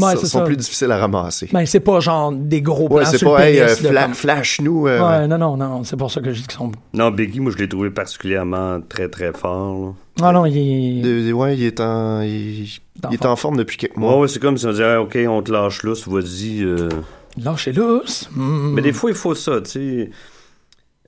Ouais, 0.01 0.15
sont, 0.15 0.43
plus 0.43 0.57
difficiles 0.57 0.91
à 0.91 0.97
ramasser. 0.97 1.49
Ben, 1.51 1.65
c'est 1.65 1.79
pas 1.79 1.99
genre 1.99 2.31
des 2.31 2.61
gros 2.61 2.87
plans 2.87 2.97
ouais, 2.97 3.05
c'est 3.05 3.17
sur 3.17 3.33
pas, 3.35 3.39
le 3.39 3.45
hey, 3.51 3.59
pénis 3.59 3.71
euh, 3.79 3.83
de 3.83 3.93
fla- 3.93 4.03
comme- 4.05 4.13
flash-nous. 4.13 4.87
euh, 4.87 4.99
Ouais, 5.21 5.27
non, 5.27 5.37
non, 5.37 5.57
non, 5.57 5.83
c'est 5.83 5.97
pour 5.97 6.11
ça 6.11 6.21
que 6.21 6.31
je 6.31 6.41
dis 6.41 6.47
qu'ils 6.47 6.57
sont... 6.57 6.71
Non, 6.93 7.11
Biggie, 7.11 7.39
moi, 7.39 7.51
je 7.51 7.57
l'ai 7.57 7.67
trouvé 7.69 7.89
particulièrement 7.89 8.79
très, 8.87 9.07
très 9.09 9.31
fort. 9.33 9.95
là. 10.19 10.25
Ah 10.27 10.31
non, 10.31 10.45
il 10.45 10.57
est... 10.57 11.01
de- 11.27 11.33
ouais, 11.33 11.55
il 11.57 11.63
est 11.63 11.79
en, 11.79 12.21
il, 12.21 12.63
il 12.65 13.13
est 13.13 13.25
en 13.25 13.35
forme 13.35 13.57
depuis 13.57 13.77
quelques 13.77 13.97
mois. 13.97 14.15
Ouais, 14.15 14.21
ouais, 14.21 14.27
c'est 14.27 14.39
comme 14.39 14.57
si 14.57 14.65
on 14.65 14.71
disait, 14.71 14.83
Ah, 14.83 15.01
OK, 15.01 15.17
on 15.27 15.41
te 15.41 15.51
lâche 15.51 15.83
lousse, 15.83 16.07
vas-y. 16.07 16.61
euh. 16.63 16.89
Lâchez 17.41 17.71
lousse. 17.71 18.29
Mm. 18.35 18.73
Mais 18.73 18.81
des 18.81 18.91
fois, 18.91 19.11
il 19.11 19.15
faut 19.15 19.35
ça, 19.35 19.61
tu 19.61 19.69
sais. 19.69 20.09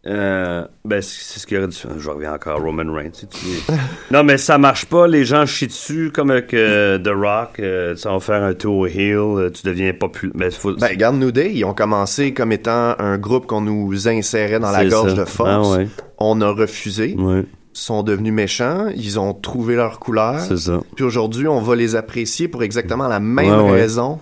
Euh, 0.08 0.66
ben, 0.84 1.00
c'est 1.00 1.40
ce 1.40 1.46
qu'il 1.46 1.58
aurait 1.58 1.68
dû 1.68 1.76
faire. 1.78 1.92
Je 2.00 2.10
reviens 2.10 2.34
encore 2.34 2.60
à 2.60 2.64
Roman 2.64 2.92
Reigns. 2.92 3.12
tu 3.12 3.20
sais, 3.20 3.28
tu- 3.30 3.74
non, 4.14 4.24
mais 4.24 4.38
ça 4.40 4.58
marche 4.58 4.86
pas. 4.86 5.08
Les 5.08 5.26
gens 5.26 5.46
chient 5.46 5.68
dessus 5.68 6.12
comme 6.12 6.32
avec 6.32 6.56
euh, 6.56 6.98
The 6.98 7.10
Rock. 7.14 7.60
Euh, 7.60 7.94
tu 7.94 8.02
sais, 8.02 8.10
on 8.10 8.14
va 8.14 8.20
faire 8.20 8.42
un 8.44 8.56
tour 8.56 8.88
heel. 8.88 9.16
euh, 9.18 9.50
tu 9.52 9.62
deviens 9.64 9.94
populaire. 9.94 10.34
Ben, 10.36 10.50
faut... 10.52 10.74
Ben, 10.76 10.96
Garde 10.98 11.18
New 11.18 11.32
Day, 11.32 11.52
ils 11.54 11.64
ont 11.66 11.76
commencé 11.76 12.34
comme 12.34 12.52
étant 12.52 12.96
un 12.98 13.20
groupe 13.20 13.46
qu'on 13.46 13.62
nous 13.62 14.08
insérait 14.08 14.60
dans 14.60 14.72
la 14.72 14.86
gorge 14.86 15.14
ça. 15.14 15.22
de 15.22 15.26
force. 15.26 15.50
Ah 15.76 15.78
ouais. 15.78 15.88
On 16.18 16.42
a 16.42 16.50
refusé. 16.50 17.14
Ouais, 17.20 17.42
Ils 17.42 17.80
sont 17.80 18.02
devenus 18.02 18.34
méchants. 18.34 18.88
Ils 18.96 19.20
ont 19.20 19.36
trouvé 19.36 19.76
leur 19.76 20.00
couleur. 20.00 20.40
c'est 20.40 20.58
ça. 20.58 20.80
Puis 20.96 21.06
aujourd'hui, 21.06 21.48
on 21.48 21.62
va 21.62 21.76
les 21.76 21.96
apprécier 21.96 22.48
pour 22.48 22.64
exactement 22.64 23.08
la 23.08 23.20
même 23.20 23.66
ouais. 23.66 23.72
raison 23.82 24.20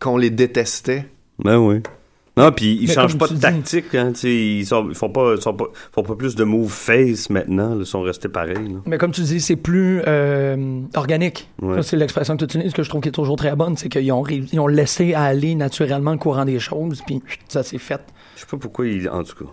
qu'on 0.00 0.16
les 0.16 0.30
détestait. 0.30 1.06
Ben 1.38 1.56
oui. 1.58 1.82
Non, 2.38 2.52
puis 2.52 2.78
ils 2.80 2.88
Mais 2.88 2.94
changent 2.94 3.18
pas 3.18 3.28
de 3.28 3.34
dis- 3.34 3.40
tactique. 3.40 3.94
Hein, 3.94 4.12
ils, 4.22 4.64
sont, 4.66 4.88
ils 4.88 4.94
font 4.94 5.10
pas, 5.10 5.34
ils 5.36 5.42
sont 5.42 5.54
pas, 5.54 5.66
font 5.92 6.02
pas 6.02 6.14
plus 6.14 6.34
de 6.34 6.44
move 6.44 6.70
face 6.70 7.28
maintenant. 7.30 7.70
là, 7.74 7.80
Ils 7.80 7.86
sont 7.86 8.02
restés 8.02 8.28
pareils. 8.28 8.54
là. 8.68 8.78
Mais 8.86 8.96
comme 8.98 9.10
tu 9.12 9.20
dis, 9.22 9.40
c'est 9.40 9.56
plus 9.56 10.02
euh, 10.06 10.80
organique. 10.94 11.48
Ouais. 11.60 11.82
C'est 11.82 11.96
l'expression 11.96 12.36
que 12.36 12.44
tu 12.44 12.56
utilises, 12.56 12.72
que 12.72 12.82
je 12.82 12.88
trouve 12.88 13.00
qui 13.00 13.08
est 13.08 13.12
toujours 13.12 13.36
très 13.36 13.54
bonne, 13.56 13.76
c'est 13.76 13.88
qu'ils 13.88 14.10
ont, 14.12 14.24
ils 14.26 14.58
ont 14.60 14.66
laissé 14.66 15.14
aller 15.14 15.54
naturellement 15.54 16.12
le 16.12 16.18
courant 16.18 16.44
des 16.44 16.58
choses, 16.58 17.02
puis 17.06 17.22
ça 17.48 17.62
s'est 17.62 17.78
fait. 17.78 18.00
Je 18.36 18.40
sais 18.40 18.46
pas 18.50 18.56
pourquoi 18.56 18.86
ils. 18.86 19.08
En 19.08 19.22
tout 19.24 19.44
cas. 19.44 19.50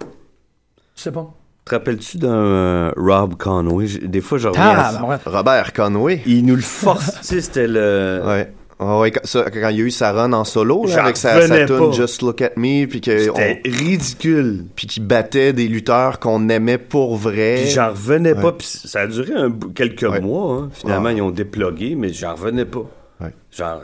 Je 0.95 1.01
sais 1.01 1.11
pas. 1.11 1.33
Te 1.65 1.73
rappelles-tu 1.73 2.19
d'un 2.19 2.29
euh, 2.35 2.91
Rob 2.95 3.35
Conway? 3.37 3.87
Des 4.03 4.21
fois, 4.21 4.37
je 4.37 4.47
reviens 4.49 4.63
Ah, 4.77 4.93
ben 5.01 5.07
ouais. 5.07 5.15
Robert 5.25 5.73
Conway. 5.73 6.21
Il 6.27 6.45
nous 6.45 6.55
le 6.55 6.61
force. 6.61 7.19
tu 7.21 7.23
sais, 7.25 7.41
c'était 7.41 7.67
le. 7.67 8.21
Ouais. 8.23 8.53
Ah 8.77 8.99
ouais, 8.99 9.09
quand, 9.11 9.21
ça, 9.23 9.45
quand 9.49 9.69
il 9.69 9.77
y 9.77 9.81
a 9.81 9.85
eu 9.85 9.91
sa 9.91 10.11
run 10.11 10.33
en 10.33 10.43
solo, 10.43 10.85
là, 10.85 11.03
avec 11.03 11.15
sa, 11.15 11.47
sa 11.47 11.65
tune. 11.65 11.93
Just 11.93 12.21
Look 12.21 12.41
at 12.41 12.51
Me, 12.57 12.85
puis 12.87 12.99
que 12.99 13.17
C'était 13.19 13.61
on- 13.65 13.69
ridicule. 13.69 14.65
puis 14.75 14.85
qui 14.87 14.99
battait 14.99 15.53
des 15.53 15.67
lutteurs 15.69 16.19
qu'on 16.19 16.49
aimait 16.49 16.77
pour 16.77 17.15
vrai. 17.15 17.59
Puis 17.63 17.71
j'en 17.71 17.89
revenais 17.91 18.35
pas. 18.35 18.51
Puis 18.51 18.67
ça 18.67 19.01
a 19.01 19.07
duré 19.07 19.33
un 19.33 19.49
quelques 19.73 20.01
Ouais. 20.03 20.19
mois. 20.19 20.55
hein. 20.63 20.69
Finalement, 20.73 21.07
Ah. 21.09 21.13
ils 21.13 21.21
ont 21.21 21.31
déplogué, 21.31 21.95
mais 21.95 22.11
j'en 22.11 22.35
revenais 22.35 22.65
pas. 22.65 22.83
Ouais. 23.21 23.33
Genre. 23.49 23.81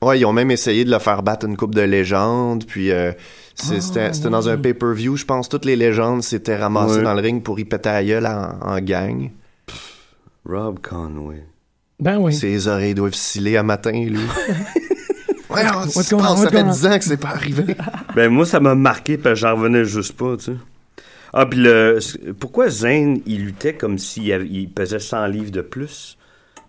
Ouais, 0.00 0.18
ils 0.20 0.24
ont 0.26 0.32
même 0.32 0.50
essayé 0.52 0.84
de 0.84 0.90
le 0.90 0.98
faire 1.00 1.22
battre 1.24 1.46
une 1.46 1.56
coupe 1.56 1.74
de 1.74 1.80
légendes, 1.82 2.64
puis 2.66 2.92
euh, 2.92 3.10
c'est- 3.56 3.80
c'était 3.80 4.10
dans 4.30 4.48
un 4.48 4.56
pay-per-view, 4.58 5.16
je 5.16 5.24
pense, 5.24 5.48
toutes 5.48 5.64
les 5.64 5.76
légendes 5.76 6.22
s'étaient 6.22 6.56
ramassées 6.56 7.02
dans 7.02 7.14
le 7.14 7.20
ring 7.20 7.42
pour 7.42 7.58
y 7.58 7.64
péter 7.64 7.88
la 7.90 8.04
gueule 8.04 8.26
en, 8.26 8.58
en 8.64 8.78
gang. 8.80 9.30
Rob 10.48 10.78
Conway. 10.80 11.44
Ben 12.02 12.18
oui. 12.18 12.34
Ses 12.34 12.66
oreilles 12.68 12.94
doivent 12.94 13.14
sciller 13.14 13.56
à 13.56 13.62
matin, 13.62 13.92
lui. 13.92 14.18
ouais, 15.50 15.62
on 15.74 15.80
What's 15.82 16.02
se 16.08 16.10
going 16.14 16.20
on, 16.22 16.26
pense, 16.26 16.42
ça 16.42 16.50
fait 16.50 16.56
going 16.62 16.68
on? 16.68 16.72
10 16.72 16.86
ans 16.86 16.98
que 16.98 17.04
c'est 17.04 17.16
pas 17.16 17.28
arrivé. 17.30 17.64
Ben, 18.14 18.28
moi, 18.28 18.44
ça 18.44 18.60
m'a 18.60 18.74
marqué 18.74 19.16
parce 19.16 19.40
que 19.40 19.46
j'en 19.46 19.54
revenais 19.56 19.84
juste 19.86 20.12
pas, 20.18 20.36
tu 20.36 20.44
sais. 20.46 20.52
Ah, 21.32 21.46
puis 21.46 21.60
le. 21.60 21.98
Pourquoi 22.38 22.68
Zane, 22.68 23.20
il 23.24 23.44
luttait 23.46 23.72
comme 23.72 23.96
s'il 23.98 24.30
avait- 24.32 24.46
il 24.46 24.68
pesait 24.68 24.98
100 24.98 25.26
livres 25.28 25.50
de 25.50 25.62
plus? 25.62 26.18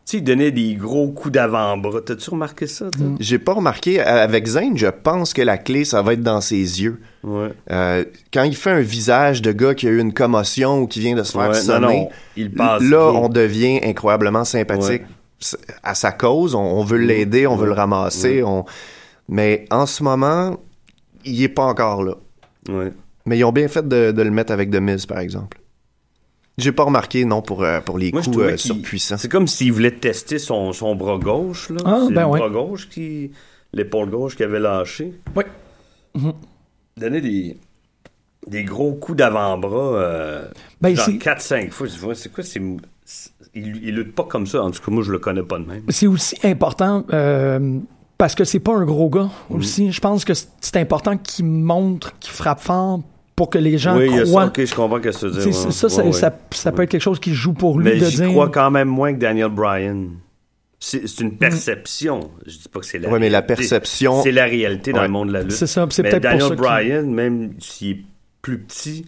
Tu 0.05 0.11
sais, 0.11 0.17
il 0.17 0.23
donnait 0.23 0.51
des 0.51 0.75
gros 0.75 1.09
coups 1.09 1.33
d'avant-bras. 1.33 1.99
T'as-tu 2.05 2.29
remarqué 2.29 2.67
ça, 2.67 2.89
toi? 2.91 3.07
J'ai 3.19 3.39
pas 3.39 3.53
remarqué, 3.53 3.99
euh, 4.01 4.05
avec 4.05 4.45
Zane, 4.47 4.77
je 4.77 4.87
pense 4.87 5.33
que 5.33 5.41
la 5.41 5.57
clé, 5.57 5.83
ça 5.83 6.01
va 6.01 6.13
être 6.13 6.21
dans 6.23 6.39
ses 6.41 6.55
yeux. 6.81 7.01
Ouais. 7.23 7.49
Euh, 7.71 8.05
quand 8.33 8.43
il 8.43 8.55
fait 8.55 8.71
un 8.71 8.79
visage 8.81 9.41
de 9.41 9.51
gars 9.51 9.73
qui 9.75 9.87
a 9.87 9.91
eu 9.91 9.99
une 9.99 10.13
commotion 10.13 10.81
ou 10.81 10.87
qui 10.87 10.99
vient 11.01 11.15
de 11.15 11.23
se 11.23 11.31
faire 11.33 11.49
Ouais, 11.49 11.53
sonner, 11.55 11.79
non, 11.87 11.93
non, 12.03 12.09
il 12.37 12.51
passe 12.51 12.81
là, 12.83 13.11
bien. 13.11 13.19
on 13.21 13.27
devient 13.29 13.79
incroyablement 13.83 14.45
sympathique 14.45 15.03
à 15.83 15.95
sa 15.95 16.11
cause. 16.11 16.55
On, 16.55 16.59
on 16.61 16.83
veut 16.83 16.97
l'aider, 16.97 17.47
on 17.47 17.55
veut 17.55 17.65
le 17.67 17.73
ramasser. 17.73 18.43
On... 18.43 18.65
Mais 19.29 19.65
en 19.71 19.85
ce 19.85 20.03
moment, 20.03 20.57
il 21.25 21.41
est 21.43 21.49
pas 21.49 21.65
encore 21.65 22.03
là. 22.03 22.15
Ouais. 22.69 22.91
Mais 23.25 23.37
ils 23.37 23.43
ont 23.45 23.51
bien 23.51 23.67
fait 23.67 23.87
de, 23.87 24.11
de 24.11 24.21
le 24.21 24.31
mettre 24.31 24.51
avec 24.51 24.69
The 24.71 24.75
Miz, 24.81 25.05
par 25.05 25.19
exemple. 25.19 25.59
J'ai 26.57 26.71
pas 26.71 26.83
remarqué, 26.83 27.25
non, 27.25 27.41
pour, 27.41 27.63
euh, 27.63 27.79
pour 27.81 27.97
les 27.97 28.11
Moi, 28.11 28.21
coups 28.21 28.37
euh, 28.37 28.57
surpuissants. 28.57 29.17
C'est 29.17 29.29
comme 29.29 29.47
s'il 29.47 29.71
voulait 29.73 29.91
tester 29.91 30.37
son, 30.37 30.71
son 30.71 30.93
bras 30.95 31.17
gauche, 31.17 31.69
là. 31.71 31.81
Ah, 31.85 32.03
C'est 32.07 32.13
ben 32.13 32.21
le 32.23 32.27
ouais. 32.27 32.39
bras 32.39 32.49
gauche 32.49 32.89
qui. 32.89 33.31
L'épaule 33.75 34.09
gauche 34.11 34.35
qui 34.35 34.43
avait 34.43 34.59
lâché. 34.59 35.13
Oui. 35.35 35.43
Donner 36.97 37.21
des. 37.21 37.57
Des 38.45 38.63
gros 38.65 38.93
coups 38.93 39.17
d'avant-bras. 39.17 39.95
Euh, 39.97 40.47
Ben, 40.81 40.95
genre 40.95 41.05
c'est- 41.05 41.13
4-5 41.13 41.71
fois. 41.71 41.87
C'est 42.13 42.31
quoi? 42.31 42.43
C'est. 42.43 42.61
C'est- 43.53 43.59
Il, 43.59 43.79
il 43.83 43.95
lutte 43.95 44.15
pas 44.15 44.23
comme 44.23 44.47
ça. 44.47 44.63
En 44.63 44.71
tout 44.71 44.81
cas, 44.81 44.91
moi, 44.91 45.03
je 45.03 45.11
le 45.11 45.19
connais 45.19 45.43
pas 45.43 45.59
de 45.59 45.65
même. 45.65 45.83
C'est 45.89 46.07
aussi 46.07 46.35
important 46.43 47.05
euh, 47.13 47.77
parce 48.17 48.35
que 48.35 48.43
c'est 48.43 48.59
pas 48.59 48.73
un 48.75 48.85
gros 48.85 49.09
gars 49.09 49.29
aussi. 49.49 49.91
Je 49.91 49.99
pense 50.01 50.25
que 50.25 50.33
c'est- 50.33 50.77
important 50.77 51.17
qu'il 51.17 51.45
montre 51.45 52.17
qu'il 52.19 52.31
frappe 52.33 52.59
fort 52.61 53.01
pour 53.35 53.49
que 53.49 53.57
les 53.57 53.77
gens 53.77 53.97
oui, 53.97 54.07
il 54.09 54.15
y 54.15 54.19
a 54.19 54.23
croient. 54.23 54.43
ça. 54.43 54.47
Ok, 54.47 54.65
je 54.65 54.75
comprends 54.75 54.97
ce 54.97 55.01
que 55.01 55.09
tu 55.41 55.47
ouais. 55.47 55.51
ça, 55.71 56.03
Ouais, 56.03 56.11
ça, 56.13 56.35
ça 56.51 56.71
peut 56.71 56.83
être 56.83 56.89
quelque 56.91 57.01
chose 57.01 57.19
qui 57.19 57.33
joue 57.33 57.53
pour 57.53 57.79
lui 57.79 57.85
Mais 57.85 57.99
de 57.99 58.05
j'y 58.05 58.17
dire. 58.17 58.29
crois 58.29 58.49
quand 58.49 58.69
même 58.71 58.87
moins 58.89 59.13
que 59.13 59.19
Daniel 59.19 59.49
Bryan. 59.49 60.09
C'est 60.79 61.19
une 61.21 61.37
perception. 61.37 62.29
Je 62.45 62.57
dis 62.57 62.67
pas 62.71 62.81
que 62.81 62.85
c'est 62.85 62.99
la 62.99 63.07
Ouais, 63.09 63.17
mais 63.17 63.29
la 63.29 63.39
réalité. 63.39 63.55
perception- 63.55 64.21
C'est 64.21 64.33
la 64.33 64.43
réalité 64.45 64.91
dans 64.91 64.99
Ouais. 64.99 65.05
le 65.05 65.11
monde 65.13 65.29
de 65.29 65.33
la 65.33 65.41
lutte. 65.43 65.51
C'est 65.53 65.65
ça, 65.67 65.87
c'est 65.89 66.03
mais 66.03 66.09
peut-être 66.09 66.29
pour 66.29 66.49
Daniel 66.49 66.57
Bryan, 66.57 67.09
même 67.13 67.53
s'il 67.59 67.91
est 67.91 68.03
plus 68.41 68.59
petit, 68.59 69.05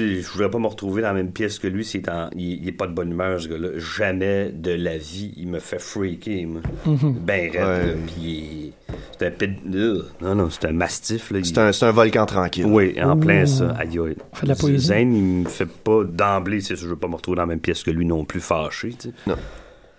sais, 0.00 0.20
je 0.22 0.28
voudrais 0.30 0.50
pas 0.50 0.58
me 0.58 0.66
retrouver 0.66 1.02
dans 1.02 1.08
la 1.08 1.14
même 1.14 1.32
pièce 1.32 1.58
que 1.58 1.66
lui. 1.66 1.84
C'est 1.84 2.08
en- 2.08 2.28
il, 2.36 2.62
il 2.62 2.68
est 2.68 2.72
pas 2.72 2.86
de 2.86 2.92
bonne 2.92 3.10
humeur, 3.12 3.40
ce 3.40 3.48
gars-là. 3.48 3.68
Jamais 3.78 4.50
de 4.52 4.70
la 4.72 4.96
vie, 4.98 5.32
il 5.36 5.48
me 5.48 5.58
fait 5.58 5.78
freaker, 5.80 6.46
moi. 6.46 6.60
Mhm. 6.86 7.12
Ben 7.20 7.50
raide. 7.50 7.98
Puis 8.06 8.72
c'est 9.18 9.26
un 9.26 9.30
pit... 9.30 9.50
Ugh. 9.72 10.04
Non, 10.20 10.34
non, 10.34 10.50
c'est 10.50 10.64
un 10.66 10.72
mastif, 10.72 11.30
là. 11.30 11.38
Il- 11.38 11.46
C'est 11.46 11.58
un, 11.58 11.72
c'est 11.72 11.86
un 11.86 11.92
volcan 11.92 12.26
tranquille. 12.26 12.66
oui, 12.66 12.96
en 13.02 13.16
plein 13.16 13.46
ça. 13.46 13.70
Aïe, 13.78 13.98
aïe. 13.98 14.16
On 14.32 14.36
fait 14.36 14.44
de 14.46 14.48
la 14.48 14.56
poésie. 14.56 14.86
Zane, 14.86 15.14
il 15.14 15.22
me 15.22 15.48
fait 15.48 15.68
pas 15.68 16.02
d'emblée, 16.04 16.60
c'est 16.60 16.76
sûr, 16.76 16.84
je 16.86 16.90
veux 16.90 16.96
pas 16.96 17.08
me 17.08 17.16
retrouver 17.16 17.36
dans 17.36 17.42
la 17.42 17.46
même 17.46 17.60
pièce 17.60 17.82
que 17.82 17.90
lui 17.90 18.04
non 18.06 18.24
plus 18.24 18.40
fâché, 18.40 18.90
tu 18.98 19.08
sais. 19.26 19.32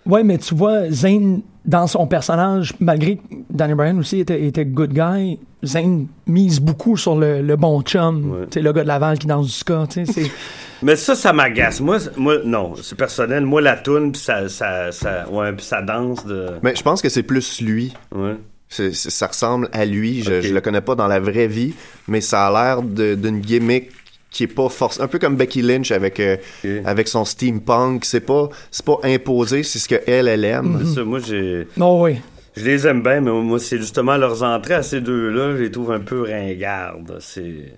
Ouais, 0.06 0.22
mais 0.22 0.38
tu 0.38 0.54
vois, 0.54 0.90
Zane, 0.90 1.42
dans 1.64 1.86
son 1.86 2.06
personnage, 2.06 2.74
malgré 2.80 3.16
que 3.16 3.22
Danny 3.50 3.74
Bryan 3.74 3.98
aussi 3.98 4.20
était, 4.20 4.44
était 4.44 4.64
good 4.64 4.92
guy, 4.92 5.38
Zane 5.64 6.06
mise 6.26 6.60
beaucoup 6.60 6.96
sur 6.96 7.16
le, 7.16 7.42
le 7.42 7.56
bon 7.56 7.82
chum. 7.82 8.30
Ouais. 8.30 8.46
Tu 8.46 8.54
sais, 8.54 8.60
le 8.62 8.72
gars 8.72 8.82
de 8.82 8.88
Laval 8.88 9.18
qui 9.18 9.26
danse 9.26 9.46
du 9.46 9.52
ska, 9.52 9.84
tu 9.88 10.06
sais. 10.06 10.12
c'est- 10.12 10.30
Mais 10.82 10.94
ça, 10.94 11.14
ça 11.14 11.32
m'agace. 11.32 11.80
Moi, 11.80 11.96
moi, 12.18 12.36
non, 12.44 12.74
c'est 12.82 12.96
personnel. 12.98 13.46
Moi, 13.46 13.62
la 13.62 13.76
toune, 13.76 14.12
pis 14.12 14.20
ça, 14.20 14.46
ça, 14.50 14.92
ça, 14.92 15.26
ouais, 15.30 15.50
pis 15.54 15.64
ça 15.64 15.80
danse 15.80 16.24
de, 16.26 16.48
Mais 16.62 16.76
je 16.76 16.82
pense 16.82 17.00
que 17.00 17.08
c'est 17.08 17.22
plus 17.22 17.60
lui. 17.62 17.94
ouais. 18.14 18.36
Ça 18.68 19.26
ressemble 19.28 19.68
à 19.72 19.84
lui. 19.86 20.22
Je, 20.22 20.34
Ok. 20.34 20.40
je 20.42 20.52
le 20.54 20.60
connais 20.60 20.80
pas 20.80 20.94
dans 20.96 21.06
la 21.06 21.18
vraie 21.20 21.46
vie, 21.46 21.72
mais 22.08 22.20
ça 22.20 22.48
a 22.48 22.50
l'air 22.52 22.82
d'une 22.82 23.40
gimmick 23.40 23.90
qui 24.36 24.42
est 24.44 24.48
pas 24.48 24.68
force 24.68 25.00
un 25.00 25.06
peu 25.08 25.18
comme 25.18 25.36
Becky 25.36 25.62
Lynch 25.62 25.90
avec 25.92 26.20
euh, 26.20 26.36
avec 26.84 27.08
son 27.08 27.24
steampunk 27.24 28.04
c'est 28.04 28.20
pas 28.20 28.48
c'est 28.70 28.84
pas 28.84 28.98
imposé 29.04 29.62
c'est 29.62 29.78
ce 29.78 29.88
que 29.88 30.00
elle 30.06 30.28
elle 30.28 30.44
aime 30.44 30.78
C'est 30.84 30.94
ça, 30.96 31.04
moi, 31.04 31.18
j'ai, 31.26 31.66
Oh 31.80 32.00
oui. 32.04 32.16
je 32.56 32.64
les 32.64 32.86
aime 32.86 33.02
bien, 33.02 33.20
mais 33.22 33.30
moi, 33.30 33.58
c'est 33.58 33.78
justement 33.78 34.16
leurs 34.16 34.42
entrées 34.42 34.74
à 34.74 34.82
ces 34.82 35.00
deux-là, 35.00 35.56
je 35.56 35.62
les 35.62 35.70
trouve 35.70 35.90
un 35.92 36.00
peu 36.00 36.22
ringardes. 36.22 37.16
C'est, 37.20 37.72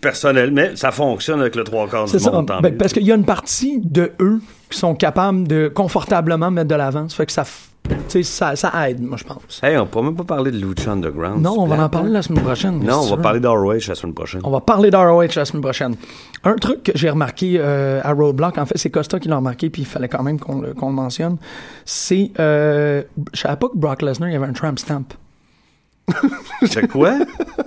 personnel, 0.00 0.50
mais 0.50 0.76
ça 0.76 0.90
fonctionne 0.90 1.40
avec 1.40 1.54
le 1.56 1.64
trois 1.64 1.88
quarts 1.88 2.04
du 2.06 2.18
ça. 2.18 2.30
monde, 2.30 2.50
Ben, 2.62 2.76
parce 2.76 2.92
qu'il 2.92 3.04
y 3.04 3.12
a 3.12 3.14
une 3.14 3.24
partie 3.24 3.80
de 3.82 4.12
eux 4.20 4.40
qui 4.70 4.78
sont 4.78 4.94
capables 4.94 5.46
de 5.48 5.68
confortablement 5.68 6.50
mettre 6.50 6.68
de 6.68 6.74
l'avant. 6.74 7.08
Ça 7.08 7.16
fait 7.16 7.26
que 7.26 7.32
ça, 7.32 7.44
ça, 8.22 8.56
ça 8.56 8.88
aide, 8.88 9.02
moi, 9.02 9.16
je 9.18 9.24
pense. 9.24 9.60
Hey, 9.62 9.76
on 9.76 9.86
pourra 9.86 10.04
même 10.04 10.16
pas 10.16 10.24
parler 10.24 10.50
de 10.50 10.58
Lucha 10.58 10.92
Underground. 10.92 11.42
Non, 11.42 11.54
on 11.58 11.66
va 11.66 11.84
en 11.84 11.88
parler 11.88 12.10
la 12.10 12.22
semaine 12.22 12.42
prochaine. 12.42 12.78
Non, 12.80 13.00
on 13.00 13.16
va 13.16 13.22
parler 13.22 13.40
d'ROH 13.40 13.88
la 13.88 13.94
semaine 13.94 14.14
prochaine. 14.14 14.40
On 14.44 14.50
va 14.50 14.60
parler 14.60 14.90
d'ROH 14.90 15.34
la 15.36 15.44
semaine 15.44 15.62
prochaine. 15.62 15.96
Un 16.44 16.56
truc 16.56 16.82
que 16.84 16.92
j'ai 16.94 17.10
remarqué 17.10 17.56
euh, 17.58 18.00
à 18.02 18.12
Roadblock, 18.12 18.58
en 18.58 18.66
fait, 18.66 18.78
c'est 18.78 18.90
Costa 18.90 19.18
qui 19.18 19.28
l'a 19.28 19.36
remarqué, 19.36 19.70
puis 19.70 19.82
il 19.82 19.86
fallait 19.86 20.08
quand 20.08 20.22
même 20.22 20.38
qu'on 20.38 20.60
le, 20.60 20.74
qu'on 20.74 20.88
le 20.88 20.94
mentionne. 20.94 21.36
C'est. 21.84 22.30
Euh, 22.38 23.02
je 23.32 23.40
savais 23.40 23.56
pas 23.56 23.68
que 23.68 23.76
Brock 23.76 24.02
Lesnar, 24.02 24.28
il 24.30 24.32
y 24.32 24.36
avait 24.36 24.46
un 24.46 24.52
tramp 24.52 24.76
stamp. 24.78 25.04
C'est 26.64 26.88
quoi? 26.88 27.14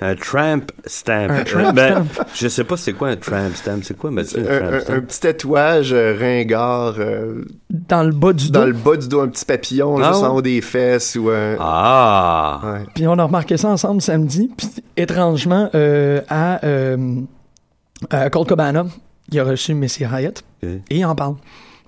un 0.00 0.14
tramp 0.14 0.70
stamp. 0.86 1.30
Un 1.30 1.44
tramp 1.44 1.72
ben, 1.74 2.04
stamp. 2.06 2.26
Je 2.34 2.48
sais 2.48 2.64
pas 2.64 2.76
c'est 2.76 2.92
quoi 2.92 3.08
un 3.08 3.16
tramp 3.16 3.50
stamp. 3.54 3.80
C'est 3.82 3.96
quoi, 3.96 4.10
Mathieu, 4.10 4.40
un, 4.40 4.42
un, 4.42 4.58
tramp 4.60 4.72
un- 4.76 4.80
stamp? 4.80 4.94
un 4.94 5.00
petit 5.00 5.20
tatouage 5.20 5.92
euh, 5.92 6.16
ringard 6.18 6.94
euh, 6.98 7.44
Dans 7.70 8.02
le 8.02 8.12
bas 8.12 8.32
du 8.32 8.50
dans 8.50 8.60
dos. 8.60 8.66
le 8.66 8.72
bas 8.72 8.96
du 8.96 9.08
dos 9.08 9.20
un 9.20 9.28
petit 9.28 9.44
papillon 9.44 9.98
Ah 10.02 10.12
juste 10.12 10.24
en 10.24 10.34
haut 10.36 10.42
des 10.42 10.60
fesses 10.60 11.16
ou 11.16 11.30
un 11.30 11.56
Ah! 11.60 12.60
ouais. 12.64 12.86
Puis 12.94 13.06
on 13.08 13.18
a 13.18 13.24
remarqué 13.24 13.56
ça 13.56 13.68
ensemble 13.68 14.00
samedi. 14.02 14.50
Puis 14.56 14.68
étrangement, 14.96 15.70
euh, 15.74 16.20
à, 16.28 16.64
euh, 16.64 17.20
à 18.10 18.30
Colt 18.30 18.48
Cabana, 18.48 18.86
il 19.30 19.40
a 19.40 19.44
reçu 19.44 19.74
Missy 19.74 20.04
Hyatt 20.04 20.42
et 20.62 20.80
il 20.90 21.04
en 21.04 21.14
parle. 21.14 21.34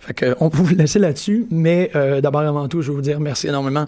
Fait 0.00 0.14
que, 0.14 0.34
on 0.40 0.48
peut 0.48 0.58
vous 0.62 0.74
laisser 0.74 0.98
là-dessus, 0.98 1.46
mais 1.50 1.90
euh, 1.94 2.20
d'abord 2.22 2.40
avant 2.40 2.66
tout, 2.68 2.80
je 2.80 2.88
veux 2.90 2.96
vous 2.96 3.02
dire 3.02 3.20
merci 3.20 3.48
énormément 3.48 3.84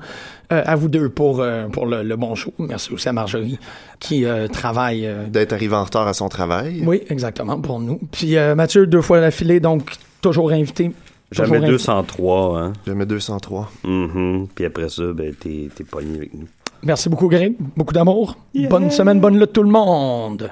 euh, 0.53 0.63
à 0.67 0.77
vous 0.77 0.89
deux 0.89 1.09
pour, 1.09 1.41
euh, 1.41 1.69
pour 1.69 1.87
le, 1.87 2.03
le 2.03 2.17
bon 2.17 2.35
show. 2.35 2.53
Merci 2.59 2.93
aussi 2.93 3.09
à 3.09 3.13
Marjorie 3.15 3.59
qui 3.99 4.27
euh, 4.27 4.47
travaille. 4.47 5.07
euh, 5.07 5.27
D'être 5.27 5.55
arrivé 5.55 5.75
en 5.75 5.85
retard 5.85 6.07
à 6.07 6.13
son 6.13 6.29
travail. 6.29 6.83
oui, 6.87 7.01
exactement, 7.09 7.59
pour 7.61 7.81
nous. 7.81 7.99
Puis 8.13 8.37
euh, 8.37 8.55
Mathieu, 8.55 8.87
deux 8.87 9.01
fois 9.01 9.21
d'affilée, 9.21 9.59
donc 9.59 9.91
toujours 10.21 10.51
invité. 10.53 10.93
Jamais 11.31 11.47
Toujours 11.49 11.57
invité. 11.65 11.73
203, 11.73 12.59
hein. 12.61 12.73
Jamais 12.87 13.07
203. 13.07 13.71
Mhm. 13.85 14.49
Puis 14.55 14.65
après 14.67 14.91
ça, 14.91 15.05
ben, 15.15 15.33
t'es 15.35 15.71
t'es 15.75 15.85
pogné 15.85 16.19
avec 16.19 16.35
nous. 16.35 16.47
Merci 16.83 17.09
beaucoup, 17.09 17.29
Greg. 17.29 17.55
Beaucoup 17.75 17.95
d'amour. 17.95 18.37
Bonne 18.69 18.91
semaine, 18.91 19.19
bonne 19.19 19.39
lutte 19.39 19.53
tout 19.55 19.63
le 19.63 19.71
monde. 19.71 20.51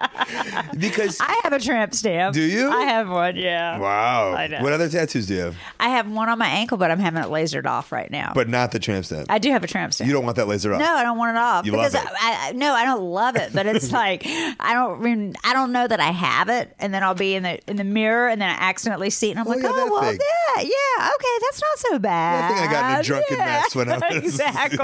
Because 0.79 1.19
I 1.21 1.41
have 1.43 1.53
a 1.55 1.59
tramp 1.59 1.95
stamp. 1.95 2.35
Do 2.35 2.43
you? 2.43 2.71
I 2.71 2.83
have 2.85 3.09
one, 3.09 3.37
yeah. 3.37 3.79
wow, 3.79 4.33
I 4.35 4.47
know. 4.47 4.62
what 4.62 4.73
other 4.75 4.89
tattoos 4.89 5.27
do 5.27 5.35
you 5.35 5.41
have? 5.41 5.57
I 5.81 5.89
have 5.91 6.09
one 6.11 6.29
on 6.29 6.39
my 6.39 6.47
ankle, 6.49 6.77
but 6.77 6.91
I'm 6.91 6.99
having 6.99 7.23
it 7.23 7.27
lasered 7.29 7.64
off 7.66 7.91
right 7.93 8.11
now. 8.11 8.33
But 8.35 8.49
not 8.49 8.71
the 8.73 8.79
tramp 8.79 9.07
stamp. 9.07 9.27
I 9.31 9.39
do 9.39 9.51
have 9.53 9.64
a 9.64 9.66
tramp 9.66 9.95
stamp. 9.95 10.07
you 10.07 10.12
don't 10.14 10.25
want 10.25 10.37
that 10.37 10.47
laser 10.47 10.73
off. 10.75 10.81
No, 10.81 10.95
I 10.95 11.03
don't 11.03 11.16
want 11.16 11.37
it 11.37 11.41
off 11.41 11.64
You 11.66 11.73
love 11.73 11.91
because 11.93 11.95
it. 12.05 12.11
I, 12.21 12.49
I 12.49 12.53
no, 12.53 12.75
I 12.75 12.85
don't 12.85 13.03
love 13.03 13.37
it, 13.37 13.53
but 13.55 13.66
it's 13.66 13.91
like 14.05 14.25
I 14.27 14.75
don't 14.75 15.01
mean 15.03 15.35
I 15.45 15.55
don't 15.55 15.73
know 15.73 15.87
that 15.87 15.99
I 16.01 16.11
have 16.11 16.49
it, 16.51 16.75
and 16.79 16.93
then 16.93 17.03
I'll 17.03 17.14
be 17.14 17.35
in 17.35 17.43
the 17.43 17.59
in 17.71 17.77
the 17.77 17.85
mirror, 17.85 18.29
and 18.29 18.41
then 18.41 18.51
I 18.51 18.55
accidentally 18.69 19.11
see 19.11 19.29
it, 19.29 19.31
and 19.33 19.41
I'm 19.41 19.47
Oh, 19.47 19.51
like, 19.51 19.62
yeah, 19.62 19.71
oh 19.73 19.89
well, 19.91 20.03
thing. 20.03 20.19
yeah, 20.57 20.62
yeah, 20.62 21.11
okay, 21.14 21.39
that's 21.41 21.61
not 21.62 21.79
so 21.91 21.99
bad. 21.99 22.45
I 22.45 22.49
think 22.49 22.69
I 22.69 22.73
got 22.73 22.93
in 22.95 23.01
a 23.01 23.03
drunken 23.03 23.37
Yeah, 23.39 23.45
mess 23.47 23.75
when 23.75 23.89
I 23.91 23.99
was 24.14 24.25
exactly. 24.25 24.79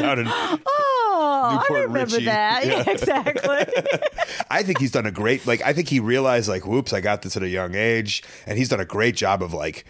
down 0.00 0.18
in 0.18 0.26
oh, 0.28 1.64
I 1.70 1.72
remember 1.74 2.14
Richie. 2.16 2.26
that. 2.26 2.66
Yeah. 2.66 2.82
Yeah, 2.86 2.90
exactly. 2.92 3.66
I 4.50 4.62
think 4.62 4.78
he's 4.78 4.90
done 4.90 5.06
a 5.06 5.10
great 5.10 5.46
like 5.46 5.62
I 5.62 5.72
think 5.72 5.88
he 5.88 6.00
realized 6.00 6.48
like 6.48 6.66
whoops 6.66 6.92
I 6.92 7.00
got 7.00 7.22
this 7.22 7.36
at 7.36 7.42
a 7.42 7.48
young 7.48 7.74
age 7.74 8.22
and 8.46 8.58
he's 8.58 8.68
done 8.68 8.80
a 8.80 8.84
great 8.84 9.16
job 9.16 9.42
of 9.42 9.52
like 9.52 9.84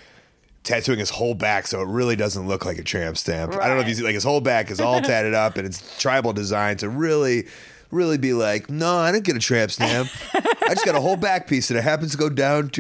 tattooing 0.63 0.99
his 0.99 1.11
whole 1.11 1.35
back 1.35 1.67
so 1.67 1.83
it 1.83 1.89
really 1.89 2.17
doesn't 2.17 2.49
look 2.49 2.65
like 2.65 2.79
a 2.79 2.83
tramp 2.83 3.17
stamp. 3.17 3.55
I 3.55 3.69
don't 3.69 3.77
know 3.77 3.83
if 3.83 3.87
he's 3.87 4.01
like 4.01 4.15
his 4.15 4.25
whole 4.25 4.41
back 4.41 4.71
is 4.71 4.81
all 4.81 5.01
tatted 5.03 5.35
up 5.35 5.57
and 5.57 5.67
it's 5.67 5.99
tribal 5.99 6.33
design 6.33 6.77
to 6.79 6.89
really 6.89 7.47
really 7.91 8.19
be 8.19 8.33
like 8.33 8.71
no 8.71 8.97
I 8.97 9.13
didn't 9.13 9.25
get 9.25 9.37
a 9.37 9.41
tramp 9.41 9.71
stamp. 9.71 10.09
I 10.35 10.75
just 10.75 10.87
got 10.87 10.95
a 10.95 11.01
whole 11.01 11.17
back 11.17 11.47
piece 11.47 11.71
and 11.71 11.79
it 11.79 11.83
happens 11.83 12.13
to 12.13 12.19
go 12.19 12.29
down 12.29 12.71
to 12.71 12.73